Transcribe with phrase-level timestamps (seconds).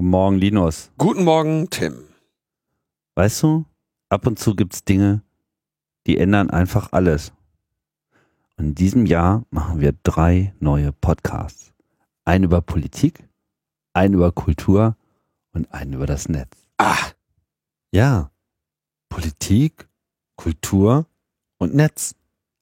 [0.00, 0.90] Guten Morgen, Linus.
[0.96, 2.04] Guten Morgen, Tim.
[3.16, 3.66] Weißt du,
[4.08, 5.20] ab und zu gibt's Dinge,
[6.06, 7.34] die ändern einfach alles.
[8.56, 11.74] Und in diesem Jahr machen wir drei neue Podcasts.
[12.24, 13.28] Einen über Politik,
[13.92, 14.96] einen über Kultur
[15.52, 16.56] und einen über das Netz.
[16.78, 17.10] Ah,
[17.92, 18.30] Ja,
[19.10, 19.86] Politik,
[20.36, 21.04] Kultur
[21.58, 22.14] und Netz.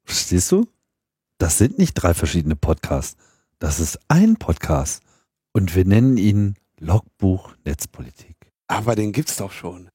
[0.03, 0.67] Verstehst du?
[1.39, 3.17] Das sind nicht drei verschiedene Podcasts.
[3.61, 5.05] Das ist ein Podcast.
[5.53, 8.37] Und wir nennen ihn Logbuch Netzpolitik.
[8.69, 9.91] aber den gibt's doch schon.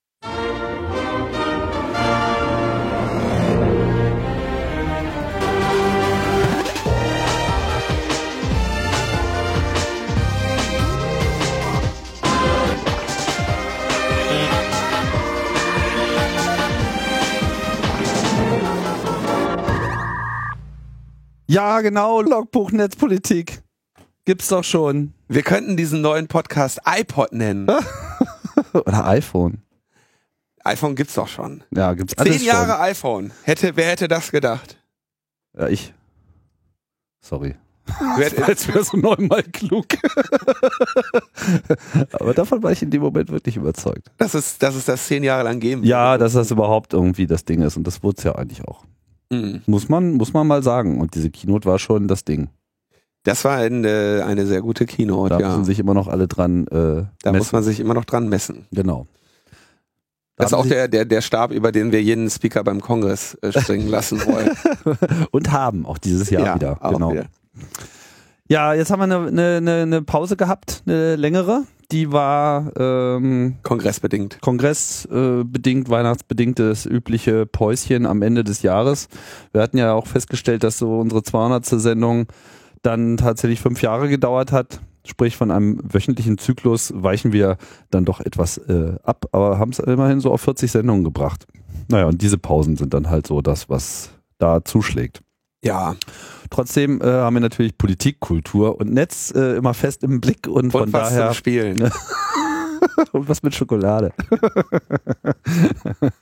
[21.47, 23.62] Ja, genau, Logbuch Netzpolitik.
[24.25, 25.13] Gibt's doch schon.
[25.27, 27.67] Wir könnten diesen neuen Podcast iPod nennen.
[28.73, 29.61] Oder iPhone.
[30.63, 31.63] iPhone gibt's doch schon.
[31.75, 33.31] Ja, gibt's alles Zehn Jahre iPhone.
[33.43, 34.77] Hätte, wer hätte das gedacht?
[35.53, 35.61] Schon.
[35.61, 35.93] Ja, ich.
[37.21, 37.55] Sorry.
[38.47, 39.87] Als wäre so neunmal klug.
[42.13, 44.09] Aber davon war ich in dem Moment wirklich überzeugt.
[44.17, 46.23] dass, es, dass es das zehn Jahre lang geben Ja, würde.
[46.23, 47.75] dass das überhaupt irgendwie das Ding ist.
[47.75, 48.85] Und das wurde es ja eigentlich auch.
[49.29, 49.61] Mhm.
[49.65, 51.01] Muss man, muss man mal sagen.
[51.01, 52.47] Und diese Keynote war schon das Ding.
[53.23, 55.47] Das war eine, eine sehr gute Keynote, Da ja.
[55.49, 56.71] müssen sich immer noch alle dran äh,
[57.21, 57.37] Da messen.
[57.37, 58.65] muss man sich immer noch dran messen.
[58.71, 59.07] Genau.
[60.35, 63.35] Da Das ist auch der, der, der Stab, über den wir jeden Speaker beim Kongress
[63.41, 64.49] äh, springen lassen wollen.
[65.31, 66.77] Und haben, auch dieses Jahr wieder.
[66.81, 67.11] auch Genau.
[67.11, 67.25] wieder.
[68.49, 71.63] Ja, jetzt haben wir eine, eine, eine, Pause gehabt, eine längere.
[71.91, 74.41] Die war ähm, Kongressbedingt.
[74.41, 79.07] kongressbedingt, äh, bedingt, weihnachtsbedingt das übliche Päuschen am Ende des Jahres.
[79.53, 81.65] Wir hatten ja auch festgestellt, dass so unsere 200.
[81.65, 82.25] Sendung
[82.83, 84.81] dann tatsächlich fünf Jahre gedauert hat.
[85.05, 87.57] Sprich, von einem wöchentlichen Zyklus weichen wir
[87.89, 91.45] dann doch etwas äh, ab, aber haben es immerhin so auf 40 Sendungen gebracht.
[91.89, 95.21] Naja, und diese Pausen sind dann halt so das, was da zuschlägt.
[95.63, 95.95] Ja.
[96.49, 100.71] Trotzdem äh, haben wir natürlich Politik, Kultur und Netz äh, immer fest im Blick und,
[100.71, 101.81] von Und was daher zum Spielen.
[103.11, 104.13] und was mit Schokolade.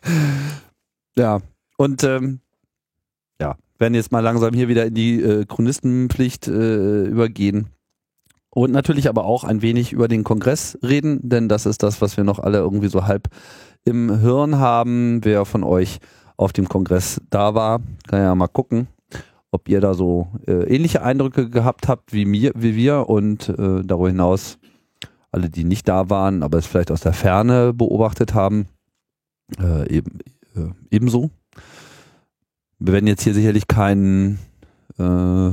[1.16, 1.40] ja,
[1.78, 2.40] und ähm,
[3.40, 7.68] ja, werden jetzt mal langsam hier wieder in die äh, Chronistenpflicht äh, übergehen.
[8.54, 12.18] Und natürlich aber auch ein wenig über den Kongress reden, denn das ist das, was
[12.18, 13.28] wir noch alle irgendwie so halb
[13.86, 15.24] im Hirn haben.
[15.24, 16.00] Wer von euch
[16.38, 18.88] auf dem Kongress da war, kann ja mal gucken,
[19.52, 23.84] ob ihr da so äh, ähnliche Eindrücke gehabt habt wie mir, wie wir und äh,
[23.84, 24.58] darüber hinaus
[25.32, 28.68] alle, die nicht da waren, aber es vielleicht aus der Ferne beobachtet haben,
[29.60, 30.20] äh, eben,
[30.56, 31.32] äh, ebenso.
[32.84, 34.40] Wir werden jetzt hier sicherlich keinen
[34.98, 35.52] äh,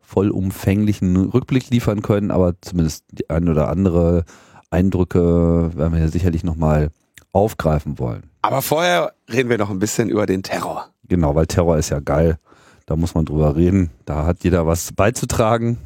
[0.00, 4.24] vollumfänglichen Rückblick liefern können, aber zumindest die ein oder andere
[4.70, 6.90] Eindrücke werden wir hier sicherlich nochmal
[7.32, 8.30] aufgreifen wollen.
[8.42, 10.90] Aber vorher reden wir noch ein bisschen über den Terror.
[11.08, 12.38] Genau, weil Terror ist ja geil.
[12.86, 13.90] Da muss man drüber reden.
[14.04, 15.78] Da hat jeder was beizutragen.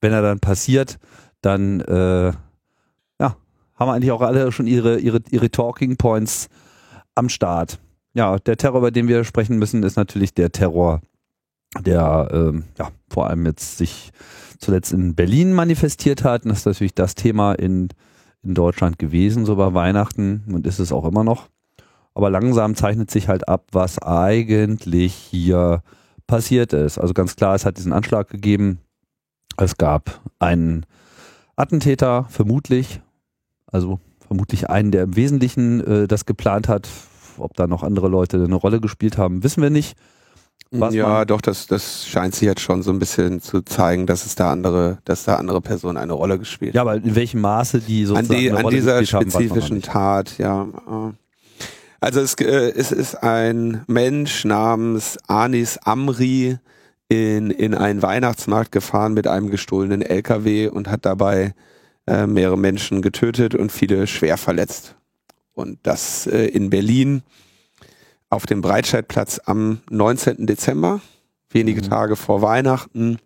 [0.00, 0.98] Wenn er dann passiert,
[1.40, 2.32] dann äh,
[3.20, 3.36] ja,
[3.76, 6.48] haben eigentlich auch alle schon ihre, ihre, ihre Talking Points
[7.14, 7.78] am Start.
[8.14, 11.00] Ja, der Terror, über den wir sprechen müssen, ist natürlich der Terror,
[11.80, 14.12] der ähm, ja, vor allem jetzt sich
[14.58, 16.44] zuletzt in Berlin manifestiert hat.
[16.44, 17.88] Und das ist natürlich das Thema in,
[18.42, 21.48] in Deutschland gewesen, so bei Weihnachten und ist es auch immer noch.
[22.14, 25.82] Aber langsam zeichnet sich halt ab, was eigentlich hier
[26.26, 26.98] passiert ist.
[26.98, 28.78] Also ganz klar, es hat diesen Anschlag gegeben.
[29.56, 30.86] Es gab einen
[31.56, 33.00] Attentäter, vermutlich,
[33.66, 36.88] also vermutlich einen, der im Wesentlichen äh, das geplant hat.
[37.38, 39.96] Ob da noch andere Leute eine Rolle gespielt haben, wissen wir nicht.
[40.74, 44.24] Was ja, doch, das, das scheint sich jetzt schon so ein bisschen zu zeigen, dass
[44.24, 47.80] es da andere, dass da andere Personen eine Rolle gespielt Ja, aber in welchem Maße
[47.80, 49.88] die an, sozusagen die, eine an Rolle dieser gespielt haben, spezifischen nicht.
[49.88, 50.66] Tat, ja.
[52.00, 56.58] Also es, äh, es ist ein Mensch namens Anis Amri
[57.08, 61.54] in, in einen Weihnachtsmarkt gefahren mit einem gestohlenen LKW und hat dabei
[62.06, 64.96] äh, mehrere Menschen getötet und viele schwer verletzt.
[65.54, 67.22] Und das äh, in Berlin
[68.30, 70.46] auf dem Breitscheidplatz am 19.
[70.46, 71.00] Dezember,
[71.50, 71.88] wenige Mhm.
[71.90, 73.18] Tage vor Weihnachten.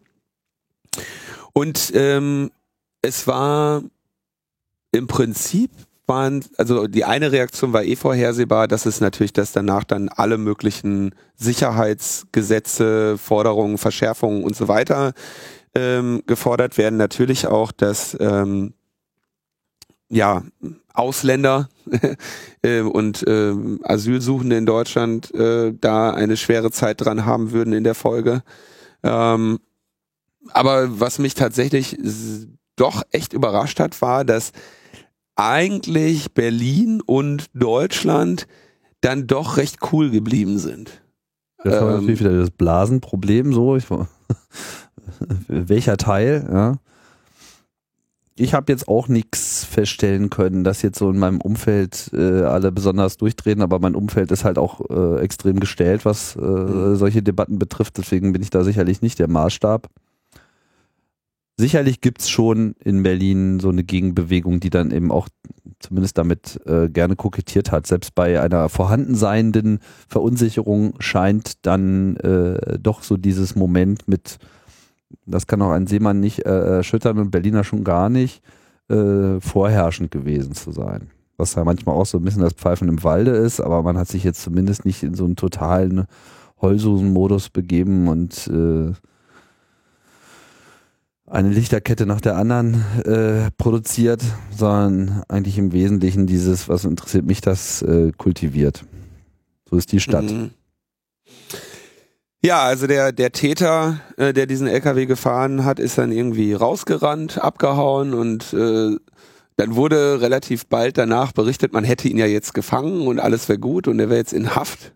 [1.52, 2.50] Und ähm,
[3.02, 3.82] es war
[4.93, 5.70] im Prinzip
[6.06, 10.38] waren, also die eine Reaktion war eh vorhersehbar, dass es natürlich, dass danach dann alle
[10.38, 15.12] möglichen Sicherheitsgesetze, Forderungen, Verschärfungen und so weiter
[15.75, 16.96] ähm, gefordert werden.
[16.96, 18.75] Natürlich auch, dass ähm,
[20.08, 20.43] ja
[20.93, 21.69] Ausländer
[22.62, 27.85] äh, und ähm, Asylsuchende in Deutschland äh, da eine schwere Zeit dran haben würden in
[27.85, 28.43] der Folge.
[29.03, 29.58] Ähm,
[30.53, 31.99] aber was mich tatsächlich
[32.76, 34.53] doch echt überrascht hat, war, dass
[35.35, 38.47] eigentlich Berlin und Deutschland
[39.00, 41.03] dann doch recht cool geblieben sind.
[41.62, 43.76] Das war ähm, natürlich wieder das Blasenproblem so.
[43.76, 43.87] Ich,
[45.49, 46.76] welcher Teil, ja.
[48.38, 52.70] Ich habe jetzt auch nichts feststellen können, dass jetzt so in meinem Umfeld äh, alle
[52.70, 56.96] besonders durchdrehen, aber mein Umfeld ist halt auch äh, extrem gestellt, was äh, mhm.
[56.96, 57.96] solche Debatten betrifft.
[57.96, 59.88] Deswegen bin ich da sicherlich nicht der Maßstab
[61.56, 65.28] sicherlich gibt's schon in Berlin so eine Gegenbewegung, die dann eben auch
[65.78, 67.86] zumindest damit äh, gerne kokettiert hat.
[67.86, 74.38] Selbst bei einer vorhanden seienden Verunsicherung scheint dann äh, doch so dieses Moment mit,
[75.25, 78.43] das kann auch ein Seemann nicht äh, erschüttern und Berliner schon gar nicht,
[78.88, 81.11] äh, vorherrschend gewesen zu sein.
[81.37, 84.08] Was ja manchmal auch so ein bisschen das Pfeifen im Walde ist, aber man hat
[84.08, 86.06] sich jetzt zumindest nicht in so einen totalen
[86.61, 88.93] Heulsusen-Modus begeben und äh,
[91.26, 94.23] eine Lichterkette nach der anderen äh, produziert,
[94.56, 98.85] sondern eigentlich im Wesentlichen dieses, was interessiert mich, das äh, kultiviert.
[99.69, 100.25] So ist die Stadt.
[100.25, 100.50] Mhm.
[102.42, 107.38] Ja, also der, der Täter, äh, der diesen LKW gefahren hat, ist dann irgendwie rausgerannt,
[107.38, 108.96] abgehauen und äh,
[109.56, 113.58] dann wurde relativ bald danach berichtet, man hätte ihn ja jetzt gefangen und alles wäre
[113.58, 114.92] gut und er wäre jetzt in Haft.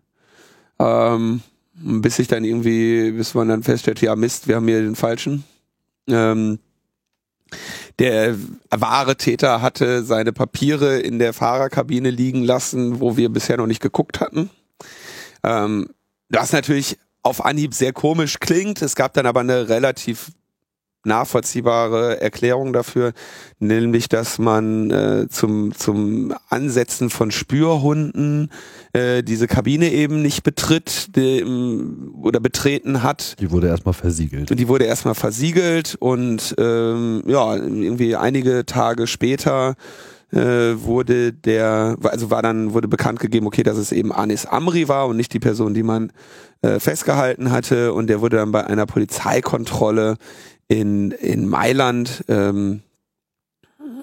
[0.79, 1.41] Ähm,
[1.73, 5.43] bis sich dann irgendwie, bis man dann feststellt, ja Mist, wir haben hier den Falschen.
[6.07, 6.59] Ähm,
[7.99, 8.35] der
[8.69, 13.81] wahre Täter hatte seine Papiere in der Fahrerkabine liegen lassen, wo wir bisher noch nicht
[13.81, 14.49] geguckt hatten.
[15.43, 15.89] Ähm,
[16.29, 18.81] was natürlich auf Anhieb sehr komisch klingt.
[18.81, 20.31] Es gab dann aber eine relativ
[21.03, 23.13] nachvollziehbare Erklärung dafür,
[23.59, 28.51] nämlich dass man äh, zum, zum Ansetzen von Spürhunden
[28.93, 31.43] äh, diese Kabine eben nicht betritt die,
[32.13, 33.39] oder betreten hat.
[33.39, 34.57] Die wurde erstmal versiegelt.
[34.57, 39.75] Die wurde erstmal versiegelt und ähm, ja, irgendwie einige Tage später
[40.31, 44.87] äh, wurde der, also war dann, wurde bekannt gegeben, okay, dass es eben Anis Amri
[44.87, 46.11] war und nicht die Person, die man
[46.61, 50.17] äh, festgehalten hatte und der wurde dann bei einer Polizeikontrolle
[50.67, 52.81] in, in Mailand ähm,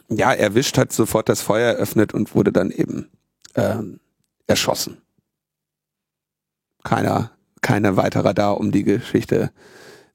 [0.09, 3.09] ja erwischt, hat sofort das Feuer eröffnet und wurde dann eben
[3.55, 4.01] ähm,
[4.47, 4.99] erschossen.
[6.85, 9.51] Keiner, keiner weiterer da, um die Geschichte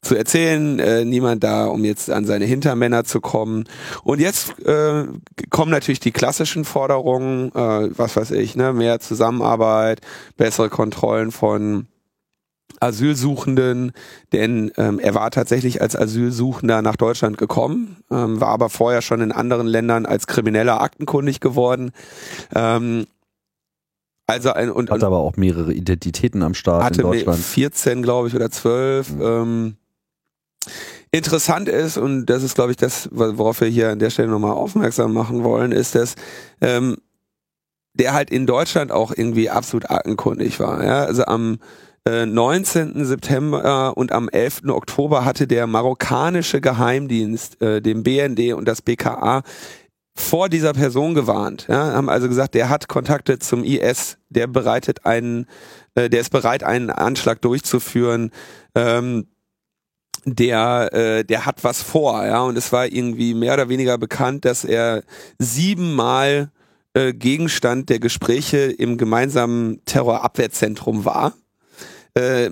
[0.03, 3.63] zu erzählen, äh, niemand da, um jetzt an seine Hintermänner zu kommen.
[4.03, 5.05] Und jetzt äh,
[5.49, 10.01] kommen natürlich die klassischen Forderungen, äh, was weiß ich, ne, mehr Zusammenarbeit,
[10.37, 11.87] bessere Kontrollen von
[12.79, 13.93] Asylsuchenden,
[14.33, 19.21] denn ähm, er war tatsächlich als Asylsuchender nach Deutschland gekommen, ähm, war aber vorher schon
[19.21, 21.91] in anderen Ländern als krimineller aktenkundig geworden.
[22.53, 23.05] Ähm,
[24.27, 27.39] also ein, und, hat aber auch mehrere Identitäten am Start hatte in Deutschland.
[27.39, 29.11] 14, glaube ich, oder 12.
[29.11, 29.21] Mhm.
[29.21, 29.75] Ähm,
[31.11, 34.53] interessant ist, und das ist, glaube ich, das, worauf wir hier an der Stelle nochmal
[34.53, 36.15] aufmerksam machen wollen, ist, dass
[36.61, 36.97] ähm,
[37.93, 40.83] der halt in Deutschland auch irgendwie absolut aktenkundig war.
[40.83, 41.05] Ja?
[41.05, 41.59] Also am
[42.05, 42.95] 19.
[42.95, 44.63] Äh, September und am 11.
[44.67, 49.43] Oktober hatte der marokkanische Geheimdienst, äh, dem BND und das BKA
[50.15, 51.67] vor dieser Person gewarnt.
[51.69, 55.47] Ja, haben also gesagt, der hat Kontakte zum IS, der bereitet einen,
[55.95, 58.31] äh, der ist bereit, einen Anschlag durchzuführen.
[58.75, 59.27] Ähm,
[60.25, 64.45] der, äh, der hat was vor, ja, und es war irgendwie mehr oder weniger bekannt,
[64.45, 65.03] dass er
[65.37, 66.49] siebenmal
[66.93, 71.33] äh, Gegenstand der Gespräche im gemeinsamen Terrorabwehrzentrum war
[72.15, 72.49] äh,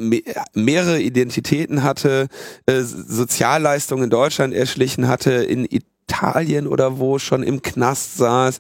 [0.54, 2.28] mehrere Identitäten hatte,
[2.66, 8.60] äh, Sozialleistungen in Deutschland erschlichen hatte, in Italien oder wo schon im Knast saß,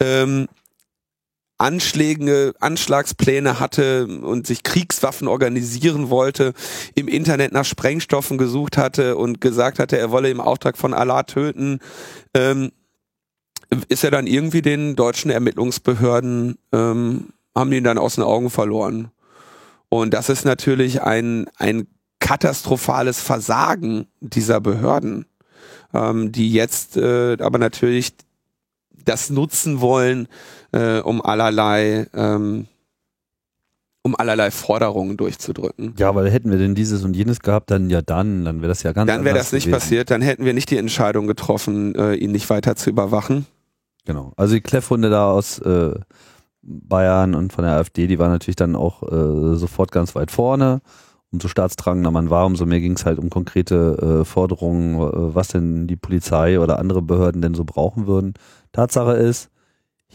[0.00, 0.46] ähm,
[1.58, 6.52] Anschläge, Anschlagspläne hatte und sich Kriegswaffen organisieren wollte,
[6.94, 11.22] im Internet nach Sprengstoffen gesucht hatte und gesagt hatte, er wolle im Auftrag von Allah
[11.22, 11.80] töten,
[12.34, 12.72] ähm,
[13.88, 19.10] ist er dann irgendwie den deutschen Ermittlungsbehörden, ähm, haben ihn dann aus den Augen verloren.
[19.88, 21.86] Und das ist natürlich ein, ein
[22.20, 25.26] katastrophales Versagen dieser Behörden,
[25.94, 28.12] ähm, die jetzt äh, aber natürlich
[29.04, 30.28] das nutzen wollen,
[30.76, 32.66] äh, um allerlei ähm,
[34.06, 35.94] um allerlei Forderungen durchzudrücken.
[35.98, 38.84] Ja, weil hätten wir denn dieses und jenes gehabt, dann ja dann, dann wäre das
[38.84, 39.80] ja ganz Dann wäre das nicht gewesen.
[39.80, 43.46] passiert, dann hätten wir nicht die Entscheidung getroffen, äh, ihn nicht weiter zu überwachen.
[44.04, 44.32] Genau.
[44.36, 45.94] Also die Kleffhunde da aus äh,
[46.62, 50.80] Bayern und von der AfD, die waren natürlich dann auch äh, sofort ganz weit vorne.
[51.32, 55.48] Umso staatstragender man war, umso mehr ging es halt um konkrete äh, Forderungen, äh, was
[55.48, 58.34] denn die Polizei oder andere Behörden denn so brauchen würden.
[58.70, 59.50] Tatsache ist,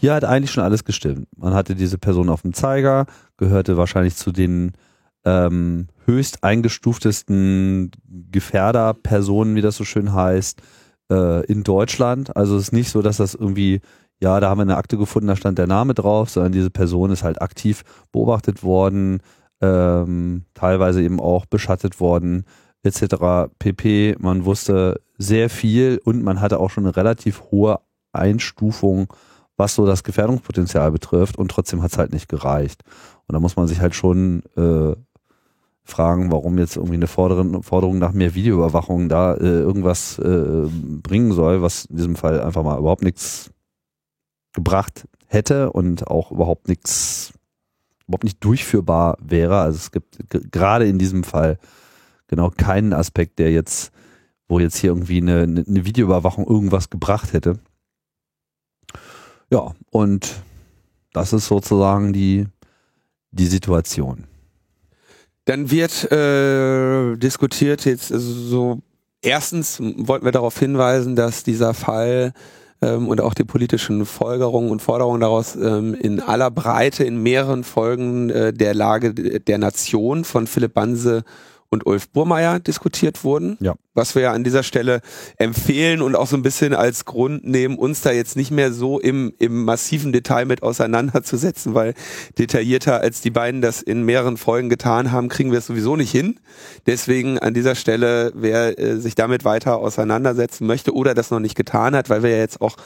[0.02, 1.28] hier hat eigentlich schon alles gestimmt.
[1.36, 3.06] Man hatte diese Person auf dem Zeiger,
[3.36, 4.72] gehörte wahrscheinlich zu den
[5.24, 7.92] ähm, höchst eingestuftesten
[8.32, 10.60] Gefährderpersonen, wie das so schön heißt,
[11.08, 12.36] äh, in Deutschland.
[12.36, 13.80] Also es ist nicht so, dass das irgendwie
[14.20, 17.12] ja, da haben wir eine Akte gefunden, da stand der Name drauf, sondern diese Person
[17.12, 19.20] ist halt aktiv beobachtet worden,
[19.60, 22.44] ähm, teilweise eben auch beschattet worden,
[22.82, 23.52] etc.
[23.60, 24.16] pp.
[24.18, 27.78] Man wusste sehr viel und man hatte auch schon eine relativ hohe
[28.12, 29.12] Einstufung,
[29.56, 32.82] was so das Gefährdungspotenzial betrifft und trotzdem hat es halt nicht gereicht.
[33.26, 34.94] Und da muss man sich halt schon äh,
[35.84, 40.68] fragen, warum jetzt irgendwie eine Forderung, Forderung nach mehr Videoüberwachung da äh, irgendwas äh,
[41.02, 43.50] bringen soll, was in diesem Fall einfach mal überhaupt nichts
[44.52, 47.32] gebracht hätte und auch überhaupt nichts,
[48.06, 49.60] überhaupt nicht durchführbar wäre.
[49.60, 50.18] Also es gibt
[50.52, 51.58] gerade in diesem Fall
[52.28, 53.92] genau keinen Aspekt, der jetzt,
[54.48, 57.58] wo jetzt hier irgendwie eine, eine Videoüberwachung irgendwas gebracht hätte.
[59.52, 60.32] Ja, und
[61.12, 62.46] das ist sozusagen die,
[63.32, 64.24] die Situation.
[65.44, 68.78] Dann wird äh, diskutiert jetzt also so
[69.20, 72.32] erstens wollten wir darauf hinweisen, dass dieser Fall
[72.80, 77.62] ähm, und auch die politischen Folgerungen und Forderungen daraus ähm, in aller Breite in mehreren
[77.62, 81.24] Folgen äh, der Lage der Nation von Philipp Banse
[81.68, 83.58] und Ulf Burmeier diskutiert wurden.
[83.60, 83.74] Ja.
[83.94, 85.00] Was wir ja an dieser Stelle
[85.36, 88.98] empfehlen und auch so ein bisschen als Grund nehmen, uns da jetzt nicht mehr so
[88.98, 91.94] im, im massiven Detail mit auseinanderzusetzen, weil
[92.38, 96.10] detaillierter als die beiden das in mehreren Folgen getan haben, kriegen wir es sowieso nicht
[96.10, 96.40] hin.
[96.86, 101.56] Deswegen an dieser Stelle, wer äh, sich damit weiter auseinandersetzen möchte oder das noch nicht
[101.56, 102.76] getan hat, weil wir ja jetzt auch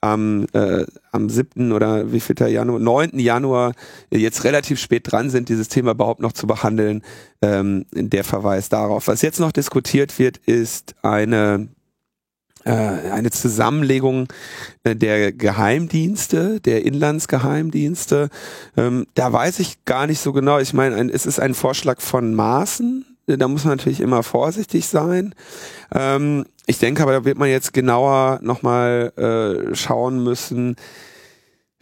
[0.00, 1.72] am, äh, am 7.
[1.72, 3.18] oder wie viel Januar, 9.
[3.18, 3.72] Januar
[4.10, 7.02] jetzt relativ spät dran sind, dieses Thema überhaupt noch zu behandeln,
[7.42, 9.08] ähm, der Verweis darauf.
[9.08, 11.68] Was jetzt noch diskutiert wird, ist eine
[12.64, 14.28] äh, eine Zusammenlegung
[14.84, 18.28] äh, der Geheimdienste, der Inlandsgeheimdienste.
[18.76, 20.58] Ähm, da weiß ich gar nicht so genau.
[20.58, 23.06] Ich meine, es ist ein Vorschlag von Maßen.
[23.26, 25.34] Da muss man natürlich immer vorsichtig sein.
[25.94, 30.76] Ähm, ich denke aber, da wird man jetzt genauer nochmal äh, schauen müssen,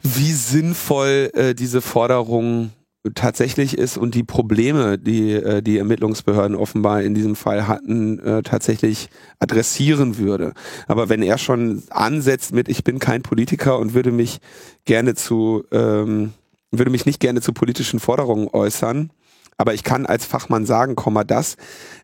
[0.03, 2.71] wie sinnvoll äh, diese Forderung
[3.15, 8.43] tatsächlich ist und die Probleme, die äh, die Ermittlungsbehörden offenbar in diesem Fall hatten, äh,
[8.43, 10.53] tatsächlich adressieren würde.
[10.87, 14.39] Aber wenn er schon ansetzt mit, ich bin kein Politiker und würde mich
[14.85, 16.33] gerne zu, ähm,
[16.71, 19.11] würde mich nicht gerne zu politischen Forderungen äußern,
[19.59, 21.57] aber ich kann als Fachmann sagen, Komma das.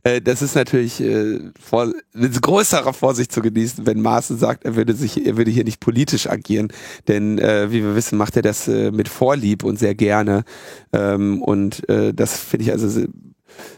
[0.03, 4.75] Äh, das ist natürlich äh, vor, mit größerer Vorsicht zu genießen, wenn Maaßen sagt, er
[4.75, 6.69] würde sich, er würde hier nicht politisch agieren.
[7.07, 10.45] Denn äh, wie wir wissen, macht er das äh, mit Vorlieb und sehr gerne.
[10.93, 13.07] Ähm, und äh, das finde ich also,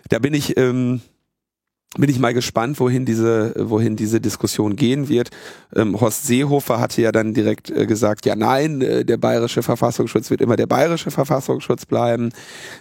[0.09, 0.57] da bin ich.
[0.57, 1.03] Ähm,
[1.99, 5.31] bin ich mal gespannt, wohin diese, wohin diese Diskussion gehen wird.
[5.75, 10.31] Ähm, Horst Seehofer hatte ja dann direkt äh, gesagt, ja nein, äh, der bayerische Verfassungsschutz
[10.31, 12.31] wird immer der bayerische Verfassungsschutz bleiben.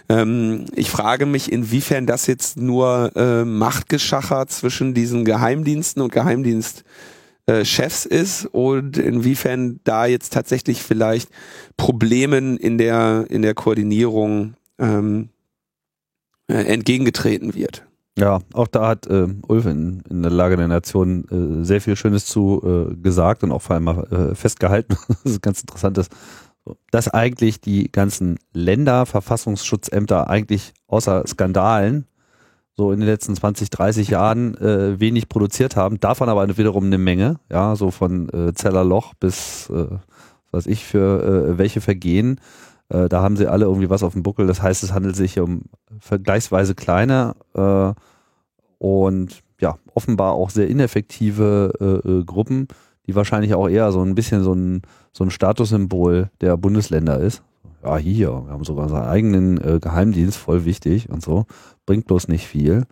[0.08, 8.06] Ähm, ich frage mich, inwiefern das jetzt nur äh, Machtgeschacher zwischen diesen Geheimdiensten und Geheimdienstchefs
[8.06, 11.30] ist und inwiefern da jetzt tatsächlich vielleicht
[11.76, 15.30] Problemen in der, in der Koordinierung ähm,
[16.48, 17.86] äh, entgegengetreten wird.
[18.18, 21.96] Ja, auch da hat äh, Ulf in, in der Lage der Nation äh, sehr viel
[21.96, 25.98] Schönes zu äh, gesagt und auch vor allem mal äh, festgehalten, das ist ganz interessant
[25.98, 26.10] ist,
[26.90, 32.06] dass eigentlich die ganzen Länder, Verfassungsschutzämter eigentlich außer Skandalen
[32.76, 36.98] so in den letzten 20, 30 Jahren äh, wenig produziert haben, davon aber wiederum eine
[36.98, 39.86] Menge, ja, so von äh, Zellerloch bis, äh,
[40.50, 42.40] was weiß ich, für äh, welche Vergehen
[42.88, 44.46] äh, da haben sie alle irgendwie was auf dem Buckel.
[44.46, 45.62] Das heißt, es handelt sich um
[45.98, 47.92] vergleichsweise kleine äh,
[48.78, 52.68] und ja, offenbar auch sehr ineffektive äh, äh, Gruppen,
[53.06, 57.42] die wahrscheinlich auch eher so ein bisschen so ein, so ein Statussymbol der Bundesländer ist.
[57.82, 61.46] Ja, hier, wir haben sogar unseren eigenen äh, Geheimdienst, voll wichtig und so,
[61.86, 62.84] bringt bloß nicht viel.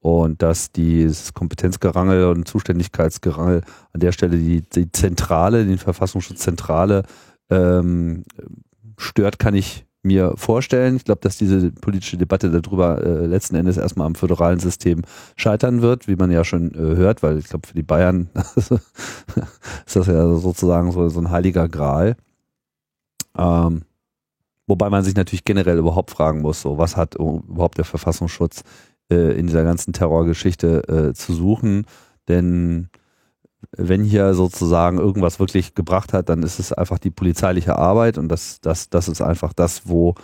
[0.00, 3.62] Und dass dieses Kompetenzgerangel und Zuständigkeitsgerangel
[3.92, 7.02] an der Stelle die, die Zentrale, die Verfassungsschutzzentrale
[7.50, 8.22] ähm,
[8.98, 10.96] stört, kann ich mir vorstellen.
[10.96, 15.02] Ich glaube, dass diese politische Debatte darüber äh, letzten Endes erstmal am föderalen System
[15.36, 18.70] scheitern wird, wie man ja schon äh, hört, weil ich glaube, für die Bayern ist
[19.96, 22.16] das ja sozusagen so, so ein heiliger Gral.
[23.36, 23.82] Ähm,
[24.66, 28.62] wobei man sich natürlich generell überhaupt fragen muss, so was hat überhaupt der Verfassungsschutz
[29.10, 31.86] äh, in dieser ganzen Terrorgeschichte äh, zu suchen?
[32.28, 32.88] Denn
[33.76, 38.28] wenn hier sozusagen irgendwas wirklich gebracht hat, dann ist es einfach die polizeiliche Arbeit und
[38.28, 40.14] das, das, das ist einfach das, wo,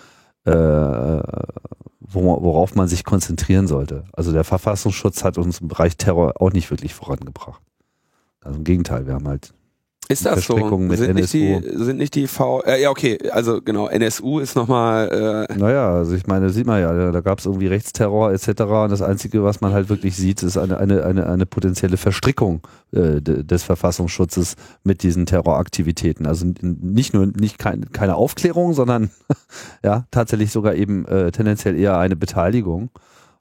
[0.45, 4.05] äh, wo, worauf man sich konzentrieren sollte.
[4.13, 7.63] Also der Verfassungsschutz hat uns im Bereich Terror auch nicht wirklich vorangebracht.
[8.41, 9.53] Also im Gegenteil, wir haben halt
[10.09, 10.55] Ist das so?
[10.89, 12.63] Mit sind, nicht die, sind nicht die V.
[12.63, 15.47] Äh, ja, okay, also genau, NSU ist nochmal.
[15.49, 18.49] Äh, Naja, also ich meine, sieht man ja, da gab es irgendwie Rechtsterror etc.
[18.61, 22.61] Und das Einzige, was man halt wirklich sieht, ist eine, eine, eine, eine potenzielle Verstrickung
[22.93, 26.27] äh, de- des Verfassungsschutzes mit diesen Terroraktivitäten.
[26.27, 29.11] Also nicht nur nicht kein, keine Aufklärung, sondern
[29.83, 32.91] ja tatsächlich sogar eben äh, tendenziell eher eine Beteiligung,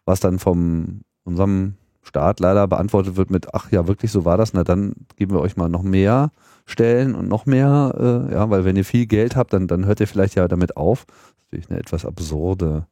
[0.05, 4.53] was dann vom unserem Staat leider beantwortet wird mit, ach ja, wirklich so war das,
[4.53, 6.31] na dann geben wir euch mal noch mehr
[6.65, 9.99] Stellen und noch mehr, äh, ja, weil wenn ihr viel Geld habt, dann, dann hört
[9.99, 11.05] ihr vielleicht ja damit auf.
[11.07, 12.87] Was natürlich eine etwas absurde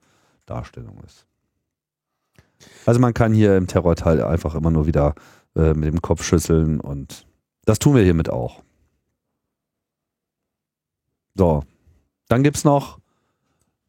[0.45, 1.25] Darstellung ist.
[2.85, 5.15] Also man kann hier im Terrorteil einfach immer nur wieder
[5.55, 7.25] äh, mit dem Kopf schütteln und
[7.65, 8.61] das tun wir hiermit auch.
[11.35, 11.63] So,
[12.27, 13.00] dann gibt's noch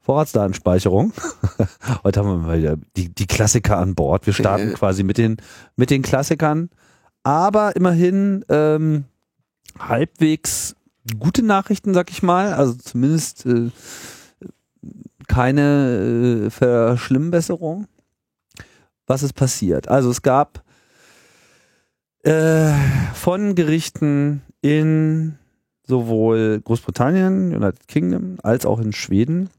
[0.02, 1.12] Vorratsdatenspeicherung.
[2.04, 4.26] Heute haben wir mal wieder die, die Klassiker an Bord.
[4.26, 5.37] Wir starten quasi mit den,
[5.76, 6.71] mit den Klassikern,
[7.23, 9.04] aber immerhin ähm,
[9.78, 10.75] halbwegs
[11.18, 12.52] gute Nachrichten, sag ich mal.
[12.52, 13.71] Also zumindest äh,
[15.28, 17.87] keine äh, Verschlimmbesserung.
[19.06, 19.87] Was ist passiert?
[19.87, 20.64] Also es gab
[22.25, 22.73] äh,
[23.14, 25.38] von Gerichten in
[25.87, 29.50] sowohl Großbritannien, United Kingdom, als auch in Schweden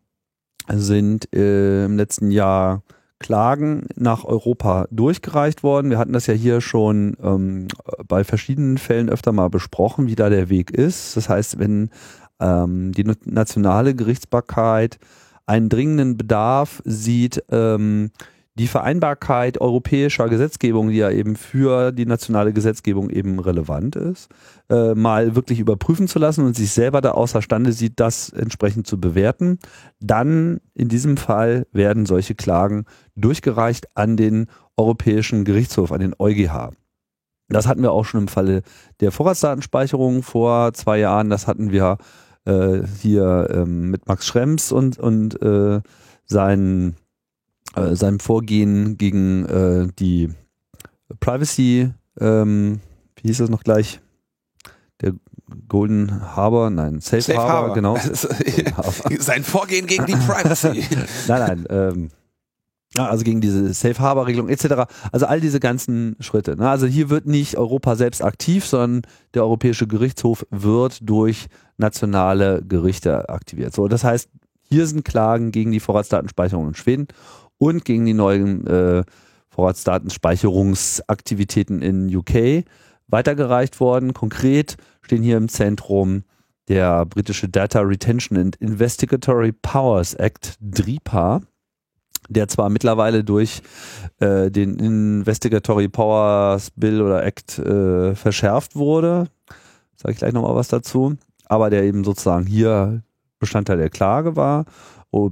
[0.69, 2.83] sind äh, im letzten Jahr
[3.19, 5.89] Klagen nach Europa durchgereicht worden.
[5.89, 7.67] Wir hatten das ja hier schon ähm,
[8.07, 11.15] bei verschiedenen Fällen öfter mal besprochen, wie da der Weg ist.
[11.15, 11.89] Das heißt, wenn
[12.39, 14.99] ähm, die nationale Gerichtsbarkeit
[15.45, 18.11] einen dringenden Bedarf sieht, ähm,
[18.55, 24.29] die Vereinbarkeit europäischer Gesetzgebung, die ja eben für die nationale Gesetzgebung eben relevant ist,
[24.69, 28.99] äh, mal wirklich überprüfen zu lassen und sich selber da außerstande sieht, das entsprechend zu
[28.99, 29.57] bewerten,
[29.99, 36.71] dann in diesem Fall werden solche Klagen durchgereicht an den Europäischen Gerichtshof, an den EuGH.
[37.49, 38.61] Das hatten wir auch schon im Falle
[38.99, 41.29] der Vorratsdatenspeicherung vor zwei Jahren.
[41.29, 41.97] Das hatten wir
[42.45, 45.81] äh, hier ähm, mit Max Schrems und, und äh,
[46.25, 46.95] seinen
[47.75, 50.29] äh, seinem Vorgehen gegen äh, die
[51.19, 52.79] Privacy, ähm,
[53.15, 53.99] wie hieß das noch gleich?
[55.01, 55.13] Der
[55.67, 57.75] Golden Harbor, nein, Safe, Safe Harbor, Harbor.
[57.75, 57.97] genau.
[59.19, 60.83] Sein Vorgehen gegen die Privacy.
[61.27, 62.09] nein, nein, ähm,
[62.95, 64.91] also gegen diese Safe Harbor Regelung etc.
[65.11, 66.55] Also all diese ganzen Schritte.
[66.55, 66.69] Ne?
[66.69, 69.01] Also hier wird nicht Europa selbst aktiv, sondern
[69.33, 73.73] der Europäische Gerichtshof wird durch nationale Gerichte aktiviert.
[73.73, 74.29] So, das heißt,
[74.69, 77.07] hier sind Klagen gegen die Vorratsdatenspeicherung in Schweden
[77.57, 79.03] und gegen die neuen äh,
[79.49, 82.65] Vorratsdatenspeicherungsaktivitäten in UK
[83.07, 84.13] weitergereicht worden.
[84.13, 86.23] Konkret stehen hier im Zentrum
[86.67, 91.41] der britische Data Retention and Investigatory Powers Act, DRIPA,
[92.29, 93.61] der zwar mittlerweile durch
[94.19, 99.27] äh, den Investigatory Powers Bill oder Act äh, verschärft wurde,
[99.95, 103.03] sage ich gleich nochmal was dazu, aber der eben sozusagen hier
[103.39, 104.65] Bestandteil der Klage war,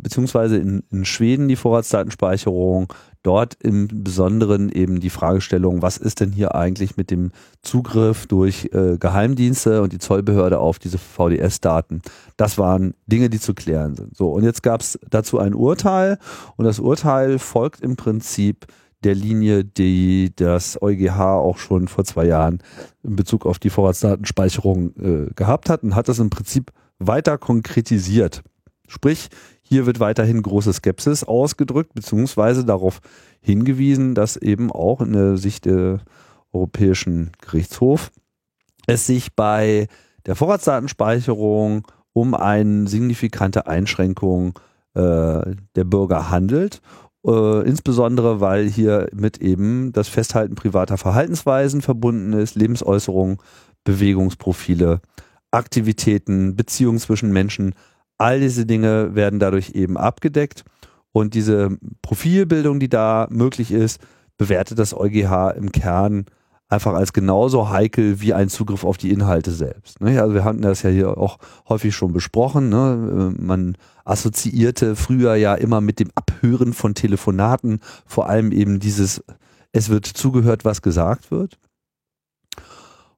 [0.02, 6.32] beziehungsweise in, in Schweden die Vorratsdatenspeicherung, dort im Besonderen eben die Fragestellung, was ist denn
[6.32, 12.02] hier eigentlich mit dem Zugriff durch äh, Geheimdienste und die Zollbehörde auf diese VDS-Daten.
[12.38, 14.16] Das waren Dinge, die zu klären sind.
[14.16, 16.18] So, und jetzt gab es dazu ein Urteil
[16.58, 18.68] und das Urteil folgt im Prinzip
[19.04, 22.60] der Linie, die das EuGH auch schon vor zwei Jahren
[23.04, 28.44] in Bezug auf die Vorratsdatenspeicherung äh, gehabt hat und hat das im Prinzip weiter konkretisiert.
[28.88, 29.30] Sprich,
[29.72, 33.00] hier wird weiterhin große Skepsis ausgedrückt, beziehungsweise darauf
[33.40, 36.02] hingewiesen, dass eben auch in der Sicht der
[36.52, 38.12] Europäischen Gerichtshof
[38.86, 39.88] es sich bei
[40.26, 44.60] der Vorratsdatenspeicherung um eine signifikante Einschränkung
[44.94, 46.82] äh, der Bürger handelt.
[47.26, 53.38] Äh, insbesondere, weil hier mit eben das Festhalten privater Verhaltensweisen verbunden ist, Lebensäußerungen,
[53.86, 55.00] Bewegungsprofile,
[55.50, 57.74] Aktivitäten, Beziehungen zwischen Menschen,
[58.22, 60.64] all diese Dinge werden dadurch eben abgedeckt
[61.12, 64.00] und diese Profilbildung, die da möglich ist,
[64.38, 66.26] bewertet das EuGH im Kern
[66.70, 70.02] einfach als genauso heikel wie ein Zugriff auf die Inhalte selbst.
[70.02, 72.70] Also wir hatten das ja hier auch häufig schon besprochen.
[72.70, 73.34] Ne?
[73.38, 79.22] Man assoziierte früher ja immer mit dem Abhören von Telefonaten, vor allem eben dieses,
[79.74, 81.58] es wird zugehört, was gesagt wird.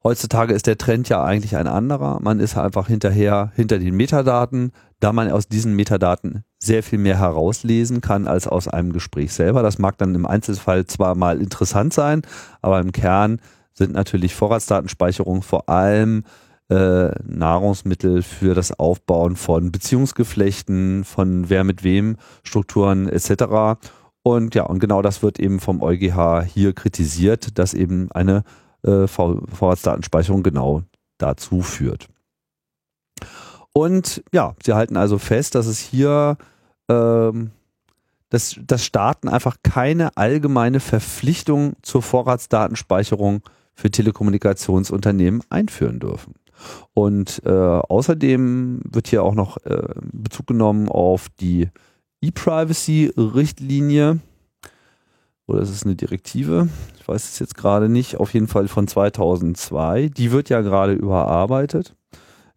[0.05, 2.19] Heutzutage ist der Trend ja eigentlich ein anderer.
[2.21, 7.17] Man ist einfach hinterher hinter den Metadaten, da man aus diesen Metadaten sehr viel mehr
[7.17, 9.63] herauslesen kann als aus einem Gespräch selber.
[9.63, 12.21] Das mag dann im Einzelfall zwar mal interessant sein,
[12.61, 13.39] aber im Kern
[13.73, 16.25] sind natürlich Vorratsdatenspeicherung vor allem
[16.69, 23.79] äh, Nahrungsmittel für das Aufbauen von Beziehungsgeflechten, von wer mit wem, Strukturen etc.
[24.21, 28.43] Und ja, und genau das wird eben vom EuGH hier kritisiert, dass eben eine
[28.83, 30.83] äh, Vorratsdatenspeicherung genau
[31.17, 32.07] dazu führt.
[33.73, 36.37] Und ja, sie halten also fest, dass es hier
[36.89, 37.51] ähm,
[38.33, 43.43] dass, dass Staaten einfach keine allgemeine Verpflichtung zur Vorratsdatenspeicherung
[43.75, 46.33] für Telekommunikationsunternehmen einführen dürfen.
[46.95, 51.69] Und äh, außerdem wird hier auch noch äh, Bezug genommen auf die
[52.21, 54.19] E-Privacy-Richtlinie.
[55.53, 56.67] Oder ist es eine Direktive?
[56.99, 58.17] Ich weiß es jetzt gerade nicht.
[58.17, 60.09] Auf jeden Fall von 2002.
[60.09, 61.95] Die wird ja gerade überarbeitet.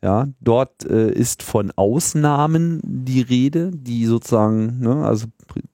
[0.03, 5.27] Ja, dort äh, ist von Ausnahmen die Rede, die sozusagen, ne, also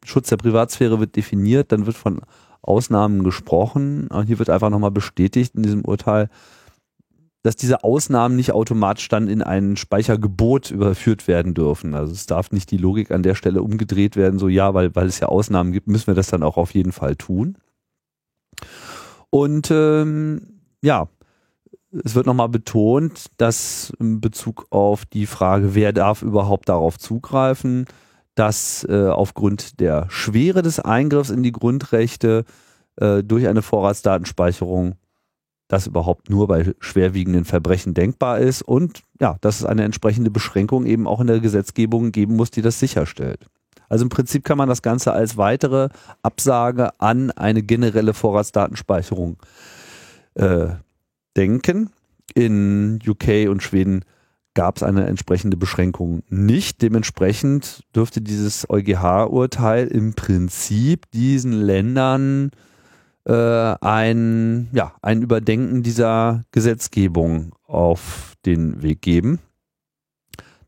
[0.05, 2.21] Schutz der Privatsphäre wird definiert, dann wird von
[2.61, 4.09] Ausnahmen gesprochen.
[4.09, 6.29] Und hier wird einfach nochmal bestätigt in diesem Urteil,
[7.43, 11.95] dass diese Ausnahmen nicht automatisch dann in ein Speichergebot überführt werden dürfen.
[11.95, 15.07] Also es darf nicht die Logik an der Stelle umgedreht werden, so ja, weil, weil
[15.07, 17.59] es ja Ausnahmen gibt, müssen wir das dann auch auf jeden Fall tun.
[19.31, 21.09] Und ähm, ja,
[22.05, 27.87] es wird nochmal betont, dass in Bezug auf die Frage, wer darf überhaupt darauf zugreifen,
[28.35, 32.45] dass äh, aufgrund der Schwere des Eingriffs in die Grundrechte
[32.97, 34.95] äh, durch eine Vorratsdatenspeicherung
[35.73, 40.85] das überhaupt nur bei schwerwiegenden Verbrechen denkbar ist und ja, dass es eine entsprechende Beschränkung
[40.85, 43.47] eben auch in der Gesetzgebung geben muss, die das sicherstellt.
[43.89, 45.89] Also im Prinzip kann man das Ganze als weitere
[46.23, 49.39] Absage an eine generelle Vorratsdatenspeicherung
[50.35, 50.69] äh,
[51.39, 51.89] denken.
[52.35, 54.05] In UK und Schweden
[54.53, 56.83] gab es eine entsprechende Beschränkung nicht.
[56.83, 62.51] Dementsprechend dürfte dieses EuGH-Urteil im Prinzip diesen Ländern
[63.25, 63.33] äh,
[63.81, 69.39] ein, ja, ein Überdenken dieser Gesetzgebung auf den Weg geben.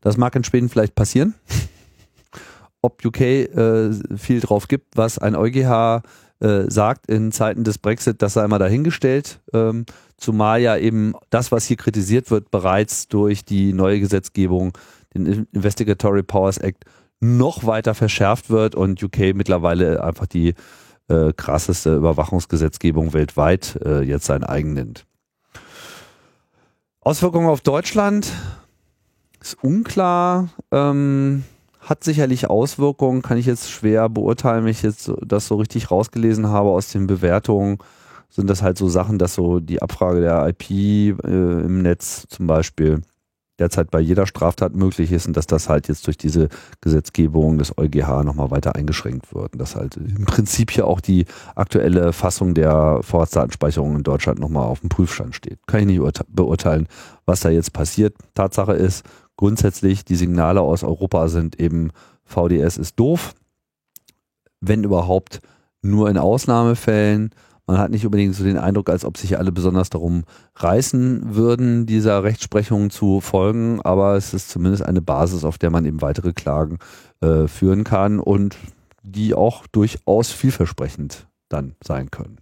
[0.01, 1.33] Das mag in Schweden vielleicht passieren.
[2.81, 6.03] Ob UK äh, viel drauf gibt, was ein EuGH
[6.39, 9.39] äh, sagt in Zeiten des Brexit, das sei mal dahingestellt.
[9.53, 9.85] Ähm,
[10.17, 14.77] zumal ja eben das, was hier kritisiert wird, bereits durch die neue Gesetzgebung,
[15.13, 16.85] den Investigatory Powers Act,
[17.19, 20.53] noch weiter verschärft wird und UK mittlerweile einfach die
[21.07, 25.05] äh, krasseste Überwachungsgesetzgebung weltweit äh, jetzt sein eigen nennt.
[27.01, 28.31] Auswirkungen auf Deutschland
[29.39, 30.49] ist unklar.
[30.71, 31.43] Ähm,
[31.79, 36.47] hat sicherlich Auswirkungen, kann ich jetzt schwer beurteilen, wenn ich jetzt das so richtig rausgelesen
[36.47, 37.77] habe aus den Bewertungen.
[38.29, 42.47] Sind das halt so Sachen, dass so die Abfrage der IP äh, im Netz zum
[42.47, 43.01] Beispiel
[43.59, 46.49] derzeit bei jeder Straftat möglich ist und dass das halt jetzt durch diese
[46.81, 49.53] Gesetzgebung des EuGH nochmal weiter eingeschränkt wird.
[49.53, 54.65] Und dass halt im Prinzip hier auch die aktuelle Fassung der Vorratsdatenspeicherung in Deutschland nochmal
[54.65, 55.59] auf dem Prüfstand steht.
[55.67, 56.87] Kann ich nicht beurteilen,
[57.25, 58.15] was da jetzt passiert.
[58.33, 59.05] Tatsache ist,
[59.37, 61.91] grundsätzlich die Signale aus Europa sind eben,
[62.23, 63.35] VDS ist doof.
[64.59, 65.41] Wenn überhaupt
[65.81, 67.31] nur in Ausnahmefällen
[67.67, 70.23] man hat nicht unbedingt so den Eindruck, als ob sich alle besonders darum
[70.55, 75.85] reißen würden, dieser Rechtsprechung zu folgen, aber es ist zumindest eine Basis, auf der man
[75.85, 76.77] eben weitere Klagen
[77.21, 78.55] äh, führen kann und
[79.01, 82.37] die auch durchaus vielversprechend dann sein können.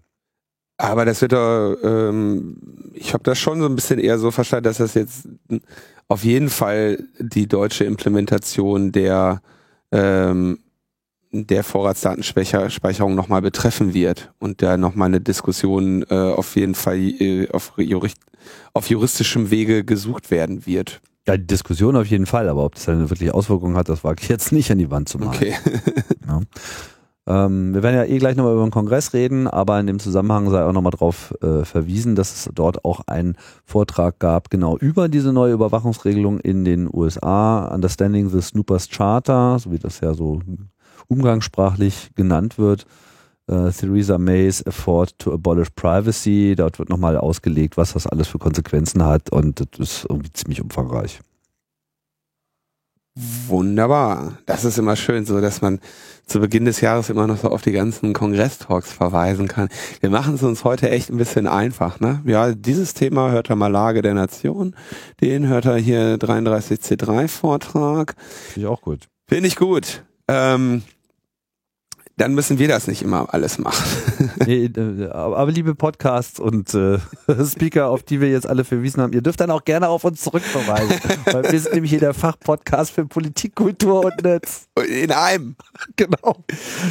[0.77, 2.57] Aber das wird doch, ähm,
[2.93, 5.27] ich habe das schon so ein bisschen eher so verstanden, dass das jetzt
[6.07, 9.41] auf jeden Fall die deutsche Implementation der
[9.91, 10.59] ähm,
[11.34, 17.50] der Vorratsdatenspeicherung nochmal betreffen wird und da nochmal eine Diskussion äh, auf jeden Fall äh,
[17.50, 18.17] auf, Jurist,
[18.74, 21.02] auf juristischem Wege gesucht werden wird.
[21.28, 24.22] Ja, die Diskussion auf jeden Fall, aber ob das eine wirkliche Auswirkung hat, das wage
[24.22, 25.36] ich jetzt nicht an die Wand zu machen.
[25.36, 25.56] Okay.
[26.28, 27.46] ja.
[27.46, 30.50] ähm, wir werden ja eh gleich nochmal über den Kongress reden, aber in dem Zusammenhang
[30.52, 35.08] sei auch nochmal darauf äh, verwiesen, dass es dort auch einen Vortrag gab, genau über
[35.08, 40.41] diese neue Überwachungsregelung in den USA, Understanding the Snoopers Charter, so wie das ja so
[41.07, 42.85] umgangssprachlich genannt wird.
[43.51, 46.55] Uh, Theresa May's Effort to Abolish Privacy.
[46.55, 50.61] Dort wird nochmal ausgelegt, was das alles für Konsequenzen hat und das ist irgendwie ziemlich
[50.61, 51.19] umfangreich.
[53.15, 54.39] Wunderbar.
[54.47, 55.79] Das ist immer schön, so dass man
[56.25, 59.69] zu Beginn des Jahres immer noch so auf die ganzen Kongress-Talks verweisen kann.
[59.99, 62.23] Wir machen es uns heute echt ein bisschen einfach, ne?
[62.25, 64.75] Ja, dieses Thema hört er mal Lage der Nation.
[65.21, 68.15] Den hört er hier 33C3 Vortrag.
[68.47, 69.07] Finde ich auch gut.
[69.27, 70.03] Finde ich gut.
[70.27, 70.81] Ähm,
[72.17, 74.32] dann müssen wir das nicht immer alles machen.
[74.45, 76.99] nee, äh, aber liebe Podcasts und äh,
[77.45, 80.21] Speaker, auf die wir jetzt alle verwiesen haben, ihr dürft dann auch gerne auf uns
[80.21, 80.99] zurückverweisen.
[81.26, 84.67] weil wir sind nämlich hier der Fachpodcast für Politik, Kultur und Netz.
[84.88, 85.56] In einem.
[85.95, 86.43] Genau.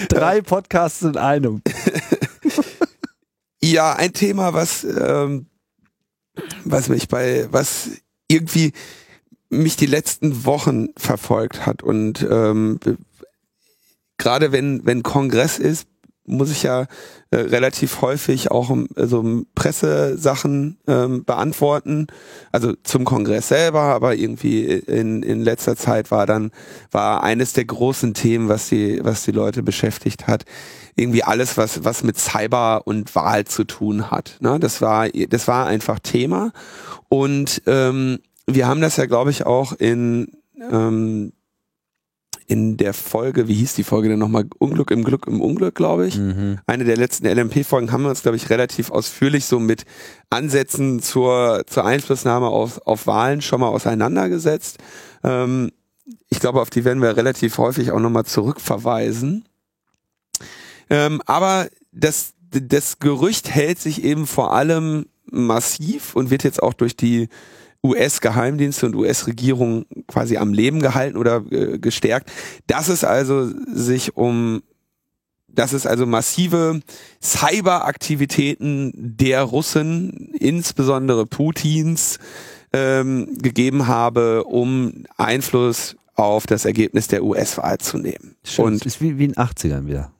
[0.09, 1.63] Drei Podcasts in einem.
[3.63, 5.47] ja, ein Thema, was, ähm,
[6.65, 7.91] was mich bei, was
[8.27, 8.73] irgendwie
[9.51, 12.81] mich die letzten Wochen verfolgt hat und ähm,
[14.23, 15.89] gerade wenn, wenn Kongress ist,
[16.25, 16.87] muss ich ja
[17.33, 22.07] äh, relativ häufig auch um, also Pressesachen ähm, beantworten,
[22.53, 26.53] also zum Kongress selber, aber irgendwie in, in letzter Zeit war dann
[26.93, 30.45] war eines der großen Themen, was die was die Leute beschäftigt hat,
[30.95, 34.37] irgendwie alles was was mit Cyber und Wahl zu tun hat.
[34.41, 34.61] Ne?
[34.61, 36.53] Das war das war einfach Thema
[37.09, 40.31] und ähm, wir haben das ja glaube ich auch in
[40.71, 41.33] ähm,
[42.47, 44.47] in der Folge, wie hieß die Folge denn nochmal?
[44.59, 46.19] Unglück im Glück im Unglück, glaube ich.
[46.19, 46.59] Mhm.
[46.67, 49.85] Eine der letzten LMP-Folgen haben wir uns, glaube ich, relativ ausführlich so mit
[50.31, 54.79] Ansätzen zur, zur Einflussnahme auf, auf Wahlen schon mal auseinandergesetzt.
[55.25, 55.71] Ähm,
[56.29, 59.45] ich glaube, auf die werden wir relativ häufig auch nochmal zurückverweisen.
[60.91, 66.75] Ähm, aber das, das Gerücht hält sich eben vor allem massiv und wird jetzt auch
[66.75, 67.29] durch die
[67.85, 72.31] US-Geheimdienste und US-Regierung quasi am Leben gehalten oder äh, gestärkt.
[72.66, 74.62] Dass es also sich um
[75.55, 76.81] dass es also massive
[77.23, 82.18] Cyberaktivitäten der Russen, insbesondere Putins,
[82.73, 88.37] ähm, gegeben habe, um Einfluss auf das Ergebnis der US-Wahl zu nehmen.
[88.45, 90.11] Schön, und ist wie, wie in den 80ern wieder.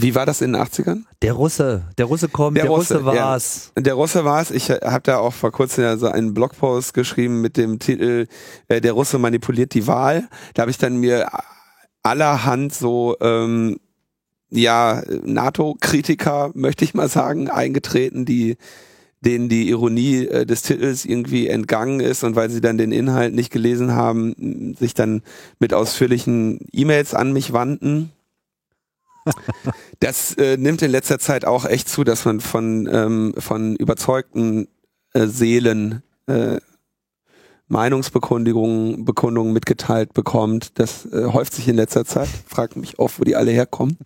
[0.00, 1.02] Wie war das in den 80ern?
[1.22, 3.72] Der Russe, der Russe kommt, der, der Russe, Russe war's.
[3.76, 3.82] Ja.
[3.82, 4.50] Der Russe war's.
[4.50, 8.26] Ich habe da auch vor kurzem ja so einen Blogpost geschrieben mit dem Titel
[8.68, 10.28] äh, Der Russe manipuliert die Wahl.
[10.54, 11.28] Da habe ich dann mir
[12.02, 13.78] allerhand so ähm,
[14.50, 18.56] ja NATO-Kritiker, möchte ich mal sagen, eingetreten, die
[19.20, 23.34] denen die Ironie äh, des Titels irgendwie entgangen ist und weil sie dann den Inhalt
[23.34, 25.22] nicht gelesen haben, sich dann
[25.58, 28.12] mit ausführlichen E-Mails an mich wandten
[30.00, 34.68] das äh, nimmt in letzter Zeit auch echt zu, dass man von, ähm, von überzeugten
[35.12, 36.58] äh, Seelen äh,
[37.68, 40.78] Meinungsbekundungen Bekundungen mitgeteilt bekommt.
[40.78, 42.28] Das äh, häuft sich in letzter Zeit.
[42.46, 43.98] Frag mich oft, wo die alle herkommen.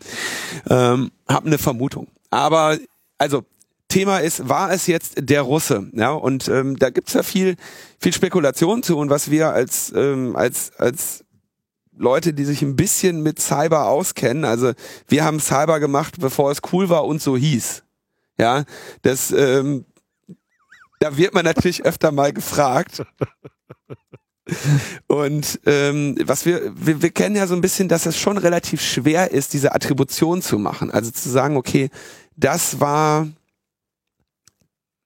[0.68, 2.08] Ähm, hab eine Vermutung.
[2.30, 2.78] Aber
[3.18, 3.44] also
[3.92, 5.88] Thema ist, war es jetzt der Russe?
[5.92, 7.56] Ja, und ähm, da gibt's ja viel,
[8.00, 11.21] viel Spekulation zu und was wir als, ähm, als, als
[11.96, 14.44] Leute, die sich ein bisschen mit Cyber auskennen.
[14.44, 14.72] Also
[15.08, 17.84] wir haben Cyber gemacht, bevor es cool war und so hieß.
[18.38, 18.64] Ja,
[19.02, 19.84] das, ähm,
[21.00, 23.02] da wird man natürlich öfter mal gefragt.
[25.06, 28.80] Und ähm, was wir, wir, wir kennen ja so ein bisschen, dass es schon relativ
[28.80, 30.90] schwer ist, diese Attribution zu machen.
[30.90, 31.90] Also zu sagen, okay,
[32.36, 33.28] das war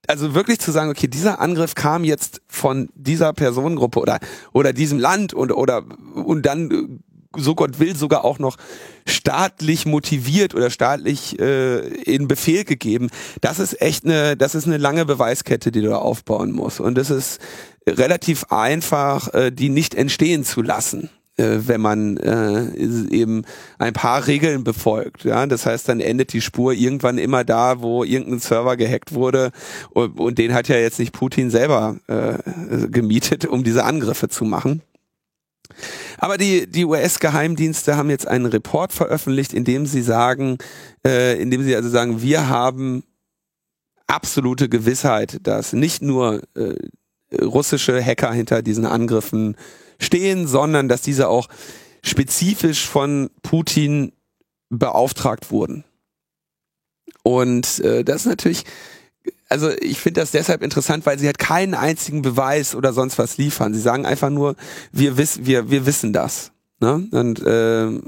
[0.09, 4.19] also wirklich zu sagen, okay, dieser Angriff kam jetzt von dieser Personengruppe oder
[4.53, 6.99] oder diesem Land und oder und dann äh,
[7.39, 8.57] so Gott will sogar auch noch
[9.07, 13.11] staatlich motiviert oder staatlich äh, in Befehl gegeben.
[13.41, 16.81] Das ist echt eine, das ist eine lange Beweiskette, die du da aufbauen musst.
[16.81, 17.41] Und es ist
[17.87, 22.75] relativ einfach, äh, die nicht entstehen zu lassen wenn man äh,
[23.11, 23.45] eben
[23.79, 25.25] ein paar Regeln befolgt.
[25.25, 29.51] Ja, das heißt, dann endet die Spur irgendwann immer da, wo irgendein Server gehackt wurde
[29.91, 34.45] und, und den hat ja jetzt nicht Putin selber äh, gemietet, um diese Angriffe zu
[34.45, 34.83] machen.
[36.19, 40.59] Aber die, die US-Geheimdienste haben jetzt einen Report veröffentlicht, in dem sie sagen,
[41.07, 43.05] äh, in dem sie also sagen, wir haben
[44.07, 46.75] absolute Gewissheit, dass nicht nur äh,
[47.43, 49.57] russische Hacker hinter diesen Angriffen
[49.99, 51.49] stehen, sondern dass diese auch
[52.03, 54.13] spezifisch von Putin
[54.69, 55.85] beauftragt wurden.
[57.23, 58.65] Und äh, das ist natürlich,
[59.49, 63.39] also ich finde das deshalb interessant, weil sie halt keinen einzigen Beweis oder sonst was
[63.39, 63.75] liefern.
[63.75, 64.55] Sie sagen einfach nur,
[64.93, 66.53] wir wissen, wir, wir wissen das.
[66.81, 67.09] Ne?
[67.11, 68.01] Und äh,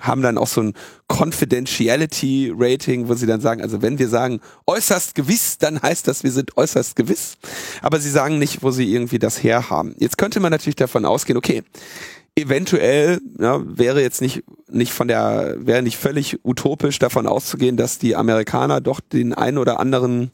[0.00, 0.74] haben dann auch so ein
[1.08, 6.24] Confidentiality Rating, wo sie dann sagen, also wenn wir sagen äußerst gewiss, dann heißt das,
[6.24, 7.36] wir sind äußerst gewiss.
[7.82, 9.94] Aber sie sagen nicht, wo sie irgendwie das herhaben.
[9.98, 11.62] Jetzt könnte man natürlich davon ausgehen, okay,
[12.36, 17.98] eventuell ja, wäre jetzt nicht nicht von der wäre nicht völlig utopisch davon auszugehen, dass
[17.98, 20.30] die Amerikaner doch den einen oder anderen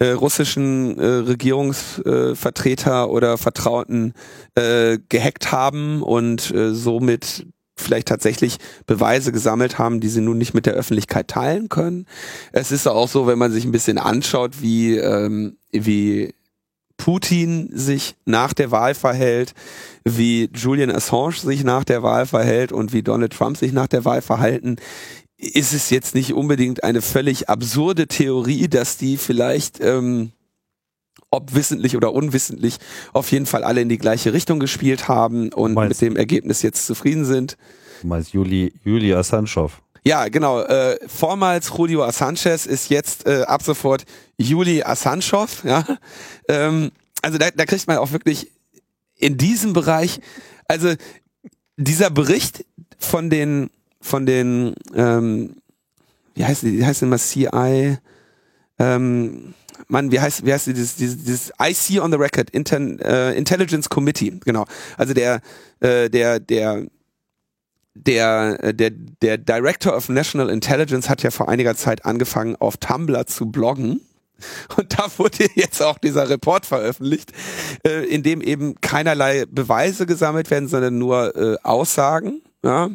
[0.00, 4.14] äh, russischen äh, Regierungsvertreter äh, oder Vertrauten
[4.54, 7.46] äh, gehackt haben und äh, somit
[7.80, 12.06] vielleicht tatsächlich Beweise gesammelt haben, die sie nun nicht mit der Öffentlichkeit teilen können.
[12.52, 16.34] Es ist auch so, wenn man sich ein bisschen anschaut, wie, ähm, wie
[16.96, 19.54] Putin sich nach der Wahl verhält,
[20.04, 24.04] wie Julian Assange sich nach der Wahl verhält und wie Donald Trump sich nach der
[24.04, 24.76] Wahl verhalten,
[25.38, 30.32] ist es jetzt nicht unbedingt eine völlig absurde Theorie, dass die vielleicht ähm,
[31.30, 32.78] ob wissentlich oder unwissentlich,
[33.12, 36.86] auf jeden Fall alle in die gleiche Richtung gespielt haben und mit dem Ergebnis jetzt
[36.86, 37.56] zufrieden sind.
[38.02, 39.80] Du meinst Juli, Julia Sanchow.
[40.02, 40.62] Ja, genau.
[40.62, 44.04] Äh, vormals Julio Sanchez ist jetzt äh, ab sofort
[44.38, 45.62] Juli Assanchow.
[45.64, 45.84] Ja?
[46.48, 46.90] Ähm,
[47.20, 48.50] also da, da kriegt man auch wirklich
[49.16, 50.20] in diesem Bereich,
[50.66, 50.94] also
[51.76, 52.64] dieser Bericht
[52.98, 55.56] von den von den, ähm,
[56.34, 57.98] wie heißt die, wie heißt denn mal CI,
[58.78, 59.54] ähm,
[59.88, 63.88] Mann, wie heißt, wie heißt dieses, dieses, dieses IC on the Record, Inten, äh, Intelligence
[63.88, 64.64] Committee, genau.
[64.96, 65.40] Also der,
[65.80, 66.86] äh, der, der,
[67.94, 72.76] der, äh, der, der Director of National Intelligence hat ja vor einiger Zeit angefangen, auf
[72.76, 74.00] Tumblr zu bloggen.
[74.76, 77.32] Und da wurde jetzt auch dieser Report veröffentlicht,
[77.86, 82.42] äh, in dem eben keinerlei Beweise gesammelt werden, sondern nur äh, Aussagen.
[82.64, 82.90] Ja,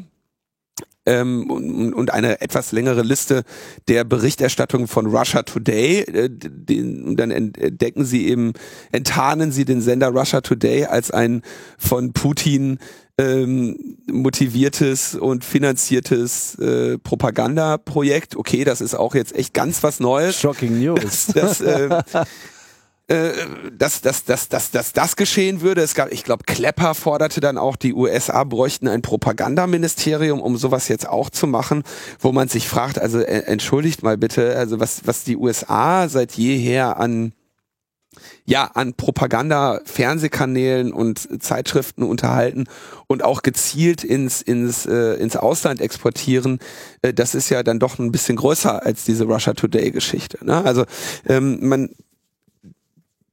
[1.06, 3.44] ähm, und, und eine etwas längere Liste
[3.88, 6.02] der Berichterstattung von Russia Today.
[6.02, 8.54] Äh, den, und dann entdecken sie eben,
[8.92, 11.42] enttarnen sie den Sender Russia Today als ein
[11.78, 12.80] von Putin
[13.18, 18.36] ähm, motiviertes und finanziertes äh, Propagandaprojekt.
[18.36, 20.40] Okay, das ist auch jetzt echt ganz was Neues.
[20.40, 21.28] Shocking News.
[21.34, 22.04] Das, das, äh,
[23.08, 23.34] äh,
[23.72, 25.82] dass, dass, dass, dass, dass das geschehen würde.
[25.82, 30.88] Es gab, ich glaube, Klepper forderte dann auch, die USA bräuchten ein Propagandaministerium, um sowas
[30.88, 31.84] jetzt auch zu machen,
[32.20, 36.34] wo man sich fragt, also äh, entschuldigt mal bitte, also was, was die USA seit
[36.34, 37.34] jeher an
[38.46, 42.66] ja, an Propaganda, Fernsehkanälen und Zeitschriften unterhalten
[43.08, 46.60] und auch gezielt ins, ins, äh, ins Ausland exportieren,
[47.02, 50.44] äh, das ist ja dann doch ein bisschen größer als diese Russia Today Geschichte.
[50.46, 50.64] Ne?
[50.64, 50.86] Also
[51.28, 51.90] ähm, man,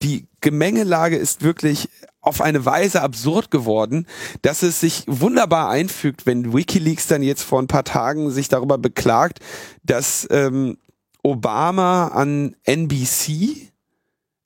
[0.03, 1.89] die Gemengelage ist wirklich
[2.21, 4.07] auf eine Weise absurd geworden,
[4.43, 8.79] dass es sich wunderbar einfügt, wenn WikiLeaks dann jetzt vor ein paar Tagen sich darüber
[8.79, 9.41] beklagt,
[9.83, 10.79] dass ähm,
[11.23, 13.71] Obama an NBC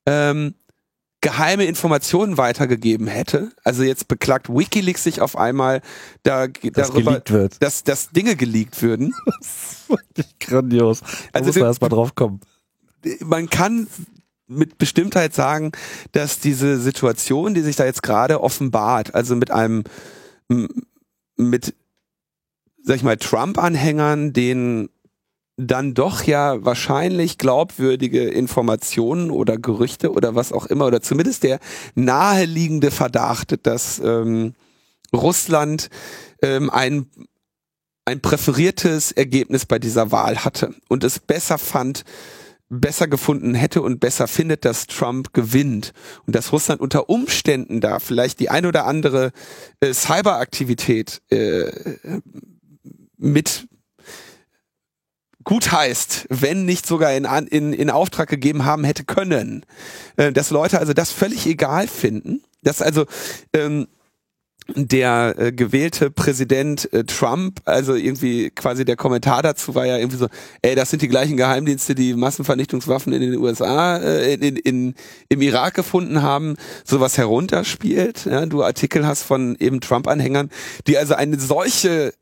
[0.05, 0.55] ähm,
[1.21, 3.51] geheime Informationen weitergegeben hätte.
[3.63, 5.81] Also jetzt beklagt WikiLeaks sich auf einmal
[6.23, 7.19] da, das darüber.
[7.59, 9.13] Dass, dass Dinge geleakt würden.
[9.25, 11.01] das ist wirklich grandios.
[11.01, 12.41] Da also muss man erstmal drauf kommen.
[13.23, 13.87] Man kann
[14.47, 15.71] mit Bestimmtheit sagen,
[16.13, 19.83] dass diese Situation, die sich da jetzt gerade offenbart, also mit einem,
[21.35, 21.75] mit,
[22.83, 24.89] sag ich mal, Trump-Anhängern, den
[25.57, 31.59] dann doch ja wahrscheinlich glaubwürdige Informationen oder Gerüchte oder was auch immer, oder zumindest der
[31.95, 34.53] naheliegende Verdacht, dass ähm,
[35.13, 35.89] Russland
[36.43, 37.07] ähm, ein,
[38.05, 42.03] ein präferiertes Ergebnis bei dieser Wahl hatte und es besser fand,
[42.69, 45.93] besser gefunden hätte und besser findet, dass Trump gewinnt.
[46.25, 49.31] Und dass Russland unter Umständen da vielleicht die ein oder andere
[49.79, 51.71] äh, Cyberaktivität äh,
[53.17, 53.67] mit
[55.43, 59.65] gut heißt, wenn nicht sogar in, in, in Auftrag gegeben haben hätte können,
[60.17, 63.05] äh, dass Leute also das völlig egal finden, dass also
[63.53, 63.87] ähm,
[64.75, 70.17] der äh, gewählte Präsident äh, Trump, also irgendwie quasi der Kommentar dazu war ja irgendwie
[70.17, 70.27] so,
[70.61, 74.95] ey, das sind die gleichen Geheimdienste, die Massenvernichtungswaffen in den USA, äh, in, in,
[75.29, 78.25] im Irak gefunden haben, sowas herunterspielt.
[78.25, 80.49] Ja, du Artikel hast von eben Trump-Anhängern,
[80.87, 82.13] die also eine solche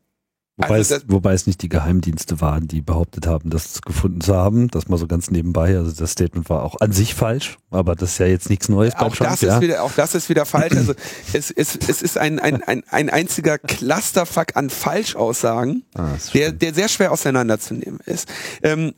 [0.58, 4.34] Wobei, also es, wobei es nicht die Geheimdienste waren, die behauptet haben, das gefunden zu
[4.34, 4.68] haben.
[4.68, 5.76] Das mal so ganz nebenbei.
[5.76, 8.94] Also das Statement war auch an sich falsch, aber das ist ja jetzt nichts Neues
[8.94, 9.30] auch Trump.
[9.30, 9.56] Das ja.
[9.56, 10.74] ist wieder, auch das ist wieder falsch.
[10.74, 10.94] Also
[11.34, 16.72] es, es, es ist ein, ein, ein, ein einziger Clusterfuck an Falschaussagen, ah, der, der
[16.72, 18.26] sehr schwer auseinanderzunehmen ist.
[18.62, 18.94] Ähm,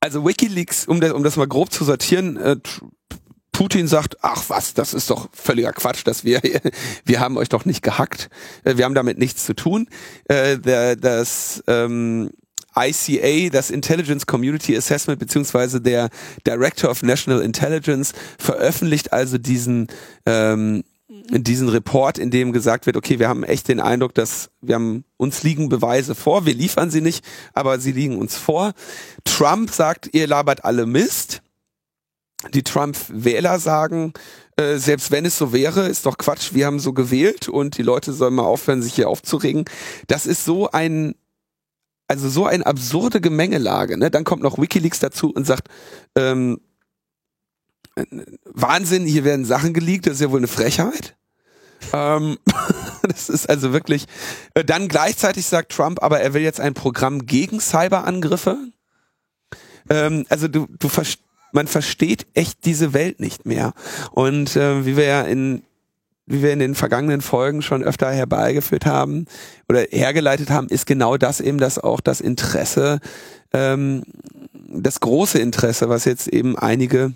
[0.00, 2.56] also WikiLeaks, um das, um das mal grob zu sortieren, äh,
[3.60, 6.40] Putin sagt, ach was, das ist doch völliger Quatsch, dass wir,
[7.04, 8.30] wir haben euch doch nicht gehackt,
[8.64, 9.86] äh, wir haben damit nichts zu tun.
[10.28, 10.56] Äh,
[10.96, 12.30] das ähm,
[12.74, 16.08] ICA, das Intelligence Community Assessment, beziehungsweise der
[16.46, 19.88] Director of National Intelligence, veröffentlicht also diesen
[20.24, 20.82] ähm,
[21.30, 25.04] diesen Report, in dem gesagt wird, okay, wir haben echt den Eindruck, dass wir haben
[25.18, 28.72] uns liegen Beweise vor, wir liefern sie nicht, aber sie liegen uns vor.
[29.24, 31.42] Trump sagt, ihr labert alle Mist
[32.54, 34.12] die Trump-Wähler sagen,
[34.56, 37.82] äh, selbst wenn es so wäre, ist doch Quatsch, wir haben so gewählt und die
[37.82, 39.64] Leute sollen mal aufhören, sich hier aufzuregen.
[40.06, 41.14] Das ist so ein,
[42.08, 43.96] also so eine absurde Gemengelage.
[43.98, 44.10] Ne?
[44.10, 45.68] Dann kommt noch Wikileaks dazu und sagt,
[46.16, 46.60] ähm,
[48.44, 51.16] Wahnsinn, hier werden Sachen geleakt, das ist ja wohl eine Frechheit.
[51.92, 52.38] ähm,
[53.02, 54.06] das ist also wirklich.
[54.54, 58.56] Äh, dann gleichzeitig sagt Trump, aber er will jetzt ein Programm gegen Cyberangriffe.
[59.88, 63.72] Ähm, also du, du verstehst man versteht echt diese Welt nicht mehr.
[64.12, 65.62] Und äh, wie wir ja in
[66.30, 69.26] wie wir in den vergangenen Folgen schon öfter herbeigeführt haben
[69.68, 73.00] oder hergeleitet haben, ist genau das eben das auch das Interesse,
[73.52, 74.04] ähm,
[74.52, 77.14] das große Interesse, was jetzt eben einige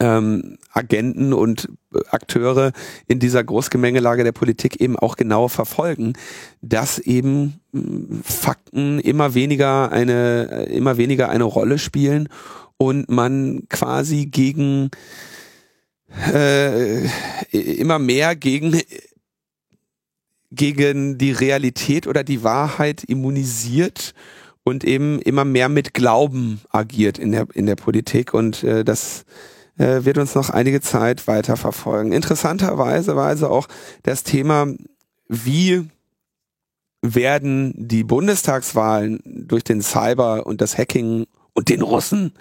[0.00, 1.68] ähm, Agenten und
[2.10, 2.72] Akteure
[3.06, 6.14] in dieser Großgemengelage der Politik eben auch genau verfolgen,
[6.62, 12.28] dass eben hm, Fakten immer weniger eine immer weniger eine Rolle spielen
[12.82, 14.90] und man quasi gegen
[16.32, 17.06] äh,
[17.52, 18.80] immer mehr gegen
[20.50, 24.14] gegen die Realität oder die Wahrheit immunisiert
[24.64, 28.34] und eben immer mehr mit Glauben agiert in der, in der Politik.
[28.34, 29.24] Und äh, das
[29.78, 32.12] äh, wird uns noch einige Zeit weiter verfolgen.
[32.12, 33.68] Interessanterweise war also auch
[34.02, 34.66] das Thema,
[35.28, 35.88] wie
[37.00, 42.32] werden die Bundestagswahlen durch den Cyber und das Hacking und den Russen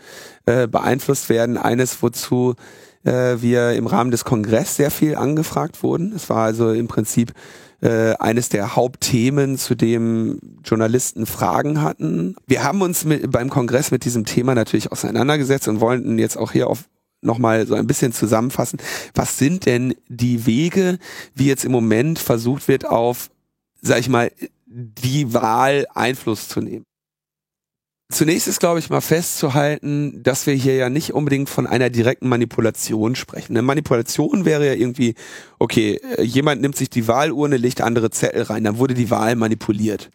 [0.46, 1.58] äh, beeinflusst werden.
[1.58, 2.56] Eines, wozu
[3.04, 6.14] äh, wir im Rahmen des Kongresses sehr viel angefragt wurden.
[6.16, 7.34] Es war also im Prinzip
[7.82, 12.36] äh, eines der Hauptthemen, zu dem Journalisten Fragen hatten.
[12.48, 16.52] Wir haben uns mit, beim Kongress mit diesem Thema natürlich auseinandergesetzt und wollten jetzt auch
[16.52, 16.86] hier auf
[17.22, 18.80] nochmal so ein bisschen zusammenfassen.
[19.14, 20.98] Was sind denn die Wege,
[21.36, 23.30] wie jetzt im Moment versucht wird, auf,
[23.82, 24.32] sag ich mal,
[24.66, 26.86] die Wahl Einfluss zu nehmen?
[28.12, 32.28] Zunächst ist, glaube ich, mal festzuhalten, dass wir hier ja nicht unbedingt von einer direkten
[32.28, 33.54] Manipulation sprechen.
[33.54, 35.16] Eine Manipulation wäre ja irgendwie,
[35.60, 39.38] okay, äh, jemand nimmt sich die Wahlurne, legt andere Zettel rein, dann wurde die Wahl
[39.38, 40.10] manipuliert.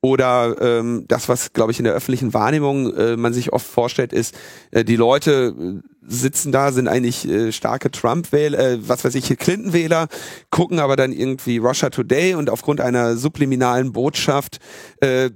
[0.00, 4.14] Oder ähm, das, was, glaube ich, in der öffentlichen Wahrnehmung äh, man sich oft vorstellt,
[4.14, 4.34] ist,
[4.70, 9.36] äh, die Leute äh, sitzen da, sind eigentlich äh, starke Trump-Wähler, äh, was weiß ich,
[9.36, 10.08] Clinton-Wähler,
[10.50, 14.58] gucken aber dann irgendwie Russia Today und aufgrund einer subliminalen Botschaft
[15.00, 15.30] äh,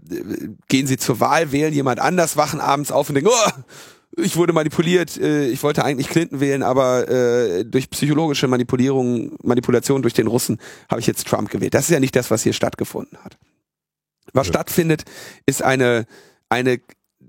[0.69, 3.51] gehen sie zur Wahl, wählen jemand anders, wachen abends auf und denken, oh,
[4.17, 10.03] ich wurde manipuliert, äh, ich wollte eigentlich Clinton wählen, aber äh, durch psychologische Manipulierung, Manipulation
[10.03, 10.59] durch den Russen
[10.91, 11.75] habe ich jetzt Trump gewählt.
[11.75, 13.37] Das ist ja nicht das, was hier stattgefunden hat.
[14.33, 14.55] Was ja.
[14.55, 15.05] stattfindet,
[15.47, 16.07] ist eine
[16.49, 16.81] eine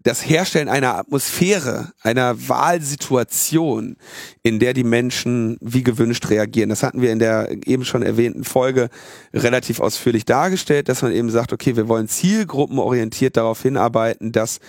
[0.04, 3.98] das Herstellen einer Atmosphäre, einer Wahlsituation,
[4.44, 6.70] in der die Menschen wie gewünscht reagieren.
[6.70, 8.90] Das hatten wir in der eben schon erwähnten Folge
[9.34, 14.60] relativ ausführlich dargestellt, dass man eben sagt, okay, wir wollen zielgruppenorientiert darauf hinarbeiten, dass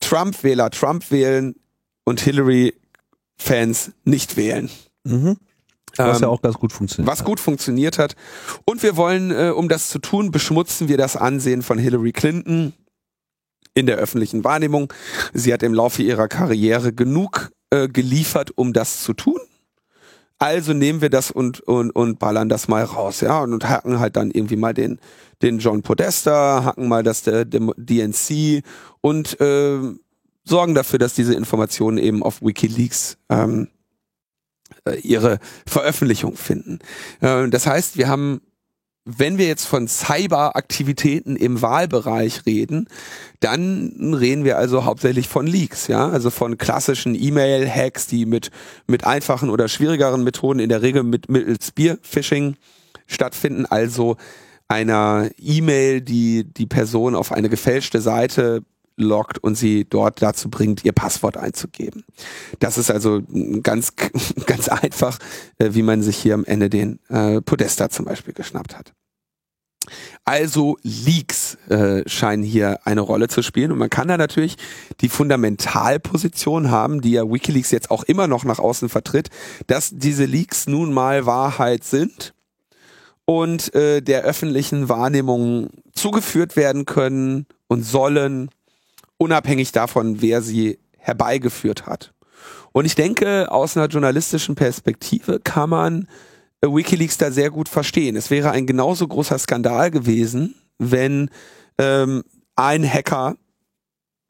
[0.00, 1.54] Trump-Wähler Trump wählen
[2.04, 4.70] und Hillary-Fans nicht wählen.
[5.04, 5.36] Mhm.
[5.96, 7.10] Was ja ähm, auch ganz gut funktioniert.
[7.10, 8.16] Was gut funktioniert hat.
[8.64, 12.72] Und wir wollen, äh, um das zu tun, beschmutzen wir das Ansehen von Hillary Clinton
[13.74, 14.92] in der öffentlichen Wahrnehmung.
[15.32, 19.40] Sie hat im Laufe ihrer Karriere genug äh, geliefert, um das zu tun.
[20.38, 24.00] Also nehmen wir das und, und, und ballern das mal raus, ja, und, und hacken
[24.00, 24.98] halt dann irgendwie mal den,
[25.40, 28.64] den John Podesta, hacken mal das der, der DNC
[29.00, 29.78] und äh,
[30.44, 33.68] sorgen dafür, dass diese Informationen eben auf WikiLeaks ähm,
[34.84, 36.80] äh, ihre Veröffentlichung finden.
[37.20, 38.40] Äh, das heißt, wir haben
[39.04, 42.88] wenn wir jetzt von Cyberaktivitäten im Wahlbereich reden,
[43.40, 48.50] dann reden wir also hauptsächlich von Leaks, ja, also von klassischen E-Mail-Hacks, die mit,
[48.86, 52.56] mit einfachen oder schwierigeren Methoden, in der Regel mit mittels Spearphishing
[53.06, 54.16] stattfinden, also
[54.68, 58.62] einer E-Mail, die die Person auf eine gefälschte Seite
[58.96, 62.04] lockt und sie dort dazu bringt, ihr Passwort einzugeben.
[62.58, 63.22] Das ist also
[63.62, 63.94] ganz,
[64.46, 65.18] ganz einfach,
[65.58, 68.92] äh, wie man sich hier am Ende den äh, Podesta zum Beispiel geschnappt hat.
[70.24, 74.56] Also Leaks äh, scheinen hier eine Rolle zu spielen und man kann da natürlich
[75.00, 79.30] die Fundamentalposition haben, die ja WikiLeaks jetzt auch immer noch nach außen vertritt,
[79.66, 82.34] dass diese Leaks nun mal Wahrheit sind
[83.24, 88.50] und äh, der öffentlichen Wahrnehmung zugeführt werden können und sollen
[89.22, 92.12] unabhängig davon, wer sie herbeigeführt hat.
[92.72, 96.08] Und ich denke, aus einer journalistischen Perspektive kann man
[96.60, 98.16] WikiLeaks da sehr gut verstehen.
[98.16, 101.30] Es wäre ein genauso großer Skandal gewesen, wenn
[101.78, 102.24] ähm,
[102.56, 103.36] ein Hacker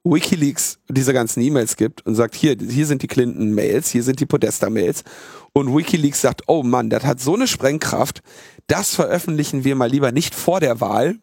[0.05, 4.27] WikiLeaks diese ganzen E-Mails gibt und sagt, hier, hier sind die Clinton-Mails, hier sind die
[4.27, 5.05] Podesta-Mails
[5.55, 8.23] und WikiLeaks sagt, oh Mann, das hat so eine Sprengkraft,
[8.67, 11.19] das veröffentlichen wir mal lieber nicht vor der Wahl,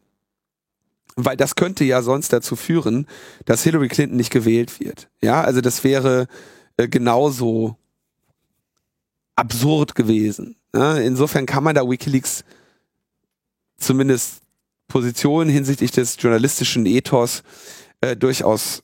[1.25, 3.07] weil das könnte ja sonst dazu führen,
[3.45, 5.09] dass Hillary Clinton nicht gewählt wird.
[5.21, 6.27] Ja, also das wäre
[6.77, 7.77] äh, genauso
[9.35, 10.55] absurd gewesen.
[10.73, 12.43] Ja, insofern kann man da WikiLeaks
[13.77, 14.41] zumindest
[14.87, 17.43] Positionen hinsichtlich des journalistischen Ethos
[18.01, 18.83] äh, durchaus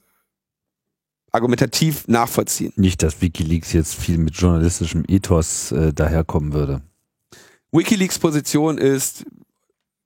[1.32, 2.72] argumentativ nachvollziehen.
[2.78, 6.82] Nicht, dass WikiLeaks jetzt viel mit journalistischem Ethos äh, daherkommen würde.
[7.72, 9.26] WikiLeaks Position ist,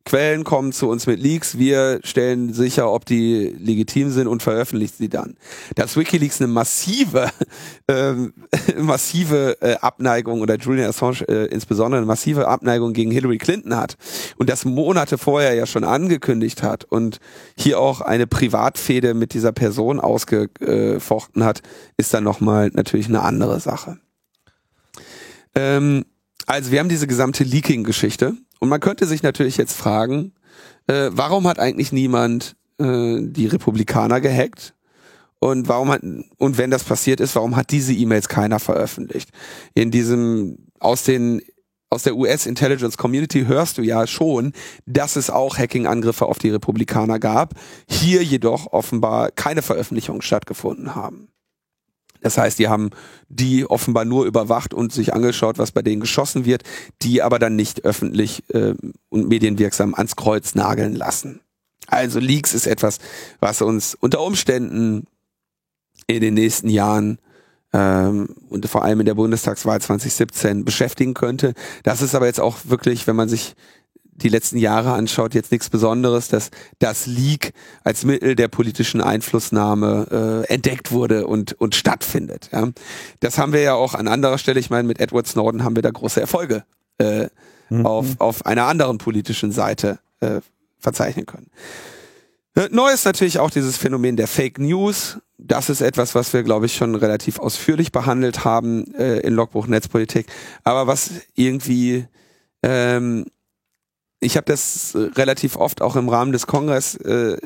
[0.10, 4.96] Quellen kommen zu uns mit Leaks, wir stellen sicher, ob die legitim sind und veröffentlichen
[4.98, 5.38] sie dann.
[5.76, 7.30] Dass WikiLeaks eine massive,
[7.88, 8.34] ähm,
[8.80, 13.98] massive äh, Abneigung oder Julian Assange äh, insbesondere eine massive Abneigung gegen Hillary Clinton hat
[14.38, 17.20] und das Monate vorher ja schon angekündigt hat und
[17.56, 21.62] hier auch eine Privatfehde mit dieser Person ausgefochten hat,
[21.98, 24.00] ist dann nochmal natürlich eine andere Sache.
[25.54, 26.06] Ähm,
[26.48, 30.34] also wir haben diese gesamte Leaking-Geschichte und man könnte sich natürlich jetzt fragen,
[30.88, 34.74] äh, warum hat eigentlich niemand äh, die Republikaner gehackt?
[35.42, 39.30] Und warum hat, und wenn das passiert ist, warum hat diese E-Mails keiner veröffentlicht?
[39.74, 41.42] In diesem, aus den
[41.92, 44.54] aus der US Intelligence Community hörst du ja schon,
[44.86, 47.56] dass es auch Hacking-Angriffe auf die Republikaner gab,
[47.90, 51.30] hier jedoch offenbar keine Veröffentlichungen stattgefunden haben.
[52.22, 52.90] Das heißt, die haben
[53.30, 56.64] die offenbar nur überwacht und sich angeschaut, was bei denen geschossen wird,
[57.02, 58.74] die aber dann nicht öffentlich äh,
[59.10, 61.42] und medienwirksam ans Kreuz nageln lassen.
[61.88, 63.00] Also Leaks ist etwas,
[63.40, 65.06] was uns unter Umständen
[66.08, 67.20] in den nächsten Jahren
[67.74, 71.54] ähm, und vor allem in der Bundestagswahl 2017 beschäftigen könnte.
[71.84, 73.56] Das ist aber jetzt auch wirklich, wenn man sich
[74.22, 77.54] die letzten Jahre anschaut, jetzt nichts Besonderes, dass das Leak
[77.84, 82.50] als Mittel der politischen Einflussnahme äh, entdeckt wurde und, und stattfindet.
[82.52, 82.70] Ja.
[83.20, 85.84] Das haben wir ja auch an anderer Stelle, ich meine, mit Edward Snowden haben wir
[85.84, 86.64] da große Erfolge
[87.00, 87.28] äh,
[87.70, 87.86] mhm.
[87.86, 90.42] auf, auf einer anderen politischen Seite äh,
[90.80, 91.50] verzeichnen können.
[92.56, 95.20] Äh, neu ist natürlich auch dieses Phänomen der Fake News.
[95.38, 99.68] Das ist etwas, was wir, glaube ich, schon relativ ausführlich behandelt haben äh, in Logbuch
[99.68, 100.28] Netzpolitik.
[100.64, 102.06] Aber was irgendwie
[102.64, 103.26] ähm,
[104.20, 107.38] ich habe das äh, relativ oft auch im Rahmen des Kongress äh,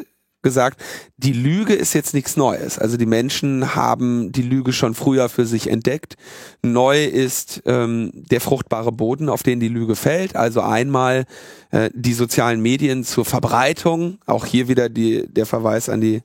[0.44, 0.84] gesagt,
[1.18, 2.78] die Lüge ist jetzt nichts Neues.
[2.78, 6.16] Also die Menschen haben die Lüge schon früher für sich entdeckt.
[6.62, 10.36] Neu ist ähm, der fruchtbare Boden, auf den die Lüge fällt.
[10.36, 11.26] Also einmal
[11.72, 14.20] äh, die sozialen Medien zur Verbreitung.
[14.26, 16.22] Auch hier wieder die, der Verweis an die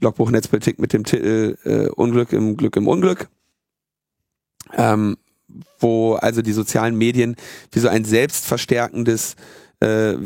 [0.00, 3.28] Logbuch Netzpolitik mit dem Titel äh, Unglück im Glück im Unglück.
[4.74, 5.16] Ähm,
[5.78, 7.36] wo also die sozialen Medien
[7.72, 9.36] wie so ein selbstverstärkendes
[9.82, 10.16] äh,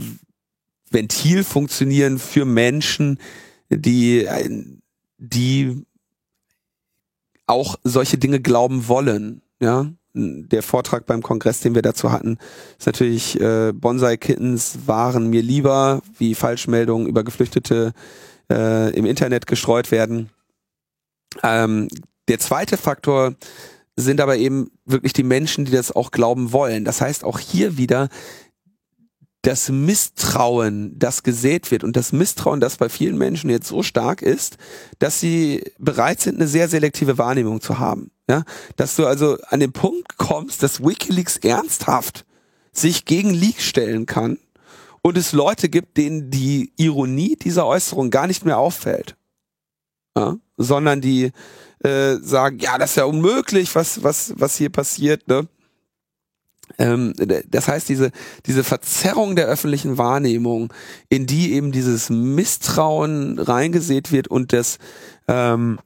[0.90, 3.18] Ventil funktionieren für Menschen,
[3.70, 4.28] die,
[5.18, 5.84] die
[7.46, 9.42] auch solche Dinge glauben wollen.
[9.60, 12.38] Ja, der Vortrag beim Kongress, den wir dazu hatten,
[12.78, 17.92] ist natürlich äh, Bonsai-Kittens waren mir lieber, wie Falschmeldungen über Geflüchtete
[18.50, 20.30] äh, im Internet gestreut werden.
[21.42, 21.88] Ähm,
[22.28, 23.34] der zweite Faktor
[23.96, 26.84] sind aber eben wirklich die Menschen, die das auch glauben wollen.
[26.84, 28.08] Das heißt auch hier wieder,
[29.46, 34.20] das Misstrauen, das gesät wird und das Misstrauen, das bei vielen Menschen jetzt so stark
[34.20, 34.56] ist,
[34.98, 38.10] dass sie bereit sind, eine sehr selektive Wahrnehmung zu haben.
[38.28, 38.42] Ja,
[38.74, 42.24] dass du also an den Punkt kommst, dass WikiLeaks ernsthaft
[42.72, 44.38] sich gegen Leaks stellen kann
[45.00, 49.14] und es Leute gibt, denen die Ironie dieser Äußerung gar nicht mehr auffällt,
[50.16, 50.38] ja?
[50.56, 51.30] sondern die
[51.84, 55.46] äh, sagen, ja, das ist ja unmöglich, was was was hier passiert, ne?
[56.78, 57.14] Ähm,
[57.48, 58.10] das heißt, diese,
[58.46, 60.72] diese Verzerrung der öffentlichen Wahrnehmung,
[61.08, 64.78] in die eben dieses Misstrauen reingesät wird und das,
[65.28, 65.78] ähm,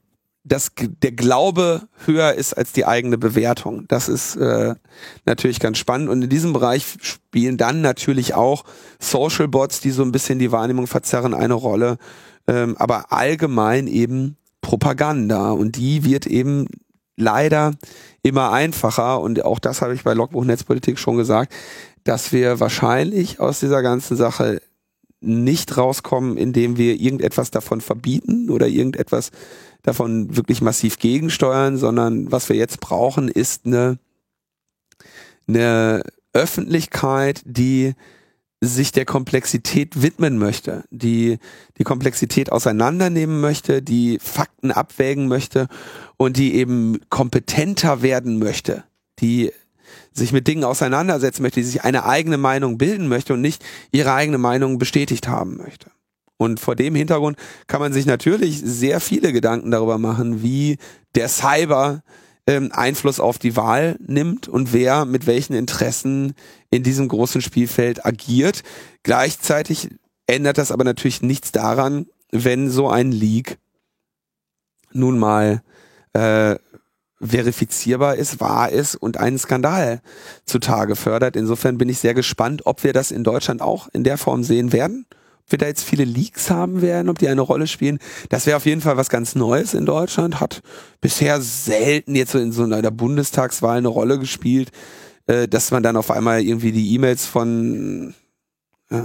[0.43, 3.85] dass der Glaube höher ist als die eigene Bewertung.
[3.89, 4.75] Das ist äh,
[5.27, 6.09] natürlich ganz spannend.
[6.09, 8.65] Und in diesem Bereich spielen dann natürlich auch
[8.99, 11.99] Social Bots, die so ein bisschen die Wahrnehmung verzerren, eine Rolle.
[12.49, 15.53] Ähm, aber allgemein eben Propaganda.
[15.53, 16.67] Und die wird eben
[17.17, 17.73] leider
[18.23, 19.21] immer einfacher.
[19.21, 21.53] Und auch das habe ich bei Logbuch Netzpolitik schon gesagt,
[22.05, 24.61] dass wir wahrscheinlich aus dieser ganzen Sache
[25.21, 29.31] nicht rauskommen, indem wir irgendetwas davon verbieten oder irgendetwas
[29.83, 33.99] davon wirklich massiv gegensteuern, sondern was wir jetzt brauchen, ist eine,
[35.47, 36.03] eine
[36.33, 37.95] Öffentlichkeit, die
[38.61, 41.39] sich der Komplexität widmen möchte, die
[41.79, 45.69] die Komplexität auseinandernehmen möchte, die Fakten abwägen möchte
[46.19, 48.85] und die eben kompetenter werden möchte,
[49.19, 49.51] die
[50.13, 54.13] sich mit Dingen auseinandersetzen möchte, die sich eine eigene Meinung bilden möchte und nicht ihre
[54.13, 55.91] eigene Meinung bestätigt haben möchte.
[56.37, 60.79] Und vor dem Hintergrund kann man sich natürlich sehr viele Gedanken darüber machen, wie
[61.15, 62.03] der Cyber
[62.51, 66.35] ähm, Einfluss auf die Wahl nimmt und wer mit welchen Interessen
[66.71, 68.63] in diesem großen Spielfeld agiert.
[69.05, 69.89] Gleichzeitig
[70.27, 73.59] ändert das aber natürlich nichts daran, wenn so ein Leak
[74.93, 75.63] nun mal
[76.13, 76.57] äh,
[77.21, 80.01] verifizierbar ist, wahr ist und einen Skandal
[80.45, 81.37] zutage fördert.
[81.37, 84.73] Insofern bin ich sehr gespannt, ob wir das in Deutschland auch in der Form sehen
[84.73, 85.07] werden
[85.51, 87.99] wir da jetzt viele Leaks haben werden, ob die eine Rolle spielen.
[88.29, 90.41] Das wäre auf jeden Fall was ganz Neues in Deutschland.
[90.41, 90.63] Hat
[91.01, 94.71] bisher selten jetzt so in so einer Bundestagswahl eine Rolle gespielt,
[95.27, 98.15] äh, dass man dann auf einmal irgendwie die E-Mails von,
[98.91, 99.03] äh,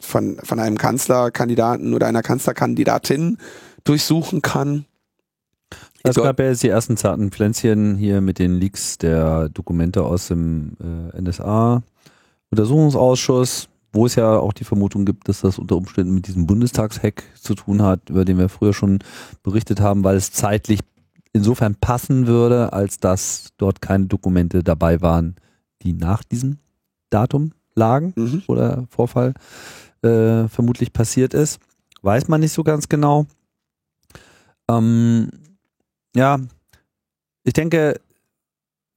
[0.00, 3.38] von, von einem Kanzlerkandidaten oder einer Kanzlerkandidatin
[3.84, 4.86] durchsuchen kann.
[6.02, 10.28] Es gab ja jetzt die ersten zarten Pflänzchen hier mit den Leaks der Dokumente aus
[10.28, 16.26] dem äh, NSA-Untersuchungsausschuss wo es ja auch die Vermutung gibt, dass das unter Umständen mit
[16.26, 18.98] diesem Bundestagshack zu tun hat, über den wir früher schon
[19.42, 20.80] berichtet haben, weil es zeitlich
[21.32, 25.36] insofern passen würde, als dass dort keine Dokumente dabei waren,
[25.82, 26.58] die nach diesem
[27.10, 28.42] Datum lagen mhm.
[28.48, 29.34] oder Vorfall
[30.02, 31.60] äh, vermutlich passiert ist.
[32.02, 33.26] Weiß man nicht so ganz genau.
[34.68, 35.30] Ähm,
[36.14, 36.38] ja,
[37.44, 38.00] ich denke,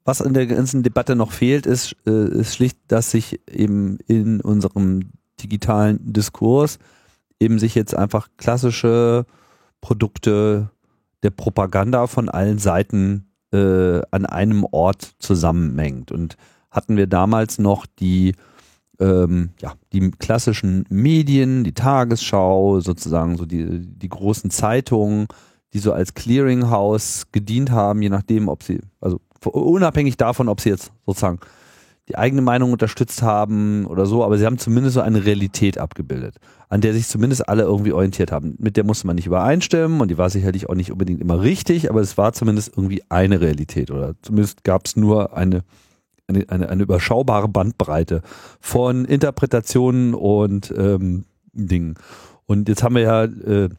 [0.08, 4.40] was in der ganzen Debatte noch fehlt, ist, äh, ist schlicht, dass sich eben in
[4.40, 5.12] unserem
[5.44, 6.80] digitalen Diskurs
[7.42, 9.26] eben sich jetzt einfach klassische
[9.82, 10.72] Produkte
[11.24, 16.14] der Propaganda von allen Seiten äh, an einem Ort zusammenmengt.
[16.14, 16.38] Und
[16.72, 18.34] hatten wir damals noch die,
[19.02, 25.28] ähm, ja, die klassischen Medien, die Tagesschau, sozusagen so die, die großen Zeitungen,
[25.74, 30.70] die so als Clearinghouse gedient haben, je nachdem, ob sie, also unabhängig davon, ob sie
[30.70, 31.40] jetzt sozusagen
[32.10, 36.38] die eigene Meinung unterstützt haben oder so, aber sie haben zumindest so eine Realität abgebildet,
[36.70, 38.56] an der sich zumindest alle irgendwie orientiert haben.
[38.60, 41.90] Mit der musste man nicht übereinstimmen und die war sicherlich auch nicht unbedingt immer richtig,
[41.90, 45.64] aber es war zumindest irgendwie eine Realität oder zumindest gab es nur eine,
[46.28, 48.22] eine, eine, eine überschaubare Bandbreite
[48.62, 51.96] von Interpretationen und ähm, Dingen.
[52.46, 53.70] Und jetzt haben wir ja äh,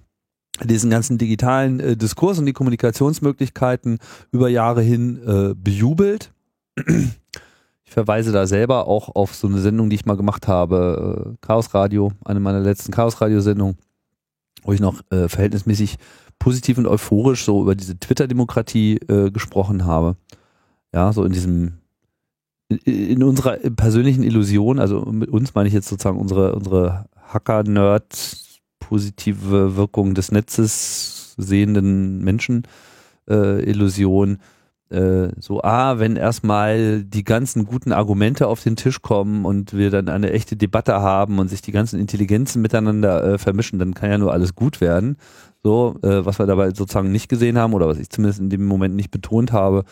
[0.64, 3.98] diesen ganzen digitalen äh, Diskurs und die Kommunikationsmöglichkeiten
[4.32, 6.32] über Jahre hin äh, bejubelt.
[7.84, 11.46] Ich verweise da selber auch auf so eine Sendung, die ich mal gemacht habe, äh,
[11.46, 13.78] Chaos Radio, eine meiner letzten Chaos Radio Sendungen,
[14.62, 15.96] wo ich noch äh, verhältnismäßig
[16.38, 20.16] positiv und euphorisch so über diese Twitter-Demokratie äh, gesprochen habe.
[20.92, 21.78] Ja, so in diesem
[22.68, 28.47] in, unserer persönlichen Illusion, also mit uns meine ich jetzt sozusagen unsere unsere Hacker-Nerd
[28.88, 32.62] positive Wirkung des Netzes sehenden Menschen
[33.28, 34.38] äh, Illusion
[34.90, 39.90] äh, so, ah, wenn erstmal die ganzen guten Argumente auf den Tisch kommen und wir
[39.90, 44.10] dann eine echte Debatte haben und sich die ganzen Intelligenzen miteinander äh, vermischen, dann kann
[44.10, 45.18] ja nur alles gut werden.
[45.62, 48.64] So, äh, was wir dabei sozusagen nicht gesehen haben oder was ich zumindest in dem
[48.64, 49.84] Moment nicht betont habe,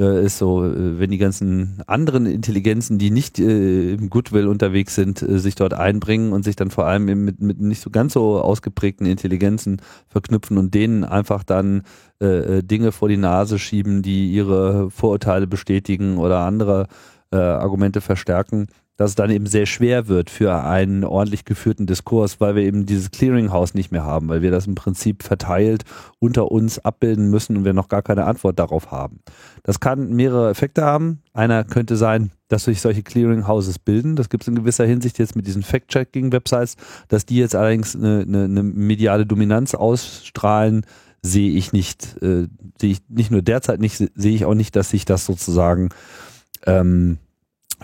[0.00, 4.94] äh, ist so, äh, wenn die ganzen anderen Intelligenzen, die nicht äh, im Goodwill unterwegs
[4.94, 8.14] sind, äh, sich dort einbringen und sich dann vor allem mit, mit nicht so ganz
[8.14, 11.82] so ausgeprägten Intelligenzen verknüpfen und denen einfach dann
[12.20, 16.86] äh, äh, Dinge vor die Nase schieben, die ihre Vorurteile bestätigen oder andere
[17.32, 18.66] Argumente verstärken,
[19.00, 22.84] dass es dann eben sehr schwer wird für einen ordentlich geführten Diskurs, weil wir eben
[22.84, 25.84] dieses Clearinghouse nicht mehr haben, weil wir das im Prinzip verteilt
[26.18, 29.20] unter uns abbilden müssen und wir noch gar keine Antwort darauf haben.
[29.62, 31.22] Das kann mehrere Effekte haben.
[31.32, 34.16] Einer könnte sein, dass sich solche Clearinghouses bilden.
[34.16, 36.76] Das gibt es in gewisser Hinsicht jetzt mit diesen Fact-Checking-Websites,
[37.08, 40.84] dass die jetzt allerdings eine, eine, eine mediale Dominanz ausstrahlen,
[41.22, 42.48] sehe ich nicht, äh,
[42.78, 45.88] sehe ich nicht nur derzeit nicht, sehe ich auch nicht, dass sich das sozusagen
[46.66, 47.16] ähm,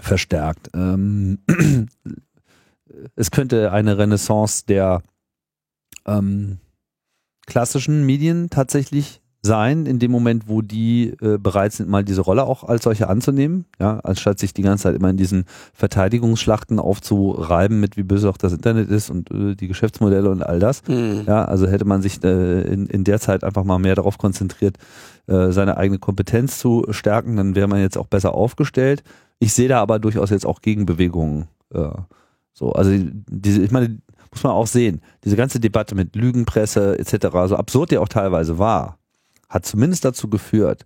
[0.01, 0.71] verstärkt.
[0.75, 1.39] Ähm,
[3.17, 5.03] es könnte eine Renaissance der
[6.07, 6.59] ähm,
[7.47, 12.45] klassischen Medien tatsächlich sein, in dem Moment, wo die äh, bereit sind, mal diese Rolle
[12.45, 17.81] auch als solche anzunehmen, ja, anstatt sich die ganze Zeit immer in diesen Verteidigungsschlachten aufzureiben,
[17.81, 20.83] mit wie böse auch das Internet ist und äh, die Geschäftsmodelle und all das.
[20.89, 21.23] Mhm.
[21.27, 24.77] Ja, also hätte man sich äh, in, in der Zeit einfach mal mehr darauf konzentriert,
[25.29, 29.03] äh, seine eigene Kompetenz zu stärken, dann wäre man jetzt auch besser aufgestellt.
[29.39, 31.49] Ich sehe da aber durchaus jetzt auch Gegenbewegungen.
[31.73, 31.91] Äh,
[32.53, 32.91] so, also
[33.29, 33.99] diese, ich meine,
[34.31, 38.59] muss man auch sehen, diese ganze Debatte mit Lügenpresse etc., so absurd die auch teilweise
[38.59, 38.99] war,
[39.49, 40.85] hat zumindest dazu geführt,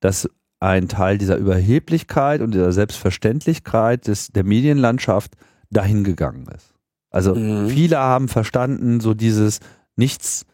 [0.00, 0.28] dass
[0.60, 5.32] ein Teil dieser Überheblichkeit und dieser Selbstverständlichkeit des, der Medienlandschaft
[5.70, 6.74] dahingegangen ist.
[7.10, 7.68] Also mhm.
[7.68, 9.60] viele haben verstanden, so dieses
[9.96, 10.46] nichts,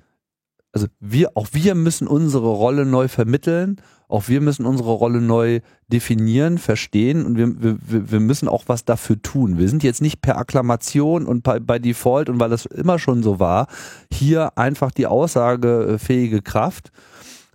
[0.73, 5.61] also wir, auch wir müssen unsere Rolle neu vermitteln, auch wir müssen unsere Rolle neu
[5.89, 9.59] definieren, verstehen und wir, wir, wir müssen auch was dafür tun.
[9.59, 13.23] Wir sind jetzt nicht per Akklamation und bei, bei Default und weil das immer schon
[13.23, 13.67] so war,
[14.13, 16.91] hier einfach die aussagefähige Kraft,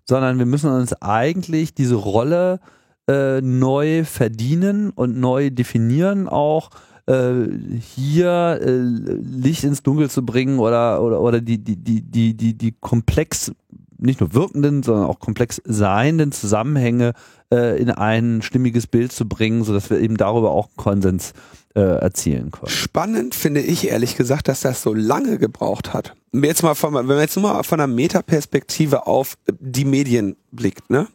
[0.06, 2.60] sondern wir müssen uns eigentlich diese Rolle
[3.08, 6.70] äh, neu verdienen und neu definieren auch
[7.08, 7.48] äh,
[7.80, 12.72] hier äh, Licht ins Dunkel zu bringen oder oder oder die die die die die
[12.80, 13.52] komplex
[13.98, 17.14] nicht nur wirkenden, sondern auch komplex seienden Zusammenhänge
[17.52, 21.34] äh, in ein stimmiges Bild zu bringen, sodass wir eben darüber auch Konsens
[21.76, 22.70] äh, erzielen können.
[22.70, 26.14] Spannend finde ich ehrlich gesagt, dass das so lange gebraucht hat.
[26.34, 30.90] Jetzt mal von, wenn man jetzt nur mal von einer Metaperspektive auf die Medien blickt,
[30.90, 31.08] ne?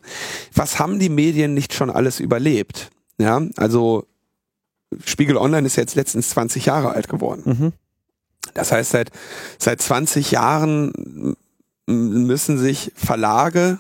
[0.55, 2.91] Was haben die Medien nicht schon alles überlebt?
[3.19, 4.07] Ja, also
[5.05, 7.43] Spiegel Online ist jetzt letztens 20 Jahre alt geworden.
[7.45, 7.73] Mhm.
[8.55, 9.11] Das heißt, seit,
[9.59, 11.37] seit 20 Jahren
[11.87, 13.79] müssen sich Verlage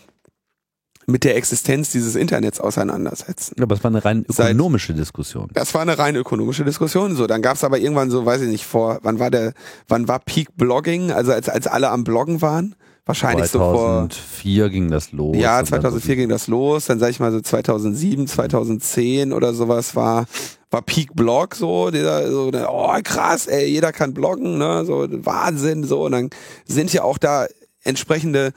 [1.06, 3.60] mit der Existenz dieses Internets auseinandersetzen.
[3.60, 5.48] Aber es war eine rein ökonomische Seit, Diskussion.
[5.52, 7.16] Das war eine rein ökonomische Diskussion.
[7.16, 9.54] So, dann gab es aber irgendwann so, weiß ich nicht, vor, wann war der,
[9.88, 11.10] wann war Peak Blogging?
[11.10, 12.76] Also als als alle am Bloggen waren,
[13.10, 14.08] wahrscheinlich 2004 so vor.
[14.08, 15.36] 2004 ging das los.
[15.36, 16.86] Ja, 2004 ging das los.
[16.86, 20.26] Dann sag ich mal so 2007, 2010 oder sowas war
[20.70, 25.84] war Peak Blog so, dieser so, oh krass, ey, jeder kann bloggen, ne, so Wahnsinn,
[25.84, 26.30] so und dann
[26.64, 27.46] sind ja auch da
[27.82, 28.52] entsprechende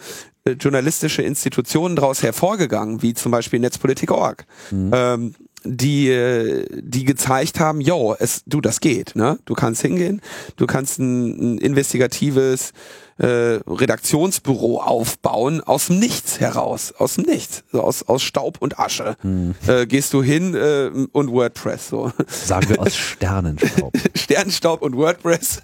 [0.45, 4.91] äh, journalistische Institutionen daraus hervorgegangen, wie zum Beispiel Netzpolitik.org, mhm.
[4.93, 9.39] ähm, die, äh, die gezeigt haben, yo, es, du, das geht, ne?
[9.45, 10.21] Du kannst hingehen,
[10.57, 12.73] du kannst ein, ein investigatives
[13.17, 18.79] äh, Redaktionsbüro aufbauen aus dem Nichts heraus, aus dem Nichts, so aus, aus Staub und
[18.79, 19.15] Asche.
[19.21, 19.55] Hm.
[19.67, 22.11] Äh, gehst du hin äh, und WordPress so.
[22.27, 23.93] Sagen wir aus Sternenstaub.
[24.15, 25.61] Sternenstaub und WordPress.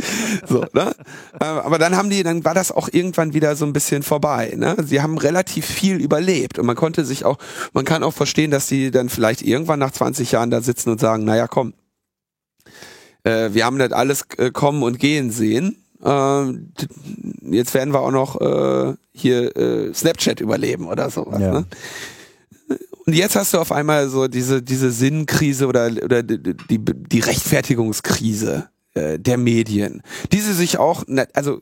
[0.48, 0.94] so, ne?
[1.40, 4.54] Äh, aber dann haben die, dann war das auch irgendwann wieder so ein bisschen vorbei.
[4.56, 4.76] Ne?
[4.84, 7.38] Sie haben relativ viel überlebt und man konnte sich auch,
[7.72, 11.00] man kann auch verstehen, dass die dann vielleicht irgendwann nach 20 Jahren da sitzen und
[11.00, 11.74] sagen, naja, komm,
[13.24, 16.52] äh, wir haben das alles äh, kommen und gehen sehen äh,
[17.42, 21.40] jetzt werden wir auch noch äh, hier äh, Snapchat überleben oder sowas.
[21.40, 21.52] Ja.
[21.52, 21.66] Ne?
[23.06, 28.68] Und jetzt hast du auf einmal so diese, diese Sinnkrise oder, oder die, die Rechtfertigungskrise
[28.94, 31.60] äh, der Medien, die sie sich auch, also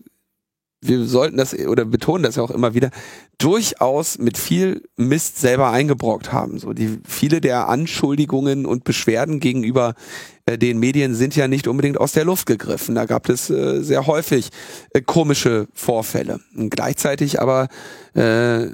[0.89, 2.91] wir sollten das oder betonen das ja auch immer wieder,
[3.39, 6.59] durchaus mit viel Mist selber eingebrockt haben.
[6.59, 9.95] So die viele der Anschuldigungen und Beschwerden gegenüber
[10.47, 12.95] äh, den Medien sind ja nicht unbedingt aus der Luft gegriffen.
[12.95, 14.51] Da gab es äh, sehr häufig
[14.91, 16.41] äh, komische Vorfälle.
[16.57, 17.69] Und gleichzeitig aber
[18.15, 18.67] äh,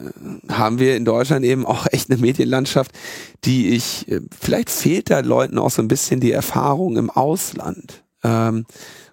[0.48, 2.92] haben wir in Deutschland eben auch echt eine Medienlandschaft,
[3.44, 8.04] die ich, äh, vielleicht fehlt da Leuten auch so ein bisschen die Erfahrung im Ausland.
[8.22, 8.66] Ähm,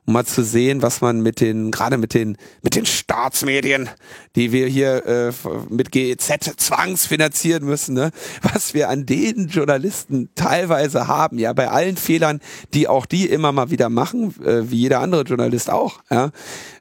[0.10, 3.89] um mal zu sehen, was man mit den, gerade mit den, mit den Staatsmedien,
[4.36, 5.32] die wir hier äh,
[5.70, 8.10] mit GEZ zwangsfinanzieren müssen, ne?
[8.41, 12.39] was wir an den Journalisten teilweise haben, ja, bei allen Fehlern,
[12.74, 16.32] die auch die immer mal wieder machen, äh, wie jeder andere Journalist auch, ja,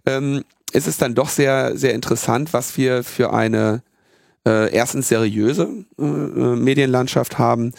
[0.06, 3.82] ähm, ist es dann doch sehr, sehr interessant, was wir für eine
[4.48, 5.68] äh, erstens seriöse
[5.98, 7.72] äh, äh Medienlandschaft haben,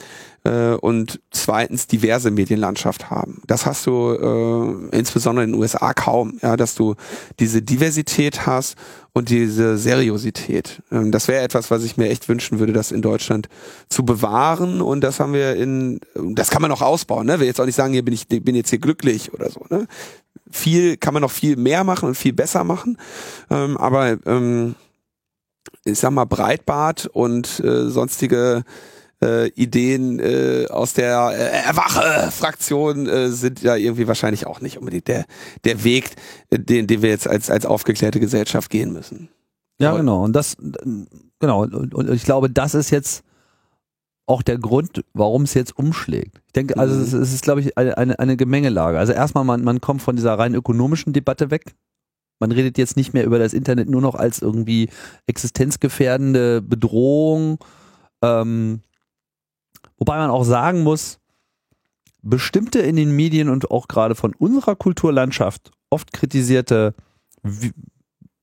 [0.44, 3.42] äh, und zweitens diverse Medienlandschaft haben.
[3.48, 6.96] Das hast du äh, insbesondere in den USA kaum, ja, dass du
[7.40, 8.76] diese Diversität hast
[9.14, 10.82] und diese Seriosität.
[10.92, 13.50] Ähm, das wäre etwas, was ich mir echt wünschen würde, das in Deutschland
[13.90, 17.40] zu bewahren und das haben wir in, das kann man noch ausbauen, ne?
[17.40, 19.88] Will jetzt auch nicht sagen, hier bin ich, bin jetzt hier glücklich oder so, ne?
[20.52, 22.98] Viel kann man noch viel mehr machen und viel besser machen,
[23.52, 24.76] ähm, aber ähm,
[25.86, 28.64] ich sag mal Breitbart und äh, sonstige
[29.22, 35.08] äh, Ideen äh, aus der äh, Erwache-Fraktion äh, sind ja irgendwie wahrscheinlich auch nicht unbedingt
[35.08, 35.26] der,
[35.66, 36.16] der Weg,
[36.52, 39.30] den, den wir jetzt als, als aufgeklärte Gesellschaft gehen müssen.
[39.80, 40.24] Ja, Aber genau.
[40.24, 40.58] Und das,
[41.40, 41.64] genau.
[41.64, 43.24] Und, ich glaube, das ist jetzt
[44.26, 46.42] auch der Grund, warum es jetzt umschlägt.
[46.48, 47.22] Ich denke, also mhm.
[47.22, 49.00] es, ist, glaube ich, eine, eine, eine Gemengelage.
[49.00, 51.74] Also erstmal, man, man kommt von dieser rein ökonomischen Debatte weg.
[52.40, 54.90] Man redet jetzt nicht mehr über das Internet nur noch als irgendwie
[55.28, 57.60] existenzgefährdende Bedrohung.
[58.22, 58.82] Ähm,
[60.00, 61.20] Wobei man auch sagen muss,
[62.22, 66.96] bestimmte in den Medien und auch gerade von unserer Kulturlandschaft oft kritisierte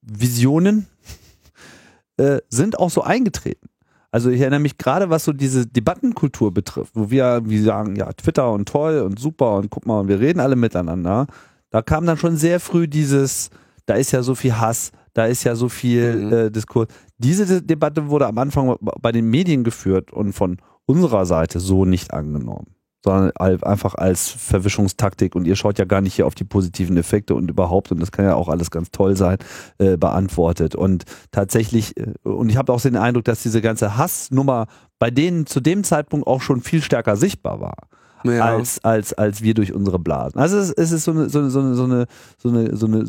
[0.02, 0.86] Visionen
[2.18, 3.68] äh, sind auch so eingetreten.
[4.10, 8.12] Also ich erinnere mich gerade, was so diese Debattenkultur betrifft, wo wir wie sagen, ja,
[8.12, 11.26] Twitter und toll und super und guck mal, wir reden alle miteinander.
[11.70, 13.50] Da kam dann schon sehr früh dieses,
[13.86, 16.32] da ist ja so viel Hass, da ist ja so viel mhm.
[16.32, 16.88] äh, Diskurs.
[17.18, 22.12] Diese Debatte wurde am Anfang bei den Medien geführt und von unserer Seite so nicht
[22.12, 26.96] angenommen, sondern einfach als Verwischungstaktik und ihr schaut ja gar nicht hier auf die positiven
[26.96, 29.38] Effekte und überhaupt, und das kann ja auch alles ganz toll sein,
[29.78, 30.74] äh, beantwortet.
[30.74, 34.66] Und tatsächlich, äh, und ich habe auch den Eindruck, dass diese ganze Hassnummer
[34.98, 37.76] bei denen zu dem Zeitpunkt auch schon viel stärker sichtbar war.
[38.32, 38.44] Ja.
[38.44, 40.38] als, als, als wir durch unsere Blasen.
[40.38, 41.12] Also es, ist so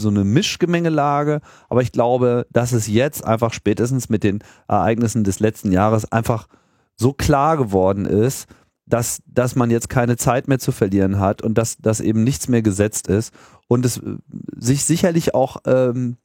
[0.10, 5.72] eine Mischgemengelage, aber ich glaube, dass es jetzt einfach spätestens mit den Ereignissen des letzten
[5.72, 6.48] Jahres einfach
[6.96, 8.48] so klar geworden ist,
[8.88, 12.48] dass, dass man jetzt keine Zeit mehr zu verlieren hat und dass, dass eben nichts
[12.48, 13.34] mehr gesetzt ist
[13.68, 14.18] und es äh,
[14.58, 16.18] sich sicherlich auch ähm,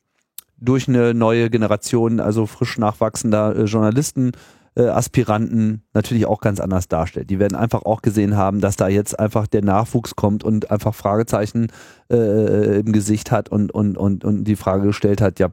[0.59, 4.33] durch eine neue Generation, also frisch nachwachsender äh, Journalisten,
[4.75, 7.31] äh, Aspiranten natürlich auch ganz anders darstellt.
[7.31, 10.95] Die werden einfach auch gesehen haben, dass da jetzt einfach der Nachwuchs kommt und einfach
[10.95, 11.69] Fragezeichen
[12.11, 15.49] äh, im Gesicht hat und, und, und, und die Frage gestellt hat, ja,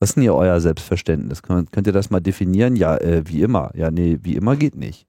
[0.00, 1.42] was ist denn hier euer Selbstverständnis?
[1.42, 2.76] Könnt, könnt ihr das mal definieren?
[2.76, 3.70] Ja, äh, wie immer.
[3.74, 5.06] Ja, nee, wie immer geht nicht.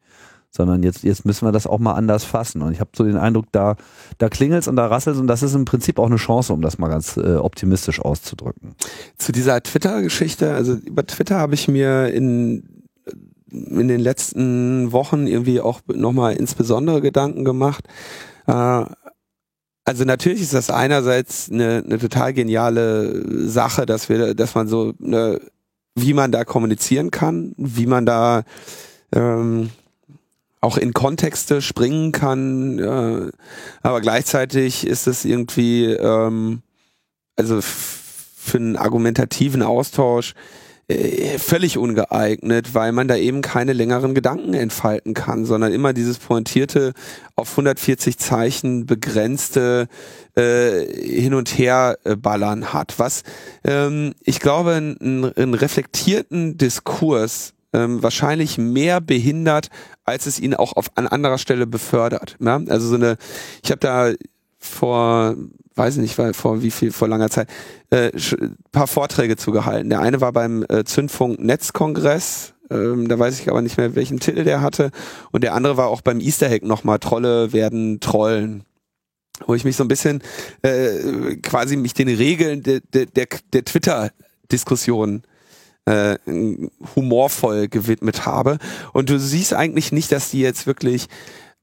[0.55, 2.61] Sondern jetzt, jetzt müssen wir das auch mal anders fassen.
[2.61, 3.75] Und ich habe so den Eindruck, da,
[4.19, 6.77] da klingelt's und da rasselt's und das ist im Prinzip auch eine Chance, um das
[6.77, 8.73] mal ganz äh, optimistisch auszudrücken.
[9.17, 12.85] Zu dieser Twitter-Geschichte, also über Twitter habe ich mir in,
[13.51, 17.85] in den letzten Wochen irgendwie auch nochmal insbesondere Gedanken gemacht.
[18.47, 18.85] Äh,
[19.87, 24.93] also natürlich ist das einerseits eine, eine total geniale Sache, dass wir, dass man so,
[25.03, 25.41] eine,
[25.95, 28.43] wie man da kommunizieren kann, wie man da
[29.13, 29.69] ähm,
[30.65, 33.31] auch in Kontexte springen kann, äh,
[33.83, 36.63] aber gleichzeitig ist es irgendwie, ähm,
[37.35, 40.33] also für einen argumentativen Austausch
[40.87, 46.17] äh, völlig ungeeignet, weil man da eben keine längeren Gedanken entfalten kann, sondern immer dieses
[46.17, 46.93] pointierte,
[47.35, 49.87] auf 140 Zeichen begrenzte
[50.35, 52.95] äh, Hin- und Her-Ballern äh, hat.
[52.97, 53.21] Was
[53.63, 59.69] ähm, ich glaube, einen, einen reflektierten Diskurs ähm, wahrscheinlich mehr behindert,
[60.03, 62.37] als es ihn auch auf an anderer Stelle befördert.
[62.39, 62.61] Ja?
[62.67, 63.17] Also so eine,
[63.63, 64.13] ich habe da
[64.57, 65.35] vor
[65.75, 67.49] weiß ich nicht, vor wie viel, vor langer Zeit,
[67.89, 68.09] äh,
[68.71, 69.89] paar Vorträge zugehalten.
[69.89, 74.19] Der eine war beim äh, Zündfunk Netzkongress, ähm, da weiß ich aber nicht mehr, welchen
[74.19, 74.91] Titel der hatte.
[75.31, 78.63] Und der andere war auch beim Easter Hack nochmal, Trolle werden Trollen.
[79.45, 80.23] Wo ich mich so ein bisschen
[80.61, 85.23] äh, quasi mich den Regeln der, der, der, der Twitter-Diskussion
[85.85, 86.17] äh,
[86.95, 88.57] humorvoll gewidmet habe.
[88.93, 91.07] Und du siehst eigentlich nicht, dass die jetzt wirklich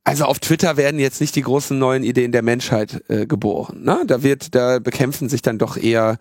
[0.05, 3.85] also auf Twitter werden jetzt nicht die großen neuen Ideen der Menschheit äh, geboren.
[3.85, 4.03] Ne?
[4.07, 6.19] Da wird, da bekämpfen sich dann doch eher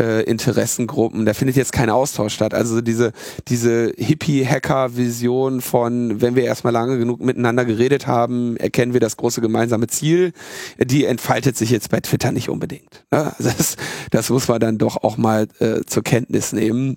[0.00, 1.26] äh, Interessengruppen.
[1.26, 2.54] Da findet jetzt kein Austausch statt.
[2.54, 3.12] Also diese
[3.48, 9.40] diese Hippie-Hacker-Vision von, wenn wir erstmal lange genug miteinander geredet haben, erkennen wir das große
[9.40, 10.32] gemeinsame Ziel.
[10.78, 13.04] Die entfaltet sich jetzt bei Twitter nicht unbedingt.
[13.10, 13.32] Ne?
[13.36, 13.76] Also das,
[14.10, 16.96] das muss man dann doch auch mal äh, zur Kenntnis nehmen.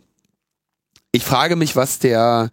[1.12, 2.50] Ich frage mich, was der,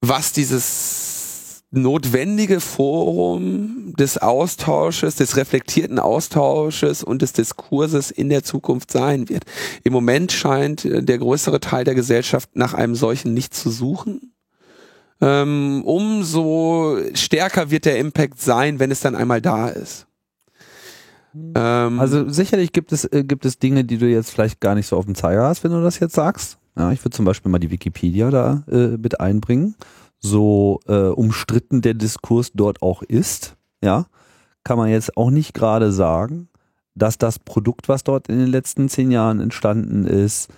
[0.00, 8.90] was dieses notwendige Forum des Austausches, des reflektierten Austausches und des Diskurses in der Zukunft
[8.90, 9.44] sein wird.
[9.84, 14.32] Im Moment scheint äh, der größere Teil der Gesellschaft nach einem solchen nicht zu suchen.
[15.20, 20.06] Ähm, umso stärker wird der Impact sein, wenn es dann einmal da ist.
[21.54, 24.96] Also sicherlich gibt es, äh, gibt es Dinge, die du jetzt vielleicht gar nicht so
[24.96, 26.58] auf dem Zeiger hast, wenn du das jetzt sagst.
[26.78, 29.74] Ja, ich würde zum Beispiel mal die Wikipedia da äh, mit einbringen
[30.20, 34.06] so äh, umstritten der Diskurs dort auch ist, ja,
[34.64, 36.48] kann man jetzt auch nicht gerade sagen,
[36.94, 40.48] dass das Produkt, was dort in den letzten zehn Jahren entstanden ist,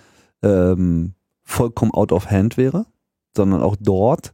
[0.41, 1.13] ähm,
[1.43, 2.85] vollkommen out of hand wäre,
[3.35, 4.33] sondern auch dort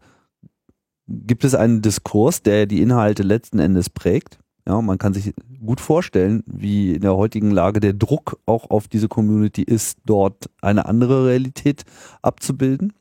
[1.07, 4.39] gibt es einen Diskurs, der die Inhalte letzten Endes prägt.
[4.67, 5.33] Ja, man kann sich
[5.65, 10.49] gut vorstellen, wie in der heutigen Lage der Druck auch auf diese Community ist, dort
[10.61, 11.83] eine andere Realität
[12.21, 12.93] abzubilden.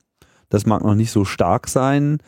[0.49, 2.19] Das mag noch nicht so stark sein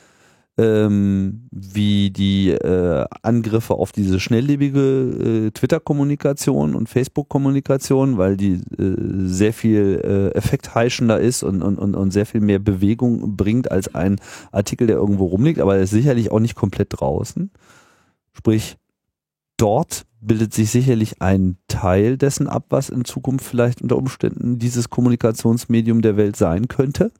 [0.58, 8.96] ähm, wie die äh, Angriffe auf diese schnelllebige äh, Twitter-Kommunikation und Facebook-Kommunikation, weil die äh,
[9.26, 13.94] sehr viel äh, effektheischender ist und, und, und, und sehr viel mehr Bewegung bringt als
[13.94, 14.20] ein
[14.50, 17.52] Artikel, der irgendwo rumliegt, aber er ist sicherlich auch nicht komplett draußen.
[18.32, 18.76] Sprich,
[19.58, 24.88] dort bildet sich sicherlich ein Teil dessen ab, was in Zukunft vielleicht unter Umständen dieses
[24.88, 27.12] Kommunikationsmedium der Welt sein könnte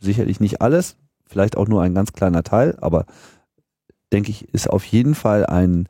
[0.00, 3.06] sicherlich nicht alles, vielleicht auch nur ein ganz kleiner Teil, aber
[4.12, 5.88] denke ich, ist auf jeden Fall ein,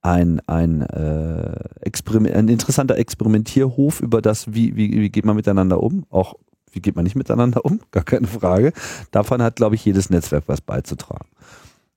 [0.00, 5.82] ein, ein, äh, Experiment, ein interessanter Experimentierhof über das, wie, wie, wie geht man miteinander
[5.82, 6.34] um, auch
[6.70, 8.72] wie geht man nicht miteinander um, gar keine Frage.
[9.10, 11.28] Davon hat, glaube ich, jedes Netzwerk was beizutragen.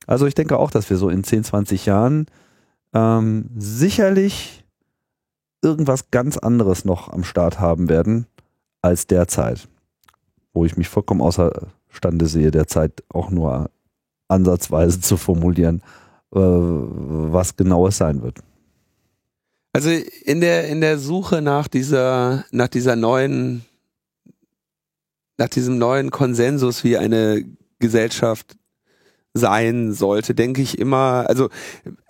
[0.08, 2.26] Also ich denke auch, dass wir so in 10, 20 Jahren
[2.94, 4.64] ähm, sicherlich
[5.62, 8.26] irgendwas ganz anderes noch am Start haben werden
[8.82, 9.68] als derzeit
[10.54, 13.70] wo ich mich vollkommen außerstande sehe, derzeit auch nur
[14.28, 15.82] ansatzweise zu formulieren,
[16.34, 18.40] äh, was genau es sein wird.
[19.74, 23.64] Also in der in der Suche nach dieser nach dieser neuen
[25.38, 27.46] nach diesem neuen Konsensus, wie eine
[27.80, 28.58] Gesellschaft
[29.34, 31.50] sein sollte, denke ich immer, also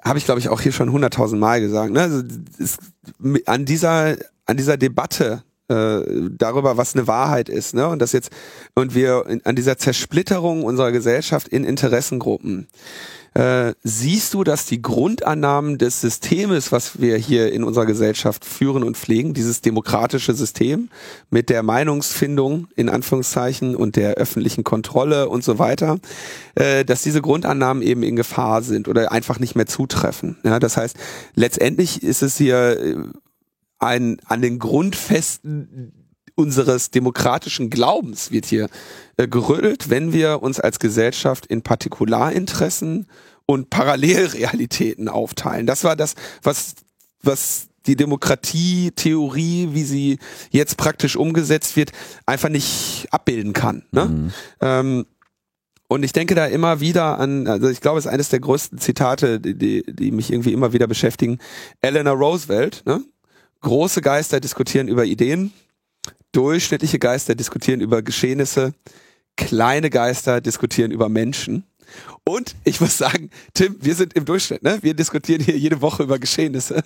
[0.03, 2.01] habe ich glaube ich auch hier schon hunderttausend Mal gesagt, ne?
[2.01, 2.23] also,
[2.59, 2.77] es,
[3.45, 6.01] an dieser an dieser Debatte äh,
[6.31, 7.87] darüber, was eine Wahrheit ist, ne?
[7.87, 8.31] Und das jetzt
[8.75, 12.67] und wir in, an dieser Zersplitterung unserer Gesellschaft in Interessengruppen
[13.33, 18.83] äh, siehst du, dass die Grundannahmen des Systems, was wir hier in unserer Gesellschaft führen
[18.83, 20.89] und pflegen, dieses demokratische System
[21.29, 25.99] mit der Meinungsfindung in Anführungszeichen und der öffentlichen Kontrolle und so weiter,
[26.55, 30.37] äh, dass diese Grundannahmen eben in Gefahr sind oder einfach nicht mehr zutreffen.
[30.43, 30.97] Ja, das heißt,
[31.35, 32.95] letztendlich ist es hier äh,
[33.79, 36.00] ein, an den Grundfesten
[36.35, 38.69] unseres demokratischen Glaubens wird hier
[39.17, 43.07] äh, gerüttelt, wenn wir uns als Gesellschaft in Partikularinteressen
[43.45, 45.65] und Parallelrealitäten aufteilen.
[45.65, 46.75] Das war das, was,
[47.21, 50.19] was die Demokratietheorie, wie sie
[50.51, 51.91] jetzt praktisch umgesetzt wird,
[52.25, 53.83] einfach nicht abbilden kann.
[53.91, 54.05] Ne?
[54.05, 54.31] Mhm.
[54.61, 55.05] Ähm,
[55.87, 58.77] und ich denke da immer wieder an, also ich glaube, es ist eines der größten
[58.77, 61.39] Zitate, die, die, die mich irgendwie immer wieder beschäftigen.
[61.81, 63.03] Eleanor Roosevelt, ne?
[63.59, 65.51] Große Geister diskutieren über Ideen,
[66.31, 68.73] durchschnittliche Geister diskutieren über Geschehnisse,
[69.37, 71.65] kleine Geister diskutieren über Menschen.
[72.23, 74.79] Und ich muss sagen, Tim, wir sind im Durchschnitt, ne?
[74.81, 76.83] Wir diskutieren hier jede Woche über Geschehnisse.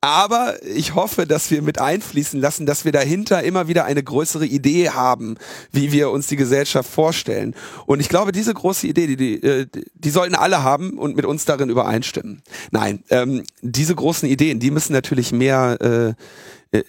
[0.00, 4.44] Aber ich hoffe, dass wir mit einfließen lassen, dass wir dahinter immer wieder eine größere
[4.44, 5.36] Idee haben,
[5.70, 7.54] wie wir uns die Gesellschaft vorstellen.
[7.86, 11.24] Und ich glaube, diese große Idee, die, die, äh, die sollten alle haben und mit
[11.24, 12.42] uns darin übereinstimmen.
[12.72, 16.14] Nein, ähm, diese großen Ideen, die müssen natürlich mehr äh,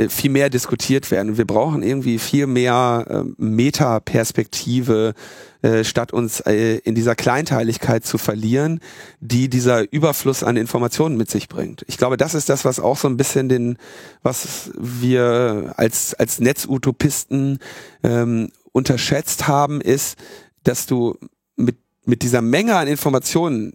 [0.07, 1.37] viel mehr diskutiert werden.
[1.37, 5.13] Wir brauchen irgendwie viel mehr äh, Metaperspektive,
[5.61, 8.79] äh, statt uns äh, in dieser Kleinteiligkeit zu verlieren,
[9.19, 11.83] die dieser Überfluss an Informationen mit sich bringt.
[11.87, 13.77] Ich glaube, das ist das, was auch so ein bisschen den,
[14.21, 17.59] was wir als als Netzutopisten
[18.03, 20.17] ähm, unterschätzt haben, ist,
[20.63, 21.17] dass du
[21.57, 21.75] mit
[22.05, 23.73] mit dieser Menge an Informationen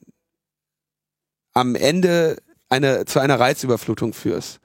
[1.53, 2.39] am Ende
[2.71, 4.61] eine zu einer Reizüberflutung führst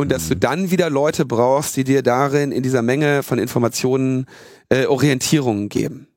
[0.00, 4.24] und dass du dann wieder Leute brauchst, die dir darin in dieser Menge von Informationen
[4.70, 6.08] äh, Orientierungen geben.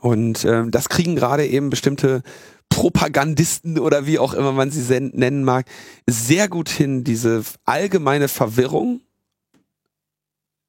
[0.00, 2.22] Und ähm, das kriegen gerade eben bestimmte
[2.70, 5.66] Propagandisten oder wie auch immer man sie nennen mag,
[6.06, 9.02] sehr gut hin, diese allgemeine Verwirrung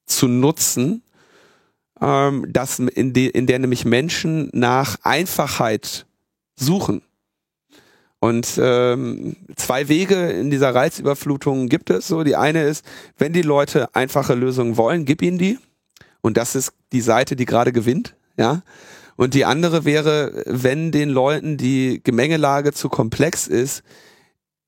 [0.06, 1.04] zu nutzen,
[2.02, 6.06] ähm, dass in, de, in der nämlich Menschen nach Einfachheit
[6.58, 7.04] suchen.
[8.20, 12.08] Und ähm, zwei Wege in dieser Reizüberflutung gibt es.
[12.08, 12.84] So, die eine ist,
[13.18, 15.60] wenn die Leute einfache Lösungen wollen, gib ihnen die.
[16.22, 18.16] Und das ist die Seite, die gerade gewinnt.
[18.38, 18.64] Ja.
[19.18, 23.84] Und die andere wäre, wenn den Leuten die Gemengelage zu komplex ist,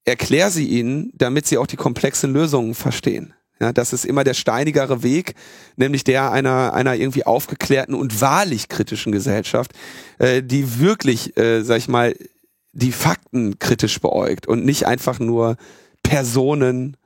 [0.06, 3.34] erklär sie ihnen, damit sie auch die komplexen Lösungen verstehen.
[3.62, 5.36] Ja, das ist immer der steinigere Weg,
[5.76, 9.74] nämlich der einer, einer irgendwie aufgeklärten und wahrlich kritischen Gesellschaft,
[10.18, 12.16] äh, die wirklich, äh, sag ich mal,
[12.72, 15.58] die Fakten kritisch beäugt und nicht einfach nur
[16.04, 16.98] Personen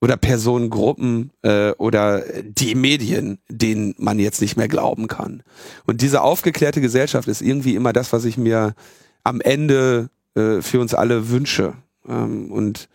[0.00, 5.42] oder Personengruppen äh, oder die Medien, denen man jetzt nicht mehr glauben kann.
[5.86, 8.74] Und diese aufgeklärte Gesellschaft ist irgendwie immer das, was ich mir
[9.22, 11.74] am Ende äh, für uns alle wünsche.
[12.06, 12.88] Ähm, und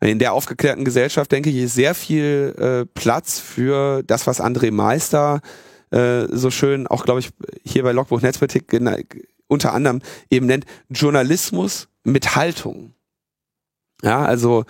[0.00, 4.70] in der aufgeklärten Gesellschaft, denke ich, ist sehr viel äh, Platz für das, was André
[4.70, 5.42] Meister
[5.90, 7.30] äh, so schön, auch glaube ich,
[7.64, 8.68] hier bei Logbuch Netzpolitik
[9.50, 12.94] unter anderem eben nennt, Journalismus mit Haltung.
[14.02, 14.64] Ja, also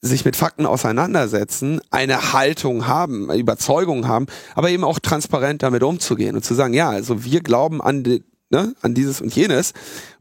[0.00, 6.36] sich mit Fakten auseinandersetzen, eine Haltung haben, Überzeugung haben, aber eben auch transparent damit umzugehen
[6.36, 9.72] und zu sagen, ja, also wir glauben an, die, ne, an dieses und jenes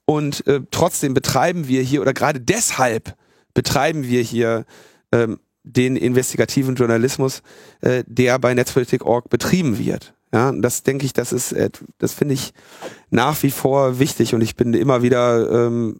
[0.06, 3.16] und äh, trotzdem betreiben wir hier oder gerade deshalb
[3.54, 4.66] betreiben wir hier
[5.12, 7.42] ähm, den investigativen Journalismus,
[7.82, 10.14] äh, der bei Netzpolitik.org betrieben wird.
[10.34, 11.70] Ja, das denke ich, das ist, äh,
[12.00, 12.54] das finde ich
[13.12, 16.00] nach wie vor wichtig und ich bin immer wieder ähm,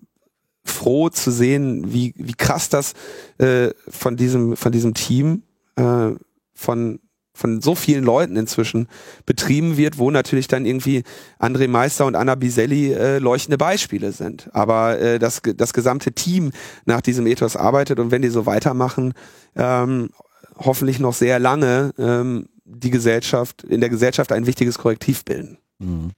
[0.66, 2.94] froh zu sehen, wie, wie krass das
[3.38, 5.44] äh, von diesem, von diesem Team,
[5.76, 6.12] äh,
[6.56, 7.00] von,
[7.36, 8.88] von so vielen Leuten inzwischen
[9.28, 11.04] betrieben wird, wo natürlich dann irgendwie
[11.40, 14.50] André Meister und Anna Biselli äh, leuchtende Beispiele sind.
[14.54, 16.54] Aber äh, das, das gesamte Team
[16.86, 19.14] nach diesem Ethos arbeitet und wenn die so weitermachen,
[19.56, 20.10] ähm,
[20.58, 25.58] hoffentlich noch sehr lange, ähm, die Gesellschaft, in der Gesellschaft ein wichtiges Korrektiv bilden.
[25.80, 26.12] Mhm.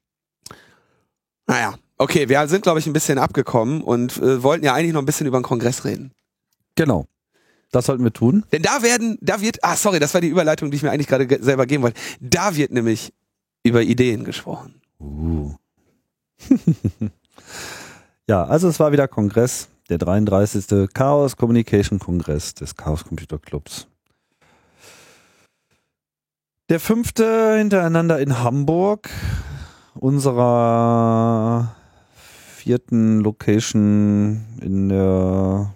[1.48, 5.02] Naja, okay, wir sind, glaube ich, ein bisschen abgekommen und äh, wollten ja eigentlich noch
[5.02, 6.12] ein bisschen über den Kongress reden.
[6.76, 7.06] Genau.
[7.72, 8.46] Das sollten wir tun.
[8.52, 11.08] Denn da werden, da wird, ah, sorry, das war die Überleitung, die ich mir eigentlich
[11.08, 12.00] gerade ge selber geben wollte.
[12.22, 13.14] Da wird nämlich
[13.64, 14.82] über Ideen gesprochen.
[15.00, 15.56] Uh.
[18.28, 20.90] ja, also es war wieder Kongress, der 33.
[20.94, 23.88] Chaos Communication Kongress des Chaos Computer Clubs.
[26.68, 29.12] Der fünfte hintereinander in Hamburg,
[29.94, 31.76] unserer
[32.16, 35.72] vierten Location in der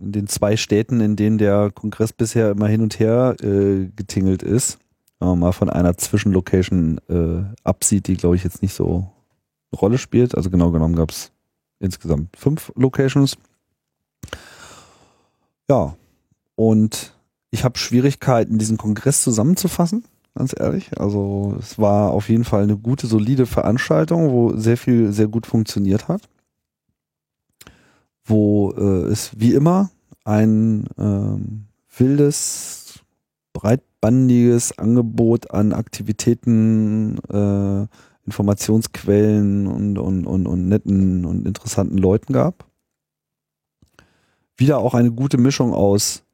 [0.00, 4.42] in den zwei Städten, in denen der Kongress bisher immer hin und her äh, getingelt
[4.42, 4.78] ist.
[5.18, 9.10] Wenn man mal von einer Zwischenlocation äh, absieht, die glaube ich jetzt nicht so
[9.70, 10.34] eine Rolle spielt.
[10.34, 11.30] Also genau genommen gab es
[11.78, 13.36] insgesamt fünf Locations.
[15.68, 15.94] Ja,
[16.54, 17.15] und
[17.56, 20.04] ich habe Schwierigkeiten, diesen Kongress zusammenzufassen,
[20.34, 20.90] ganz ehrlich.
[21.00, 25.46] Also es war auf jeden Fall eine gute, solide Veranstaltung, wo sehr viel sehr gut
[25.46, 26.28] funktioniert hat.
[28.26, 29.90] Wo äh, es wie immer
[30.24, 31.64] ein ähm,
[31.96, 33.00] wildes,
[33.54, 37.86] breitbandiges Angebot an Aktivitäten, äh,
[38.26, 42.66] Informationsquellen und, und, und, und netten und interessanten Leuten gab.
[44.58, 46.25] Wieder auch eine gute Mischung aus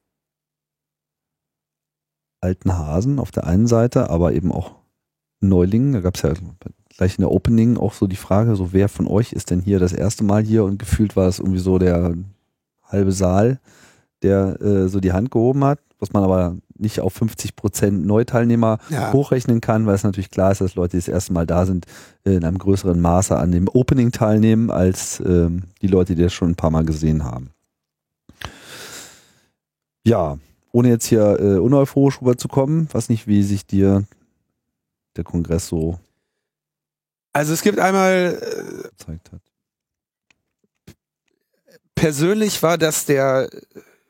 [2.42, 4.72] alten Hasen auf der einen Seite, aber eben auch
[5.40, 5.92] Neulingen.
[5.94, 6.32] Da gab es ja
[6.96, 9.78] gleich in der Opening auch so die Frage, so wer von euch ist denn hier
[9.78, 12.14] das erste Mal hier und gefühlt war es irgendwie so der
[12.82, 13.60] halbe Saal,
[14.22, 18.78] der äh, so die Hand gehoben hat, was man aber nicht auf 50 Prozent Neuteilnehmer
[18.90, 19.12] Ja.
[19.12, 21.86] hochrechnen kann, weil es natürlich klar ist, dass Leute, die das erste Mal da sind,
[22.24, 26.32] äh, in einem größeren Maße an dem Opening teilnehmen, als ähm, die Leute, die das
[26.32, 27.50] schon ein paar Mal gesehen haben.
[30.04, 30.38] Ja,
[30.72, 34.04] ohne jetzt hier äh, uneuphorisch rüberzukommen, weiß nicht, wie sich dir
[35.16, 35.98] der Kongress so
[37.32, 39.40] Also es gibt einmal äh, gezeigt hat.
[41.94, 43.50] persönlich war das der,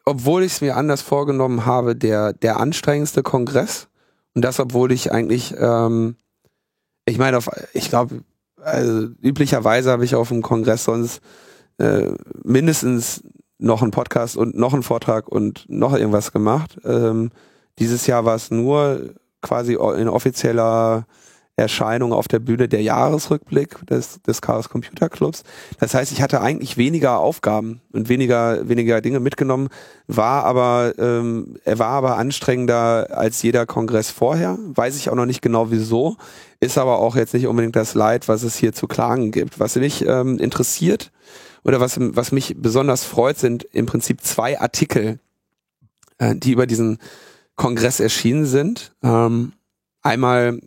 [0.05, 3.89] obwohl ich es mir anders vorgenommen habe, der, der anstrengendste Kongress.
[4.35, 6.17] Und das, obwohl ich eigentlich, ähm,
[7.05, 8.23] ich meine, auf, ich glaube,
[8.57, 11.21] also üblicherweise habe ich auf dem Kongress sonst
[11.79, 12.13] äh,
[12.45, 13.25] mindestens
[13.63, 16.79] noch einen Podcast und noch einen Vortrag und noch irgendwas gemacht.
[16.85, 17.31] Ähm,
[17.79, 21.07] dieses Jahr war es nur quasi in offizieller
[21.57, 25.43] Erscheinung auf der Bühne der Jahresrückblick des, des Chaos Computer Clubs.
[25.79, 29.69] Das heißt, ich hatte eigentlich weniger Aufgaben und weniger, weniger Dinge mitgenommen,
[30.07, 34.59] war aber, ähm, er war aber anstrengender als jeder Kongress vorher.
[34.75, 36.17] Weiß ich auch noch nicht genau wieso.
[36.61, 39.61] Ist aber auch jetzt nicht unbedingt das Leid, was es hier zu klagen gibt.
[39.61, 41.11] Was mich ähm, interessiert
[41.65, 45.19] oder was, was mich besonders freut, sind im Prinzip zwei Artikel,
[46.19, 46.99] äh, die über diesen
[47.57, 48.93] Kongress erschienen sind.
[49.03, 49.53] Ähm,
[50.03, 50.59] einmal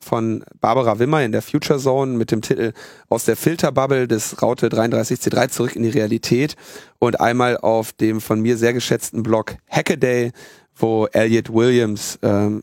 [0.00, 2.72] von Barbara Wimmer in der Future Zone mit dem Titel
[3.08, 6.56] Aus der Filterbubble des Raute 33C3 zurück in die Realität
[6.98, 10.32] und einmal auf dem von mir sehr geschätzten Blog Hackaday,
[10.74, 12.62] wo Elliot Williams ähm,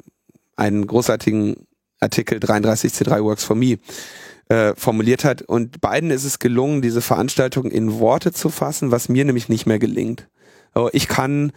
[0.57, 1.55] einen großartigen
[2.01, 3.77] Artikel 33C3 Works for Me
[4.49, 5.41] äh, formuliert hat.
[5.43, 9.65] Und beiden ist es gelungen, diese Veranstaltung in Worte zu fassen, was mir nämlich nicht
[9.65, 10.27] mehr gelingt.
[10.73, 11.51] Aber ich kann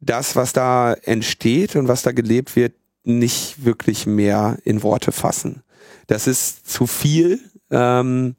[0.00, 2.74] das, was da entsteht und was da gelebt wird,
[3.04, 5.62] nicht wirklich mehr in Worte fassen.
[6.06, 7.40] Das ist zu viel,
[7.70, 8.36] ähm,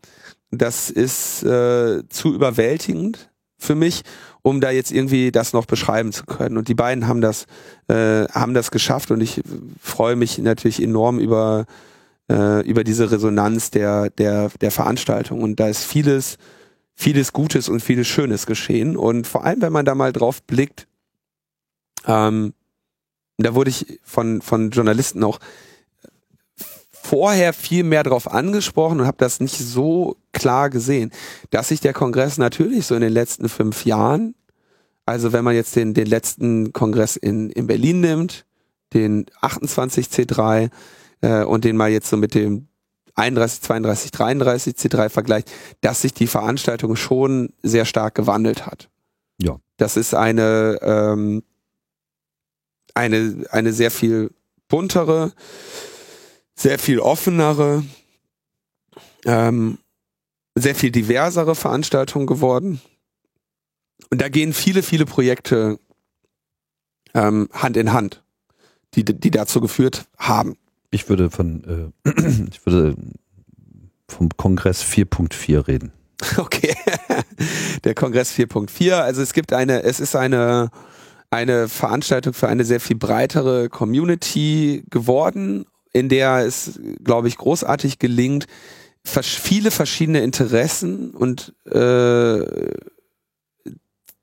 [0.52, 4.04] das ist äh, zu überwältigend für mich,
[4.42, 6.58] um da jetzt irgendwie das noch beschreiben zu können.
[6.58, 7.46] Und die beiden haben das,
[7.88, 9.42] äh, haben das geschafft und ich
[9.82, 11.66] freue mich natürlich enorm über,
[12.30, 15.42] äh, über diese Resonanz der, der, der Veranstaltung.
[15.42, 16.38] Und da ist vieles,
[16.96, 18.96] vieles Gutes und vieles Schönes geschehen.
[18.96, 20.88] Und vor allem, wenn man da mal drauf blickt,
[22.06, 22.54] ähm,
[23.38, 25.40] da wurde ich von, von Journalisten auch
[26.92, 31.12] vorher viel mehr drauf angesprochen und habe das nicht so klar gesehen,
[31.50, 34.36] dass sich der Kongress natürlich so in den letzten fünf Jahren,
[35.06, 38.46] also wenn man jetzt den, den letzten Kongress in, in Berlin nimmt,
[38.94, 40.70] den 28C3
[41.22, 42.68] äh, und den mal jetzt so mit dem
[43.16, 45.52] 31, 32, 33 C3 vergleicht,
[45.82, 48.90] dass sich die Veranstaltung schon sehr stark gewandelt hat.
[49.42, 49.60] Ja.
[49.78, 51.44] Das ist eine, ähm,
[52.94, 54.32] eine, eine sehr viel
[54.68, 55.34] buntere,
[56.56, 57.84] sehr viel offenere,
[59.26, 59.80] ähm,
[60.56, 62.82] sehr viel diversere Veranstaltung geworden.
[64.10, 65.80] Und da gehen viele, viele Projekte
[67.14, 68.24] ähm, Hand in Hand,
[68.96, 70.58] die, die dazu geführt haben.
[70.92, 72.10] Ich würde von, äh,
[72.52, 72.96] ich würde
[74.08, 75.92] vom Kongress 4.4 reden.
[76.38, 76.76] Okay.
[77.86, 78.94] Der Kongress 4.4.
[78.94, 80.70] Also es gibt eine, es ist eine,
[81.30, 88.00] eine Veranstaltung für eine sehr viel breitere Community geworden, in der es, glaube ich, großartig
[88.00, 88.48] gelingt,
[89.06, 92.46] viele verschiedene Interessen und äh,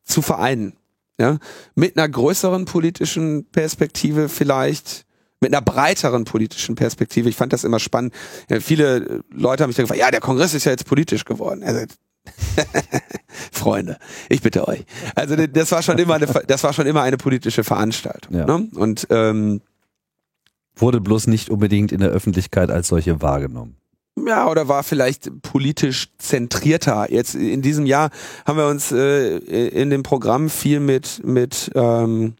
[0.04, 0.74] zu vereinen.
[1.18, 1.38] Ja?
[1.74, 5.05] Mit einer größeren politischen Perspektive vielleicht,
[5.40, 7.28] mit einer breiteren politischen Perspektive.
[7.28, 8.14] Ich fand das immer spannend.
[8.48, 11.62] Ja, viele Leute haben mich dann gefragt, ja, der Kongress ist ja jetzt politisch geworden.
[11.62, 11.86] Also,
[13.52, 14.84] Freunde, ich bitte euch.
[15.14, 18.34] Also das war schon immer eine, das war schon immer eine politische Veranstaltung.
[18.34, 18.46] Ja.
[18.46, 18.68] Ne?
[18.74, 19.60] Und ähm,
[20.74, 23.76] Wurde bloß nicht unbedingt in der Öffentlichkeit als solche wahrgenommen.
[24.26, 27.10] ja, oder war vielleicht politisch zentrierter.
[27.10, 28.10] Jetzt in diesem Jahr
[28.44, 32.34] haben wir uns äh, in dem Programm viel mit mit ähm,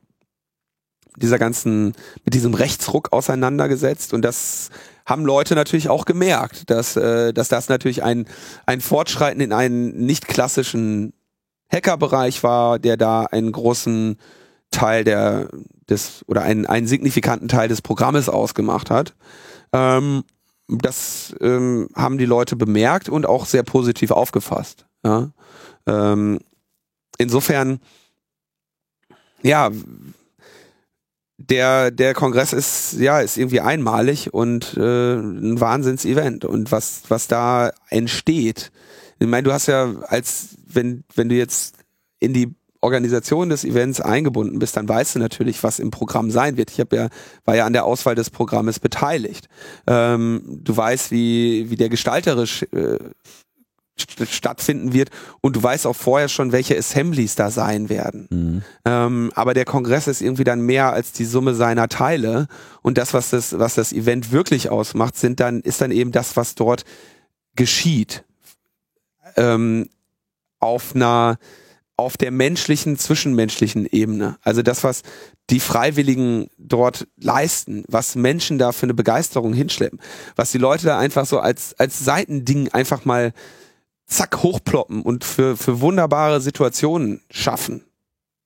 [1.16, 1.94] dieser ganzen
[2.24, 4.70] mit diesem Rechtsruck auseinandergesetzt und das
[5.04, 8.26] haben Leute natürlich auch gemerkt, dass äh, dass das natürlich ein
[8.66, 11.12] ein Fortschreiten in einen nicht klassischen
[11.72, 14.18] Hackerbereich war, der da einen großen
[14.70, 15.48] Teil der
[15.88, 19.14] des oder einen einen signifikanten Teil des Programmes ausgemacht hat.
[19.72, 20.24] Ähm,
[20.68, 24.86] das ähm, haben die Leute bemerkt und auch sehr positiv aufgefasst.
[25.04, 25.30] Ja?
[25.86, 26.40] Ähm,
[27.18, 27.80] insofern,
[29.42, 29.70] ja,
[31.50, 36.44] der, der Kongress ist, ja, ist irgendwie einmalig und äh, ein Wahnsinns-Event.
[36.44, 38.72] Und was, was da entsteht,
[39.18, 41.76] ich meine, du hast ja als, wenn, wenn du jetzt
[42.18, 46.56] in die Organisation des Events eingebunden bist, dann weißt du natürlich, was im Programm sein
[46.56, 46.70] wird.
[46.70, 47.08] Ich habe ja,
[47.44, 49.48] war ja an der Auswahl des Programmes beteiligt.
[49.86, 52.98] Ähm, du weißt, wie, wie der gestalterisch äh,
[53.98, 55.10] st stattfinden wird
[55.40, 58.28] und du weißt auch vorher schon, welche Assemblies da sein werden.
[58.30, 58.62] Mhm.
[58.84, 62.46] Ähm, aber der Kongress ist irgendwie dann mehr als die Summe seiner Teile
[62.82, 66.36] und das, was das, was das Event wirklich ausmacht, sind dann, ist dann eben das,
[66.36, 66.84] was dort
[67.54, 68.24] geschieht.
[69.36, 69.88] Ähm,
[70.60, 71.38] auf einer
[71.96, 74.36] auf der menschlichen, zwischenmenschlichen Ebene.
[74.42, 75.02] Also das, was
[75.48, 80.00] die Freiwilligen dort leisten, was Menschen da für eine Begeisterung hinschleppen,
[80.34, 83.32] was die Leute da einfach so als, als Seitending einfach mal
[84.06, 87.84] zack hochploppen und für, für wunderbare Situationen schaffen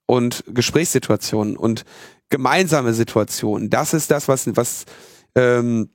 [0.07, 1.85] und Gesprächssituationen und
[2.31, 3.71] gemeinsame Situationen.
[3.71, 4.87] Das ist das, was, was,
[5.35, 5.91] ähm,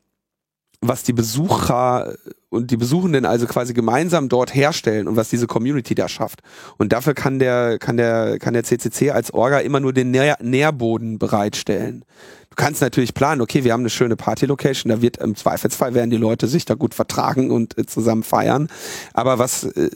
[0.81, 2.15] was die Besucher
[2.55, 6.41] und die Besuchenden also quasi gemeinsam dort herstellen und was diese Community da schafft.
[6.77, 10.37] Und dafür kann der, kann der, kann der CCC als Orga immer nur den Nähr
[10.41, 12.05] Nährboden bereitstellen.
[12.49, 16.09] Du kannst natürlich planen, okay, wir haben eine schöne Party-Location, da wird im Zweifelsfall werden
[16.09, 18.69] die Leute sich da gut vertragen und äh, zusammen feiern.
[19.13, 19.89] Aber was äh,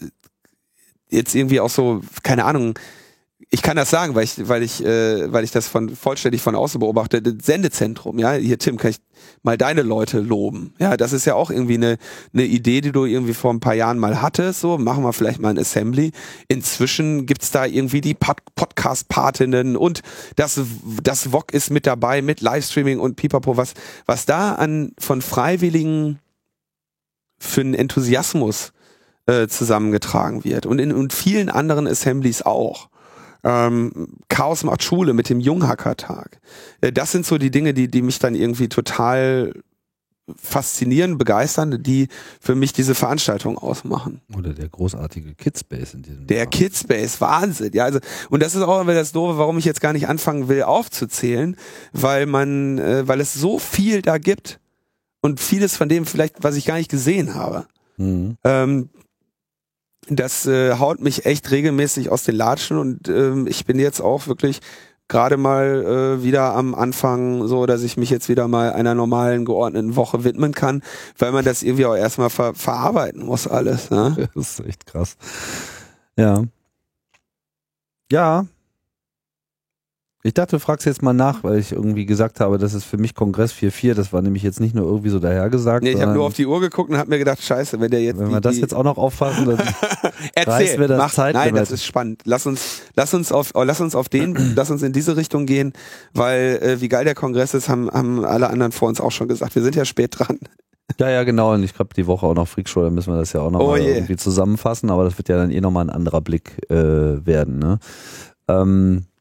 [1.10, 2.78] jetzt irgendwie auch so, keine Ahnung,
[3.50, 6.56] ich kann das sagen, weil ich, weil ich, äh, weil ich das von vollständig von
[6.56, 7.22] außen beobachte.
[7.22, 8.98] Das Sendezentrum, ja, hier Tim, kann ich
[9.44, 10.74] mal deine Leute loben.
[10.78, 11.98] Ja, das ist ja auch irgendwie eine,
[12.34, 14.60] eine Idee, die du irgendwie vor ein paar Jahren mal hattest.
[14.60, 16.12] So, machen wir vielleicht mal ein Assembly.
[16.50, 20.02] Inzwischen gibt's da irgendwie die Pod Podcast-Patinnen und
[20.36, 20.60] das,
[21.02, 23.56] das VOG ist mit dabei mit Livestreaming und Pipapo.
[23.56, 23.74] Was,
[24.06, 26.20] was da an von Freiwilligen
[27.40, 28.74] für einen Enthusiasmus
[29.28, 32.90] äh, zusammengetragen wird und in und vielen anderen Assemblies auch.
[33.44, 36.40] Ähm, Chaos macht Schule mit dem Junghackertag.
[36.82, 39.54] Äh, das sind so die Dinge, die, die mich dann irgendwie total
[40.36, 42.08] faszinieren, begeistern, die
[42.40, 44.22] für mich diese Veranstaltung ausmachen.
[44.38, 46.48] Oder der großartige Kidspace in diesem Der Jahr.
[46.48, 47.72] Kidspace, Wahnsinn.
[47.74, 48.00] Ja, also,
[48.30, 51.56] und das ist auch immer das Doofe, warum ich jetzt gar nicht anfangen will aufzuzählen,
[51.94, 54.60] weil man, äh, weil es so viel da gibt
[55.22, 57.66] und vieles von dem vielleicht, was ich gar nicht gesehen habe.
[57.98, 58.38] Mhm.
[58.44, 58.90] Ähm,
[60.10, 64.28] das äh, haut mich echt regelmäßig aus den Latschen und ähm, ich bin jetzt auch
[64.28, 64.60] wirklich
[65.10, 69.44] gerade mal äh, wieder am Anfang so, dass ich mich jetzt wieder mal einer normalen
[69.44, 70.82] geordneten Woche widmen kann,
[71.18, 73.90] weil man das irgendwie auch erstmal ver verarbeiten muss alles.
[73.90, 74.30] Ne?
[74.36, 75.18] Das ist echt krass.
[76.16, 76.44] Ja.
[78.12, 78.46] Ja,
[80.22, 82.98] ich dachte, du fragst jetzt mal nach, weil ich irgendwie gesagt habe, das ist für
[82.98, 83.94] mich Kongress 4.4.
[83.94, 85.84] Das war nämlich jetzt nicht nur irgendwie so dahergesagt.
[85.84, 88.02] Nee, ich habe nur auf die Uhr geguckt und habe mir gedacht, scheiße, wenn der
[88.02, 88.20] jetzt.
[88.20, 89.58] Wenn wir das jetzt auch noch auffassen, dann
[90.36, 91.36] Erzähl, wir das mach, Zeit.
[91.36, 92.22] Nein, das ist spannend.
[92.26, 95.46] Lass uns, lass uns auf, oh, lass uns auf den, lass uns in diese Richtung
[95.46, 95.72] gehen,
[96.14, 99.30] weil äh, wie geil der Kongress ist, haben, haben alle anderen vor uns auch schon
[99.30, 99.56] gesagt.
[99.56, 100.38] Wir sind ja spät dran.
[101.00, 101.54] Ja, ja, genau.
[101.54, 103.62] Und ich glaube, die Woche auch noch Freakshow, da müssen wir das ja auch noch
[103.62, 107.60] oh irgendwie zusammenfassen, aber das wird ja dann eh nochmal ein anderer Blick äh, werden.
[107.60, 107.80] Ne?
[108.50, 109.19] Ähm, äh,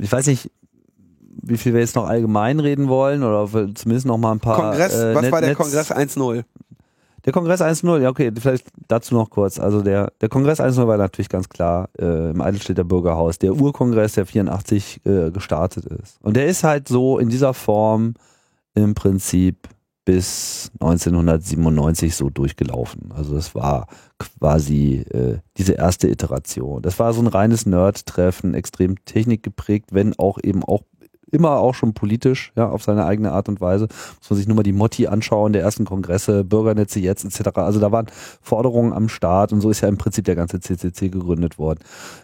[0.00, 0.50] ich weiß nicht,
[1.42, 4.56] wie viel wir jetzt noch allgemein reden wollen oder zumindest noch mal ein paar.
[4.56, 6.44] Kongress, äh, was war der Kongress 1.0?
[7.24, 9.58] Der Kongress 1.0, ja okay, vielleicht dazu noch kurz.
[9.58, 14.14] Also der, der Kongress 1.0 war natürlich ganz klar äh, im Eidelstädter Bürgerhaus, der Urkongress,
[14.14, 16.18] der 84 äh, gestartet ist.
[16.22, 18.14] Und der ist halt so in dieser Form
[18.74, 19.68] im Prinzip
[20.08, 23.12] bis 1997 so durchgelaufen.
[23.14, 26.80] Also das war quasi äh, diese erste Iteration.
[26.80, 30.80] Das war so ein reines Nerd-Treffen, extrem technikgeprägt, wenn auch eben auch
[31.30, 33.86] immer auch schon politisch, ja, auf seine eigene Art und Weise.
[34.18, 37.58] Muss man sich nur mal die Motti anschauen, der ersten Kongresse, Bürgernetze jetzt etc.
[37.58, 38.06] Also da waren
[38.40, 41.80] Forderungen am Start und so ist ja im Prinzip der ganze CCC gegründet worden.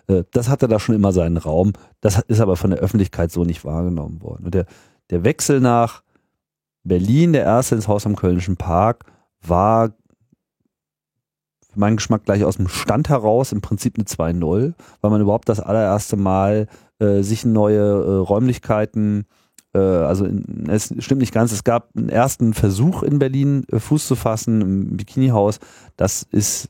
[0.07, 1.75] Äh, das hatte da schon immer seinen Raum.
[2.01, 4.47] Das ist aber von der Öffentlichkeit so nicht wahrgenommen worden.
[4.47, 4.65] Und der,
[5.11, 6.03] der Wechsel nach
[6.85, 9.05] Berlin, der erste ins Haus am Kölnischen Park,
[9.43, 9.91] war
[11.73, 15.49] für meinen Geschmack gleich aus dem Stand heraus im Prinzip eine 2-0, weil man überhaupt
[15.49, 16.69] das allererste Mal
[17.01, 19.27] äh, sich neue äh, Räumlichkeiten,
[19.75, 23.81] äh, also in, es stimmt nicht ganz, es gab einen ersten Versuch in Berlin äh,
[23.81, 25.59] Fuß zu fassen im Bikini-Haus.
[25.97, 26.69] Das ist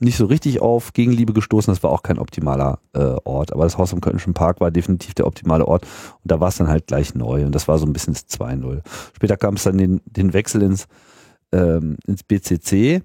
[0.00, 1.72] nicht so richtig auf Gegenliebe gestoßen.
[1.72, 3.52] Das war auch kein optimaler äh, Ort.
[3.52, 5.82] Aber das Haus am Kölnischen Park war definitiv der optimale Ort.
[5.82, 7.44] Und da war es dann halt gleich neu.
[7.44, 8.82] Und das war so ein bisschen das 2-0.
[9.14, 10.88] Später kam es dann den, den Wechsel ins,
[11.52, 13.02] ähm, ins BCC.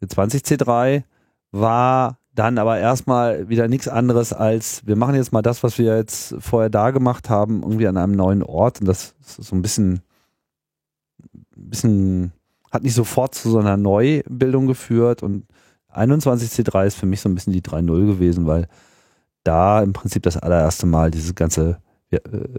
[0.00, 1.04] Der 20C3
[1.52, 5.96] war dann aber erstmal wieder nichts anderes als, wir machen jetzt mal das, was wir
[5.96, 8.80] jetzt vorher da gemacht haben, irgendwie an einem neuen Ort.
[8.80, 10.00] Und das ist so ein bisschen,
[11.54, 12.32] bisschen,
[12.72, 15.44] hat nicht sofort zu so einer Neubildung geführt und
[15.96, 18.68] 21C3 ist für mich so ein bisschen die 3.0 gewesen, weil
[19.44, 21.78] da im Prinzip das allererste Mal dieses ganze,
[22.10, 22.58] ja, äh,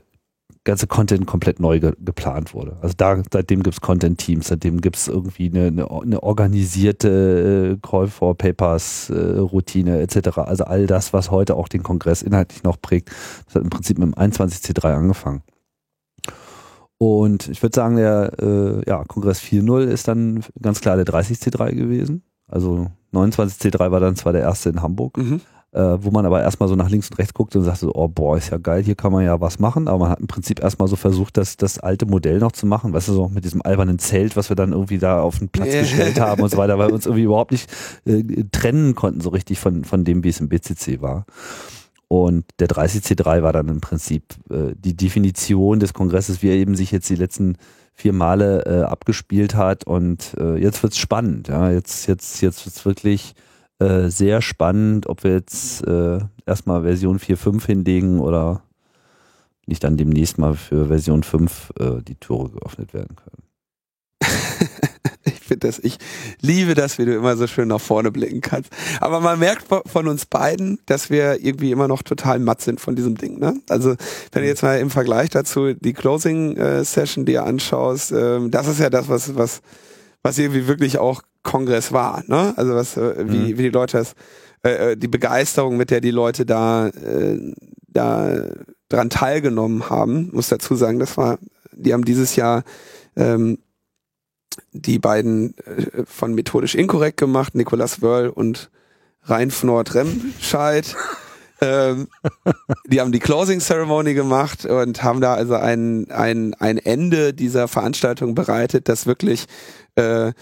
[0.63, 2.77] ganze Content komplett neu ge geplant wurde.
[2.81, 8.35] Also da, seitdem gibt's Content-Teams, seitdem gibt's irgendwie eine, eine, eine organisierte äh, Call for
[8.35, 10.39] Papers äh, Routine etc.
[10.39, 13.11] Also all das, was heute auch den Kongress inhaltlich noch prägt,
[13.45, 15.43] das hat im Prinzip mit dem 21C3 angefangen.
[16.97, 21.75] Und ich würde sagen, der äh, ja, Kongress 4.0 ist dann ganz klar der 30C3
[21.75, 22.23] gewesen.
[22.47, 25.41] Also 29C3 war dann zwar der erste in Hamburg, Mhm.
[25.71, 28.07] äh, wo man aber erstmal so nach links und rechts guckte und sagte so, oh
[28.07, 29.87] boah, ist ja geil, hier kann man ja was machen.
[29.87, 32.93] Aber man hat im Prinzip erstmal so versucht, das, das alte Modell noch zu machen.
[32.93, 35.71] Weißt du, so mit diesem albernen Zelt, was wir dann irgendwie da auf den Platz
[35.71, 37.69] gestellt haben und so weiter, weil wir uns irgendwie überhaupt nicht
[38.05, 41.25] äh, trennen konnten so richtig von, von dem, wie es im BCC war.
[42.07, 46.75] Und der 30C3 war dann im Prinzip äh, die Definition des Kongresses, wie er eben
[46.75, 47.57] sich jetzt die letzten
[47.95, 49.85] vier Male äh, abgespielt hat.
[49.85, 51.47] Und äh, jetzt wird's spannend.
[51.47, 53.33] Ja, jetzt jetzt jetzt wird's wirklich
[53.79, 58.61] äh, sehr spannend, ob wir jetzt äh, erstmal Version 4.5 hinlegen oder
[59.65, 63.44] nicht dann demnächst mal für Version 5 äh, die Tore geöffnet werden können.
[65.45, 65.97] Ich finde das, ich
[66.41, 68.71] liebe das, wie du immer so schön nach vorne blicken kannst.
[68.99, 72.81] Aber man merkt vo- von uns beiden, dass wir irgendwie immer noch total matt sind
[72.81, 73.37] von diesem Ding.
[73.37, 73.53] Ne?
[73.69, 73.93] Also
[74.31, 78.67] wenn du jetzt mal im Vergleich dazu die Closing äh, Session dir anschaust, ähm, das
[78.67, 79.61] ist ja das, was was
[80.23, 82.23] was irgendwie wirklich auch Kongress war.
[82.25, 82.55] Ne?
[82.57, 83.57] Also was äh, wie Mhm.
[83.59, 84.15] wie die Leute das
[84.63, 87.53] äh, äh, die Begeisterung, mit der die Leute da äh,
[87.87, 88.33] da
[88.89, 91.37] dran teilgenommen haben, muss dazu sagen, das war,
[91.71, 92.63] die haben dieses Jahr
[93.15, 93.59] ähm,
[94.71, 98.69] die beiden äh, von methodisch inkorrekt gemacht, Nicolas Wörl und
[99.23, 100.95] Reinfnord Remscheid.
[101.61, 102.07] ähm,
[102.87, 107.67] die haben die Closing Ceremony gemacht und haben da also ein, ein, ein Ende dieser
[107.67, 109.45] Veranstaltung bereitet, das wirklich
[109.95, 110.33] äh,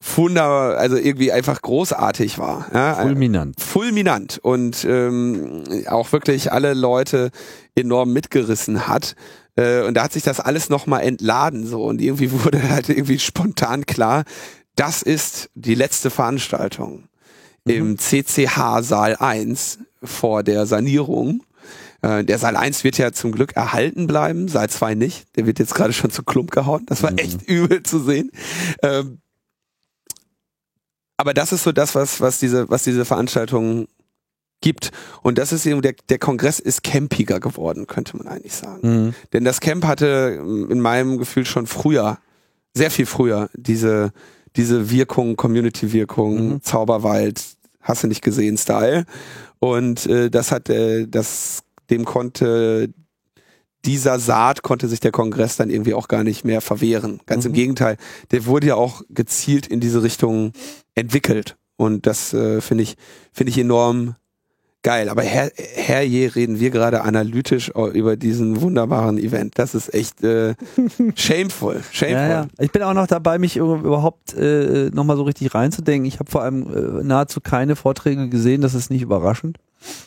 [0.00, 2.66] funder, also irgendwie einfach großartig war.
[2.72, 2.94] Ja?
[2.94, 3.60] Fulminant.
[3.60, 7.30] fulminant und ähm, auch wirklich alle Leute
[7.74, 9.16] enorm mitgerissen hat.
[9.58, 13.18] Äh, und da hat sich das alles nochmal entladen so und irgendwie wurde halt irgendwie
[13.18, 14.24] spontan klar,
[14.76, 17.04] das ist die letzte Veranstaltung
[17.64, 21.42] im CCH Saal 1 vor der Sanierung.
[22.00, 25.36] Äh, Der Saal 1 wird ja zum Glück erhalten bleiben, Saal 2 nicht.
[25.36, 26.86] Der wird jetzt gerade schon zu Klump gehauen.
[26.86, 27.18] Das war Mhm.
[27.18, 28.30] echt übel zu sehen.
[28.82, 29.18] Ähm,
[31.16, 33.88] aber das ist so das, was, was diese, was diese Veranstaltung
[34.60, 34.90] gibt.
[35.22, 38.80] Und das ist eben, der, der Kongress ist campiger geworden, könnte man eigentlich sagen.
[39.06, 39.14] Mhm.
[39.32, 42.18] Denn das Camp hatte ähm, in meinem Gefühl schon früher,
[42.74, 44.12] sehr viel früher, diese,
[44.56, 46.62] diese Wirkung, Community-Wirkung, Mhm.
[46.62, 47.42] Zauberwald,
[47.80, 49.04] hast du nicht gesehen, Style.
[49.58, 52.90] Und äh, das hat, äh, das, dem konnte,
[53.84, 57.20] dieser Saat konnte sich der Kongress dann irgendwie auch gar nicht mehr verwehren.
[57.26, 57.56] Ganz im Mhm.
[57.56, 57.96] Gegenteil,
[58.32, 60.52] der wurde ja auch gezielt in diese Richtung
[60.94, 61.56] entwickelt.
[61.76, 62.96] Und das äh, finde ich,
[63.32, 64.16] finde ich enorm
[64.82, 65.08] geil.
[65.08, 69.58] Aber her, herje reden wir gerade analytisch über diesen wunderbaren Event.
[69.58, 70.54] Das ist echt äh,
[71.14, 71.82] shameful.
[71.90, 72.16] Shameful.
[72.16, 72.46] Ja, ja.
[72.58, 76.06] Ich bin auch noch dabei, mich überhaupt äh, nochmal so richtig reinzudenken.
[76.06, 76.62] Ich habe vor allem
[77.00, 79.58] äh, nahezu keine Vorträge gesehen, das ist nicht überraschend.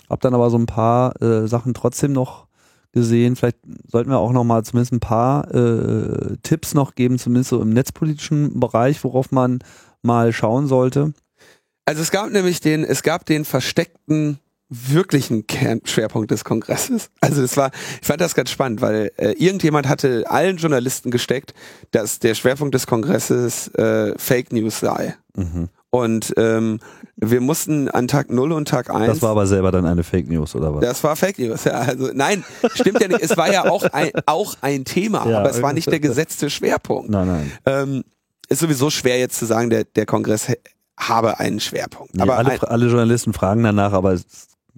[0.10, 2.48] Hab dann aber so ein paar äh, Sachen trotzdem noch
[2.92, 3.36] gesehen.
[3.36, 3.58] Vielleicht
[3.88, 8.60] sollten wir auch nochmal zumindest ein paar äh, Tipps noch geben, zumindest so im netzpolitischen
[8.60, 9.60] Bereich, worauf man
[10.02, 11.14] mal schauen sollte.
[11.86, 14.40] Also es gab nämlich den, es gab den versteckten
[14.72, 17.10] wirklichen Kernschwerpunkt des Kongresses.
[17.20, 17.72] Also es war,
[18.02, 21.54] ich fand das ganz spannend, weil äh, irgendjemand hatte allen Journalisten gesteckt,
[21.92, 25.16] dass der Schwerpunkt des Kongresses äh, Fake News sei.
[25.36, 25.70] Mhm.
[25.90, 26.80] Und ähm,
[27.18, 30.30] wir mussten an Tag 0 und Tag 1 Das war aber selber dann eine Fake
[30.30, 30.82] News, oder was?
[30.82, 31.74] Das war Fake News, ja.
[31.74, 33.22] Also nein, stimmt ja nicht.
[33.22, 36.50] Es war ja auch ein, auch ein Thema, Ja, aber es war nicht der gesetzte
[36.50, 37.10] Schwerpunkt.
[37.10, 37.52] Nein, nein.
[37.66, 38.04] Ähm,
[38.48, 40.48] ist sowieso schwer jetzt zu sagen, der, der Kongress
[40.98, 42.16] habe einen Schwerpunkt.
[42.16, 44.26] Nee, aber alle, ein, alle Journalisten fragen danach, aber es,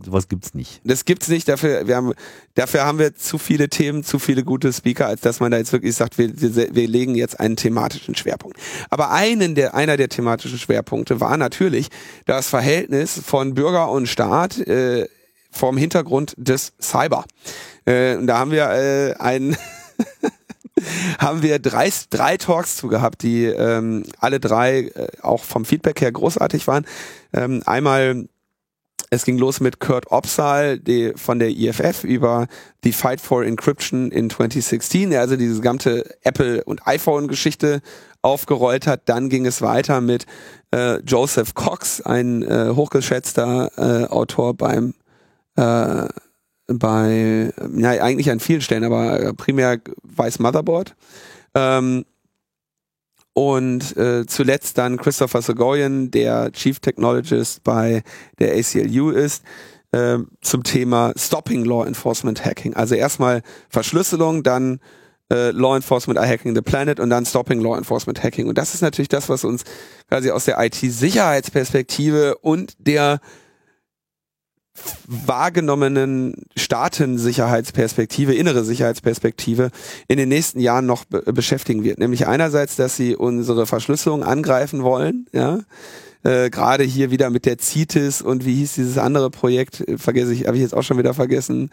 [0.01, 0.81] sowas gibt's nicht.
[0.83, 1.47] das gibt's nicht.
[1.47, 2.13] Dafür, wir haben,
[2.55, 5.71] dafür haben wir zu viele Themen, zu viele gute Speaker, als dass man da jetzt
[5.71, 8.57] wirklich sagt, wir, wir wir legen jetzt einen thematischen Schwerpunkt.
[8.89, 11.89] Aber einen der, einer der thematischen Schwerpunkte war natürlich
[12.25, 15.07] das Verhältnis von Bürger und Staat äh,
[15.51, 17.25] vom Hintergrund des Cyber.
[17.85, 19.55] Äh, und da haben wir äh, einen
[21.19, 26.01] haben wir drei, drei Talks zu gehabt, die ähm, alle drei äh, auch vom Feedback
[26.01, 26.85] her großartig waren.
[27.33, 28.27] Ähm, einmal
[29.13, 32.47] es ging los mit Kurt Opsahl die, von der IFF über
[32.83, 37.81] die Fight for Encryption in 2016, der also diese gesamte Apple- und iPhone-Geschichte
[38.21, 39.07] aufgerollt hat.
[39.09, 40.25] Dann ging es weiter mit
[40.73, 44.95] äh, Joseph Cox, ein äh, hochgeschätzter äh, Autor beim
[45.55, 46.07] äh,
[46.67, 50.95] bei, ja, eigentlich an vielen Stellen, aber primär Weiß Motherboard.
[51.53, 52.05] Ähm,
[53.33, 58.03] und äh, zuletzt dann Christopher Sogorian, der Chief Technologist bei
[58.39, 59.43] der ACLU ist,
[59.91, 62.75] äh, zum Thema Stopping Law Enforcement Hacking.
[62.75, 64.79] Also erstmal Verschlüsselung, dann
[65.31, 68.47] äh, Law Enforcement are Hacking the Planet und dann Stopping Law Enforcement Hacking.
[68.47, 69.63] Und das ist natürlich das, was uns
[70.09, 73.19] quasi aus der IT-Sicherheitsperspektive und der
[75.07, 79.69] wahrgenommenen Staatensicherheitsperspektive, innere Sicherheitsperspektive
[80.07, 81.99] in den nächsten Jahren noch be beschäftigen wird.
[81.99, 85.59] Nämlich einerseits, dass sie unsere Verschlüsselung angreifen wollen, ja,
[86.23, 90.33] äh, gerade hier wieder mit der CITES und wie hieß dieses andere Projekt, äh, vergesse
[90.33, 91.69] ich, habe ich jetzt auch schon wieder vergessen,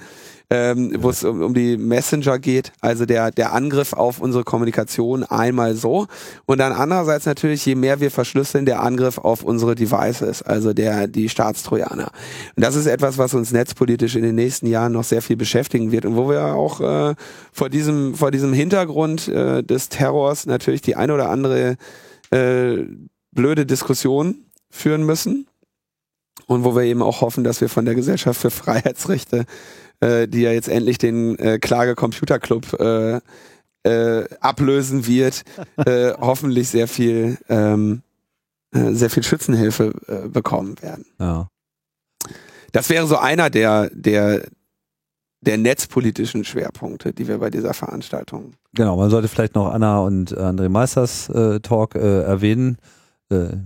[0.50, 5.22] ähm, wo es um, um die Messenger geht, also der, der Angriff auf unsere Kommunikation
[5.22, 6.08] einmal so.
[6.46, 11.06] Und dann andererseits natürlich, je mehr wir verschlüsseln, der Angriff auf unsere Devices, also der,
[11.06, 12.10] die Staatstrojaner.
[12.56, 15.92] Und das ist etwas, was uns netzpolitisch in den nächsten Jahren noch sehr viel beschäftigen
[15.92, 17.14] wird und wo wir auch äh,
[17.52, 21.76] vor diesem, vor diesem Hintergrund äh, des Terrors natürlich die eine oder andere
[22.32, 22.86] äh,
[23.32, 25.46] blöde Diskussion führen müssen
[26.46, 29.44] und wo wir eben auch hoffen, dass wir von der Gesellschaft für Freiheitsrechte,
[30.00, 33.20] äh, die ja jetzt endlich den äh, Klage Computer Club äh,
[33.82, 35.44] äh, ablösen wird,
[35.76, 38.02] äh, hoffentlich sehr viel ähm,
[38.72, 41.06] äh, sehr viel Schützenhilfe äh, bekommen werden.
[41.18, 41.48] Ja.
[42.72, 44.42] Das wäre so einer der der
[45.42, 48.52] der netzpolitischen Schwerpunkte, die wir bei dieser Veranstaltung.
[48.74, 52.76] Genau, man sollte vielleicht noch Anna und André Meisters äh, Talk äh, erwähnen.
[53.30, 53.56] Äh,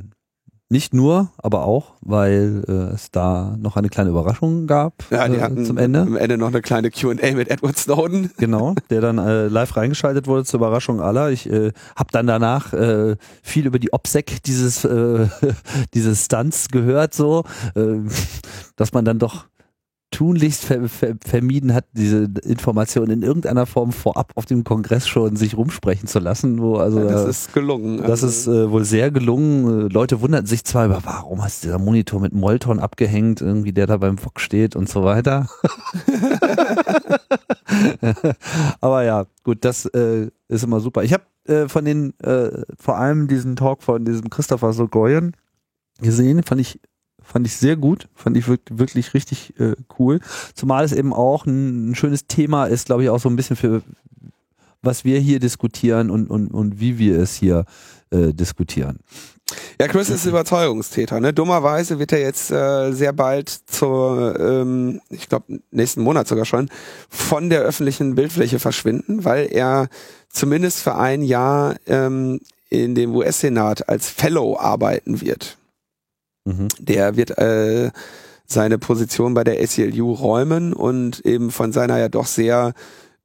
[0.70, 5.36] nicht nur, aber auch, weil äh, es da noch eine kleine Überraschung gab Ja, die
[5.36, 6.00] äh, hatten zum Ende.
[6.00, 8.30] am Ende noch eine kleine Q&A mit Edward Snowden.
[8.38, 11.30] Genau, der dann äh, live reingeschaltet wurde zur Überraschung aller.
[11.30, 15.28] Ich äh, habe dann danach äh, viel über die OPSEC dieses äh,
[15.94, 17.44] dieses Stunts gehört, so,
[17.76, 17.98] äh,
[18.76, 19.44] dass man dann doch
[20.14, 25.36] tunlichst ver ver vermieden hat, diese Informationen in irgendeiner Form vorab auf dem Kongress schon
[25.36, 26.60] sich rumsprechen zu lassen.
[26.60, 27.98] Wo also Ja, das äh, ist gelungen.
[27.98, 29.86] das Also- ist äh, wohl sehr gelungen.
[29.86, 33.72] Äh, Leute wunderten sich zwar über, warum hast du dieser Monitor mit Molton abgehängt, irgendwie
[33.72, 35.48] der da beim Fock steht und so weiter.
[38.80, 41.02] Aber ja, gut, das äh, ist immer super.
[41.02, 45.32] Ich habe äh, von den, äh, vor allem diesen Talk von diesem Christopher Sogoyen
[46.00, 46.80] gesehen, fand ich
[47.24, 50.20] fand ich sehr gut, fand ich wirklich, wirklich richtig äh, cool.
[50.54, 53.56] Zumal es eben auch ein, ein schönes Thema ist, glaube ich, auch so ein bisschen
[53.56, 53.82] für
[54.84, 57.64] was wir hier diskutieren und, und, und wie wir es hier
[58.10, 58.98] äh, diskutieren.
[59.80, 61.20] Ja, Chris ist Überzeugungstäter.
[61.20, 61.32] Ne?
[61.32, 66.70] Dummerweise wird er jetzt äh, sehr bald zur, ähm, ich glaube nächsten Monat sogar schon,
[67.08, 69.88] von der öffentlichen Bildfläche verschwinden, weil er
[70.30, 72.40] zumindest für ein Jahr ähm,
[72.70, 75.58] in dem US-Senat als Fellow arbeiten wird.
[76.44, 76.68] Mhm.
[76.78, 77.90] Der wird äh,
[78.46, 82.74] seine Position bei der ACLU räumen und eben von seiner ja doch sehr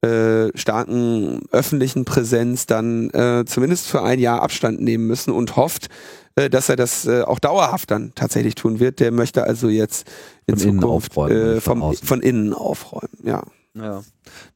[0.02, 5.90] äh, starken öffentlichen Präsenz dann äh, zumindest für ein Jahr Abstand nehmen müssen und hofft,
[6.36, 9.02] äh, dass er das äh, auch dauerhaft dann tatsächlich tun wird.
[9.02, 10.10] Der möchte also jetzt
[10.46, 12.08] in Von innen Zukunft aufräumen, äh, von vom, außen.
[12.08, 13.18] von innen aufräumen.
[13.24, 13.44] Ja.
[13.76, 14.02] Ja.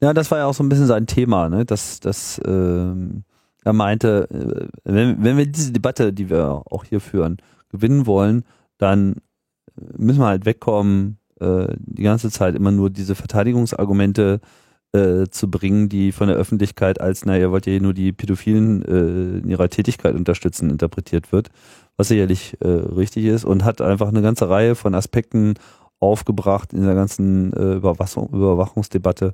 [0.01, 1.65] ja, das war ja auch so ein bisschen sein Thema, ne?
[1.65, 3.23] dass, dass ähm,
[3.63, 7.37] er meinte, äh, wenn, wenn wir diese Debatte, die wir auch hier führen,
[7.73, 8.45] gewinnen wollen,
[8.77, 9.17] dann
[9.75, 14.39] müssen wir halt wegkommen, äh, die ganze Zeit immer nur diese Verteidigungsargumente
[14.93, 18.83] äh, zu bringen, die von der Öffentlichkeit als, naja, ihr wollt ja nur die Pädophilen
[18.83, 21.49] äh, in ihrer Tätigkeit unterstützen, interpretiert wird,
[21.97, 25.55] was sicherlich äh, richtig ist und hat einfach eine ganze Reihe von Aspekten
[25.99, 29.33] aufgebracht in der ganzen äh, Überwachung, Überwachungsdebatte,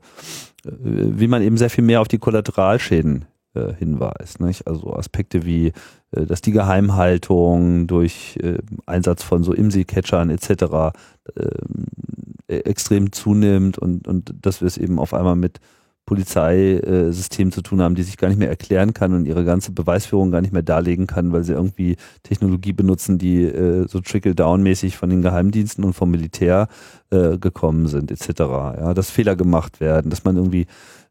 [0.65, 4.39] äh, wie man eben sehr viel mehr auf die Kollateralschäden äh, hinweist.
[4.39, 4.67] Nicht?
[4.67, 5.73] Also Aspekte wie,
[6.11, 10.95] äh, dass die Geheimhaltung durch äh, Einsatz von so IMSI-Catchern etc.
[11.35, 15.59] Äh, extrem zunimmt und, und dass wir es eben auf einmal mit
[16.05, 20.31] Polizeisystemen zu tun haben, die sich gar nicht mehr erklären kann und ihre ganze Beweisführung
[20.31, 25.21] gar nicht mehr darlegen kann, weil sie irgendwie Technologie benutzen, die so trickle-down-mäßig von den
[25.21, 26.67] Geheimdiensten und vom Militär
[27.11, 28.39] gekommen sind, etc.
[28.39, 30.65] Ja, dass Fehler gemacht werden, dass man irgendwie,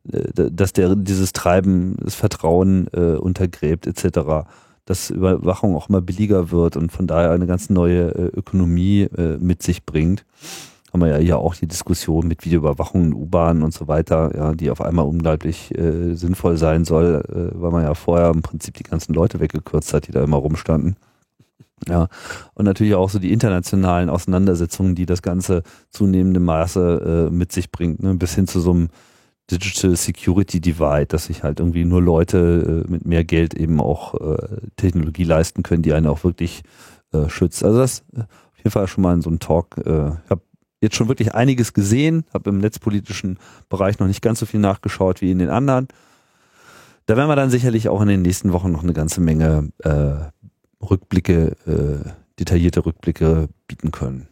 [0.08, 4.48] dass der dieses Treiben, das Vertrauen äh, untergräbt, etc.
[4.84, 9.36] Dass Überwachung auch immer billiger wird und von daher eine ganz neue äh, Ökonomie äh,
[9.38, 10.24] mit sich bringt
[10.92, 14.54] haben wir ja hier auch die Diskussion mit Videoüberwachung in U-Bahnen und so weiter, ja,
[14.54, 18.74] die auf einmal unglaublich äh, sinnvoll sein soll, äh, weil man ja vorher im Prinzip
[18.74, 20.96] die ganzen Leute weggekürzt hat, die da immer rumstanden.
[21.86, 22.08] Ja,
[22.54, 27.70] und natürlich auch so die internationalen Auseinandersetzungen, die das Ganze zunehmendem Maße äh, mit sich
[27.70, 28.88] bringt, ne, bis hin zu so einem
[29.50, 34.14] Digital Security Divide, dass sich halt irgendwie nur Leute äh, mit mehr Geld eben auch
[34.14, 36.62] äh, Technologie leisten können, die einen auch wirklich
[37.12, 37.64] äh, schützt.
[37.64, 39.78] Also das äh, auf jeden Fall schon mal in so einem Talk.
[39.78, 40.42] Äh, ich habe
[40.82, 43.38] jetzt schon wirklich einiges gesehen, habe im netzpolitischen
[43.70, 45.88] Bereich noch nicht ganz so viel nachgeschaut wie in den anderen.
[47.06, 50.16] Da werden wir dann sicherlich auch in den nächsten Wochen noch eine ganze Menge äh,
[50.84, 51.56] Rückblicke,
[52.38, 54.28] detaillierte Rückblicke bieten können.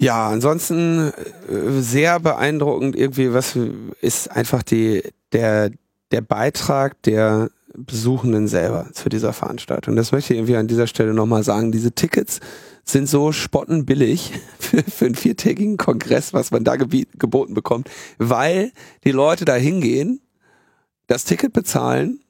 [0.00, 1.12] Ja, ansonsten
[1.48, 3.58] äh, sehr beeindruckend irgendwie, was
[4.00, 5.02] ist einfach die,
[5.32, 5.70] der,
[6.12, 9.96] der Beitrag der Besuchenden selber zu dieser Veranstaltung.
[9.96, 11.72] Das möchte ich irgendwie an dieser Stelle nochmal sagen.
[11.72, 12.40] Diese Tickets
[12.84, 18.72] sind so spottenbillig für, für einen viertägigen Kongress, was man da geboten bekommt, weil
[19.04, 20.20] die Leute da hingehen,
[21.08, 22.20] das Ticket bezahlen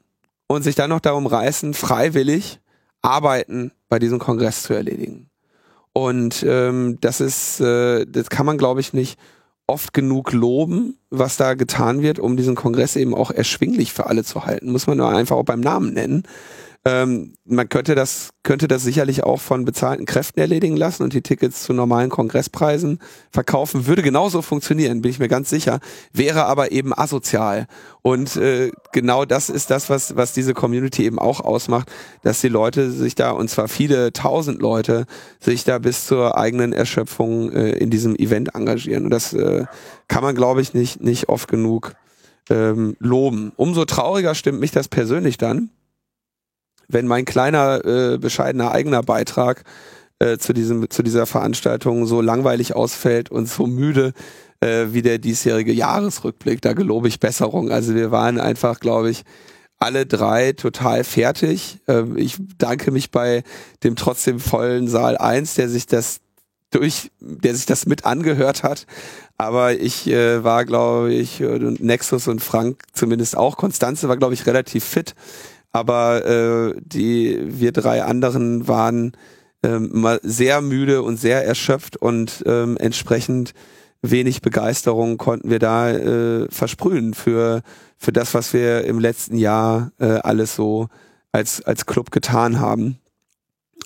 [0.47, 2.59] und sich dann noch darum reißen, freiwillig
[3.01, 5.28] Arbeiten bei diesem Kongress zu erledigen.
[5.93, 9.19] Und ähm, das ist, äh, das kann man, glaube ich, nicht
[9.67, 14.23] oft genug loben, was da getan wird, um diesen Kongress eben auch erschwinglich für alle
[14.23, 14.71] zu halten.
[14.71, 16.23] Muss man nur einfach auch beim Namen nennen.
[16.89, 21.21] Ähm, man könnte das, könnte das sicherlich auch von bezahlten Kräften erledigen lassen und die
[21.21, 22.99] Tickets zu normalen Kongresspreisen
[23.31, 23.85] verkaufen.
[23.85, 25.79] Würde genauso funktionieren, bin ich mir ganz sicher.
[26.13, 27.67] Wäre aber eben asozial.
[28.01, 31.91] Und äh, genau das ist das, was, was diese Community eben auch ausmacht,
[32.23, 35.05] dass die Leute sich da, und zwar viele tausend Leute,
[35.39, 39.05] sich da bis zur eigenen Erschöpfung äh, in diesem Event engagieren.
[39.05, 39.65] Und das äh,
[40.07, 41.93] kann man, glaube ich, nicht, nicht oft genug
[42.49, 43.51] ähm, loben.
[43.57, 45.69] Umso trauriger stimmt mich das persönlich dann,
[46.89, 49.63] wenn mein kleiner, äh, bescheidener eigener Beitrag
[50.19, 54.13] äh, zu, diesem, zu dieser Veranstaltung so langweilig ausfällt und so müde
[54.59, 56.61] äh, wie der diesjährige Jahresrückblick.
[56.61, 57.71] Da gelobe ich Besserung.
[57.71, 59.23] Also wir waren einfach, glaube ich,
[59.77, 61.77] alle drei total fertig.
[61.87, 63.43] Ähm, ich danke mich bei
[63.83, 66.19] dem trotzdem vollen Saal 1, der sich das
[66.71, 68.85] durch, der sich das mit angehört hat.
[69.37, 73.55] Aber ich äh, war, glaube ich, Nexus und Frank zumindest auch.
[73.55, 75.15] Konstanze war, glaube ich, relativ fit
[75.71, 79.13] aber äh, die wir drei anderen waren
[79.63, 83.53] ähm, mal sehr müde und sehr erschöpft und ähm, entsprechend
[84.01, 87.61] wenig Begeisterung konnten wir da äh, versprühen für
[87.97, 90.87] für das, was wir im letzten Jahr äh, alles so
[91.31, 92.99] als als Club getan haben.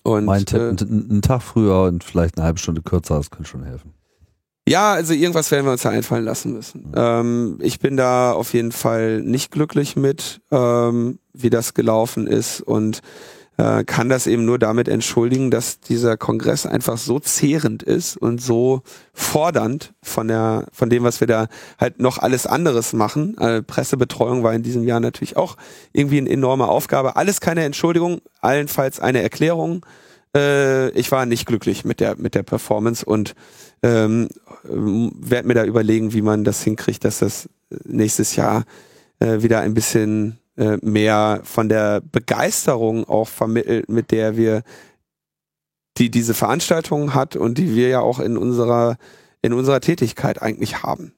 [0.03, 3.49] Und mein Tipp, äh, einen Tag früher und vielleicht eine halbe Stunde kürzer, das könnte
[3.49, 3.92] schon helfen.
[4.67, 6.89] Ja, also irgendwas werden wir uns da einfallen lassen müssen.
[6.89, 6.93] Mhm.
[6.95, 12.61] Ähm, ich bin da auf jeden Fall nicht glücklich mit, ähm, wie das gelaufen ist
[12.61, 13.01] und
[13.57, 18.41] äh, kann das eben nur damit entschuldigen, dass dieser Kongress einfach so zehrend ist und
[18.41, 18.81] so
[19.13, 21.47] fordernd von der, von dem, was wir da
[21.79, 23.37] halt noch alles anderes machen.
[23.37, 25.57] Äh, Pressebetreuung war in diesem Jahr natürlich auch
[25.91, 27.15] irgendwie eine enorme Aufgabe.
[27.15, 29.85] Alles keine Entschuldigung, allenfalls eine Erklärung.
[30.35, 33.35] Äh, ich war nicht glücklich mit der mit der Performance und
[33.83, 34.29] ähm,
[34.63, 37.49] werde mir da überlegen, wie man das hinkriegt, dass das
[37.85, 38.63] nächstes Jahr
[39.19, 44.63] äh, wieder ein bisschen äh, mehr von der Begeisterung auch vermittelt, mit der wir
[45.97, 48.97] die diese Veranstaltung hat und die wir ja auch in unserer
[49.41, 51.13] in unserer Tätigkeit eigentlich haben.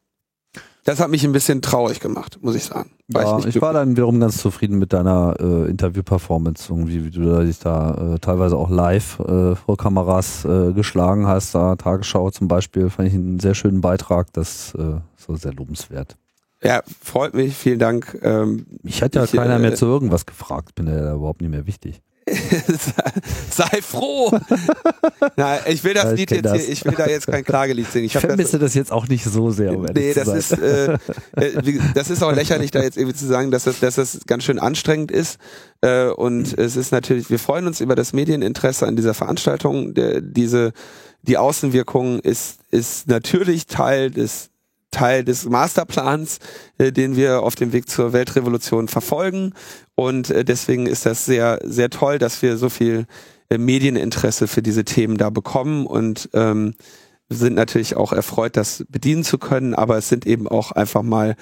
[0.86, 2.92] Das hat mich ein bisschen traurig gemacht, muss ich sagen.
[3.08, 7.10] War ja, ich, ich war dann wiederum ganz zufrieden mit deiner äh, Interview-Performance, irgendwie, wie
[7.10, 11.56] du dich da äh, teilweise auch live äh, vor Kameras äh, geschlagen hast.
[11.56, 14.32] Da Tagesschau zum Beispiel fand ich einen sehr schönen Beitrag.
[14.34, 16.18] Das äh, so sehr lobenswert.
[16.62, 18.20] Ja, freut mich, vielen Dank.
[18.22, 21.50] Ähm, mich hat ja ich, keiner äh, mehr zu irgendwas gefragt, bin ja überhaupt nicht
[21.50, 22.04] mehr wichtig.
[23.52, 24.32] Sei froh.
[25.36, 26.62] Na, ich will das ja, Lied jetzt das.
[26.62, 28.06] hier, ich will da jetzt kein Klagelied singen.
[28.06, 29.78] Ich, ich vermisse das, das, jetzt auch nicht so sehr.
[29.78, 30.94] Um nee, das ist, äh,
[31.36, 34.44] äh das ist auch lächerlich, da jetzt irgendwie zu sagen, dass das, dass das ganz
[34.44, 35.38] schön anstrengend ist.
[35.82, 39.94] Äh, und es ist natürlich, wir freuen uns über das Medieninteresse an dieser Veranstaltung.
[39.94, 40.74] Der, diese,
[41.22, 44.50] die Außenwirkung ist, ist natürlich Teil des
[44.96, 46.40] Teil des Masterplans,
[46.78, 49.54] äh, den wir auf dem Weg zur Weltrevolution verfolgen.
[49.96, 53.06] Und äh, deswegen ist das sehr, sehr toll, dass wir so viel
[53.50, 56.76] äh, Medieninteresse für diese Themen da bekommen und ähm,
[57.28, 59.74] sind natürlich auch erfreut, das bedienen zu können.
[59.74, 61.36] Aber es sind eben auch einfach mal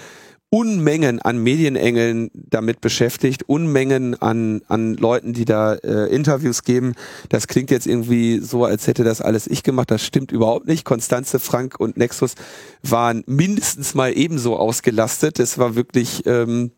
[0.54, 6.94] Unmengen an Medienengeln damit beschäftigt, Unmengen an, an Leuten, die da äh, Interviews geben.
[7.30, 9.90] Das klingt jetzt irgendwie so, als hätte das alles ich gemacht.
[9.90, 10.86] Das stimmt überhaupt nicht.
[10.86, 12.36] Konstanze, Frank und Nexus
[12.84, 15.40] waren mindestens mal ebenso ausgelastet.
[15.40, 16.70] Das war wirklich ähm,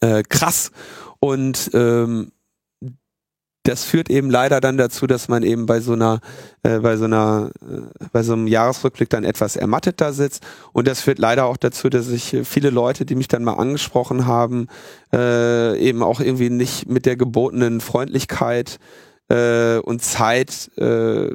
[0.00, 0.70] äh, krass.
[1.18, 2.30] Und ähm,
[3.66, 6.20] das führt eben leider dann dazu, dass man eben bei so einer,
[6.62, 10.44] äh, bei so einer, äh, bei so einem Jahresrückblick dann etwas ermattet da sitzt.
[10.72, 14.26] Und das führt leider auch dazu, dass sich viele Leute, die mich dann mal angesprochen
[14.26, 14.68] haben,
[15.12, 18.78] äh, eben auch irgendwie nicht mit der gebotenen Freundlichkeit
[19.28, 21.30] äh, und Zeit äh,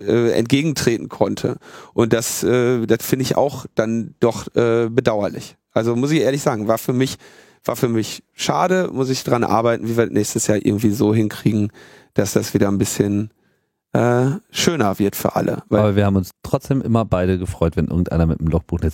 [0.00, 1.56] äh, entgegentreten konnte.
[1.92, 5.56] Und das, äh, das finde ich auch dann doch äh, bedauerlich.
[5.72, 7.18] Also muss ich ehrlich sagen, war für mich
[7.64, 11.72] war für mich schade, muss ich dran arbeiten, wie wir nächstes Jahr irgendwie so hinkriegen,
[12.14, 13.30] dass das wieder ein bisschen
[13.92, 15.62] äh, schöner wird für alle.
[15.70, 18.90] Aber wir haben uns trotzdem immer beide gefreut, wenn irgendeiner mit einem Lochbuch der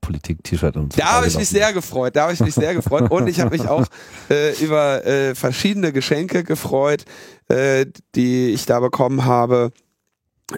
[0.00, 3.26] Politik-T-Shirt und Da habe ich mich sehr gefreut, da habe ich mich sehr gefreut und
[3.26, 3.86] ich habe mich auch
[4.30, 7.04] äh, über äh, verschiedene Geschenke gefreut,
[7.48, 9.72] äh, die ich da bekommen habe.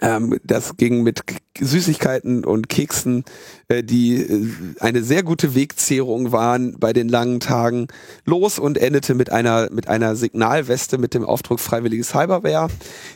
[0.01, 1.23] Ähm, das ging mit
[1.59, 3.23] Süßigkeiten und Keksen,
[3.67, 4.47] äh, die äh,
[4.79, 7.87] eine sehr gute Wegzehrung waren bei den langen Tagen,
[8.25, 12.69] los und endete mit einer mit einer Signalweste mit dem Aufdruck Freiwillige Cyberware,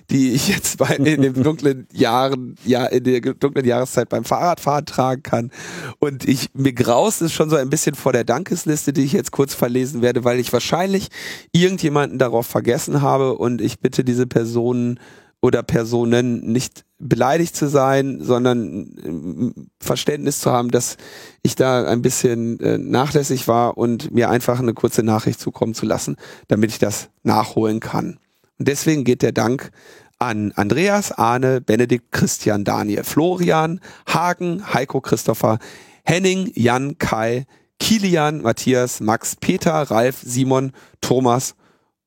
[0.09, 4.85] die ich jetzt bei, in den dunklen Jahren, ja in der dunklen Jahreszeit beim Fahrradfahren
[4.85, 5.51] tragen kann.
[5.99, 9.31] Und ich mir graust es schon so ein bisschen vor der Dankesliste, die ich jetzt
[9.31, 11.09] kurz verlesen werde, weil ich wahrscheinlich
[11.51, 14.99] irgendjemanden darauf vergessen habe und ich bitte diese Personen
[15.41, 20.97] oder Personen nicht beleidigt zu sein, sondern äh, Verständnis zu haben, dass
[21.41, 25.85] ich da ein bisschen äh, nachlässig war und mir einfach eine kurze Nachricht zukommen zu
[25.85, 26.15] lassen,
[26.47, 28.19] damit ich das nachholen kann.
[28.59, 29.71] Und deswegen geht der Dank
[30.19, 35.57] an Andreas, Arne, Benedikt, Christian, Daniel, Florian, Hagen, Heiko, Christopher,
[36.03, 37.47] Henning, Jan, Kai,
[37.79, 41.55] Kilian, Matthias, Max, Peter, Ralf, Simon, Thomas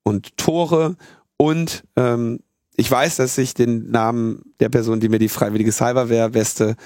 [0.05, 0.95] und Tore
[1.37, 2.39] und ähm,
[2.77, 6.77] ich weiß, dass ich den Namen der Person, die mir die freiwillige Cyberware-Weste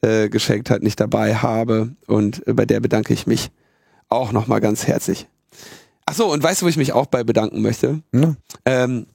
[0.00, 1.94] äh, geschenkt hat, nicht dabei habe.
[2.06, 3.50] Und äh, bei der bedanke ich mich
[4.08, 5.28] auch nochmal ganz herzlich.
[6.06, 8.02] Ach so, und weißt du, wo ich mich auch bei bedanken möchte?
[8.12, 8.36] Ja.
[8.64, 9.06] Ähm,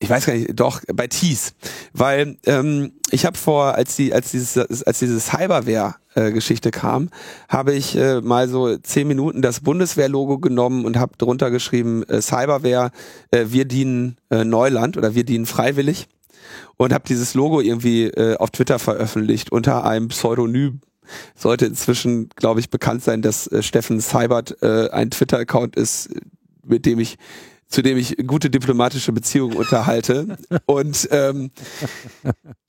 [0.00, 1.54] ich weiß gar nicht, doch, bei Tees.
[1.92, 5.18] Weil ähm, ich habe vor, als die, als dieses, als diese
[6.18, 7.10] Cyberware-Geschichte kam,
[7.48, 12.20] habe ich äh, mal so zehn Minuten das Bundeswehr-Logo genommen und habe drunter geschrieben, äh,
[12.20, 12.90] Cyberware,
[13.30, 16.08] äh, wir dienen äh, Neuland oder wir dienen freiwillig.
[16.76, 20.80] Und habe dieses Logo irgendwie äh, auf Twitter veröffentlicht unter einem Pseudonym
[21.34, 26.10] sollte inzwischen, glaube ich, bekannt sein, dass äh, Steffen äh, ein Twitter-Account ist,
[26.64, 27.16] mit dem ich
[27.68, 30.38] zu dem ich gute diplomatische Beziehungen unterhalte.
[30.66, 31.50] Und ähm,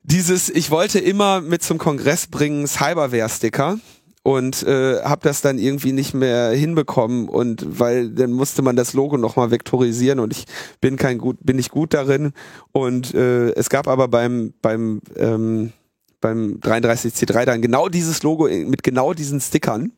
[0.04, 3.80] dieses, ich wollte immer mit zum Kongress bringen Cyberware-Sticker.
[4.22, 7.30] Und äh, habe das dann irgendwie nicht mehr hinbekommen.
[7.30, 10.20] Und weil dann musste man das Logo nochmal vektorisieren.
[10.20, 10.46] Und ich
[10.82, 12.34] bin kein gut bin nicht gut darin.
[12.74, 15.72] Und äh, es gab aber beim beim ähm,
[16.20, 19.94] beim 33C3 dann genau dieses Logo mit genau diesen Stickern.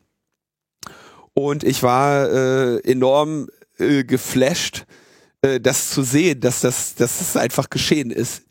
[1.33, 3.47] Und ich war äh, enorm
[3.81, 4.85] äh, geflasht,
[5.41, 8.43] das zu sehen, dass das, dass das einfach geschehen ist.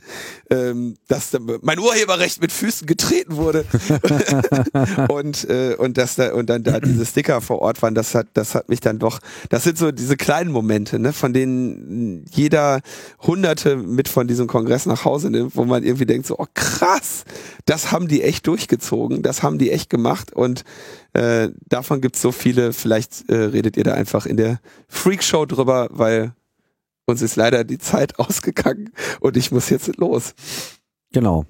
[0.50, 1.30] Ähm, dass
[1.62, 3.64] mein Urheberrecht mit Füßen getreten wurde
[5.08, 8.26] und äh, und dass da und dann da diese Sticker vor Ort waren, das hat
[8.34, 9.20] das hat mich dann doch.
[9.50, 12.80] Das sind so diese kleinen Momente, ne, von denen jeder
[13.20, 17.24] Hunderte mit von diesem Kongress nach Hause nimmt, wo man irgendwie denkt so, oh krass,
[17.66, 20.64] das haben die echt durchgezogen, das haben die echt gemacht und
[21.12, 22.72] äh, davon gibt's so viele.
[22.72, 26.34] Vielleicht äh, redet ihr da einfach in der Freakshow drüber, weil
[27.06, 28.90] uns ist leider die Zeit ausgegangen
[29.20, 30.34] und ich muss jetzt los.
[31.12, 31.44] Genau.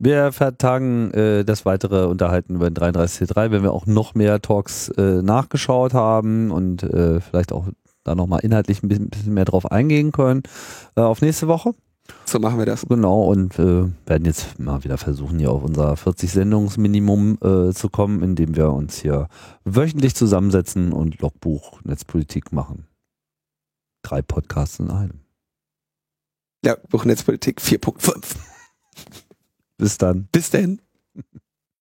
[0.00, 4.90] Wir vertagen äh, das weitere Unterhalten über den 33C3, wenn wir auch noch mehr Talks
[4.90, 7.66] äh, nachgeschaut haben und äh, vielleicht auch
[8.04, 10.42] da nochmal inhaltlich ein bisschen, bisschen, mehr drauf eingehen können.
[10.96, 11.74] Äh, auf nächste Woche.
[12.24, 12.86] So machen wir das.
[12.88, 18.22] Genau, und äh, werden jetzt mal wieder versuchen, hier auf unser 40-Sendungsminimum äh, zu kommen,
[18.22, 19.28] indem wir uns hier
[19.64, 22.87] wöchentlich zusammensetzen und Logbuch Netzpolitik machen.
[24.02, 25.20] Drei Podcasts in einem.
[26.64, 28.36] Ja, Buch Netzpolitik 4.5.
[29.76, 30.28] Bis dann.
[30.32, 30.80] Bis dann.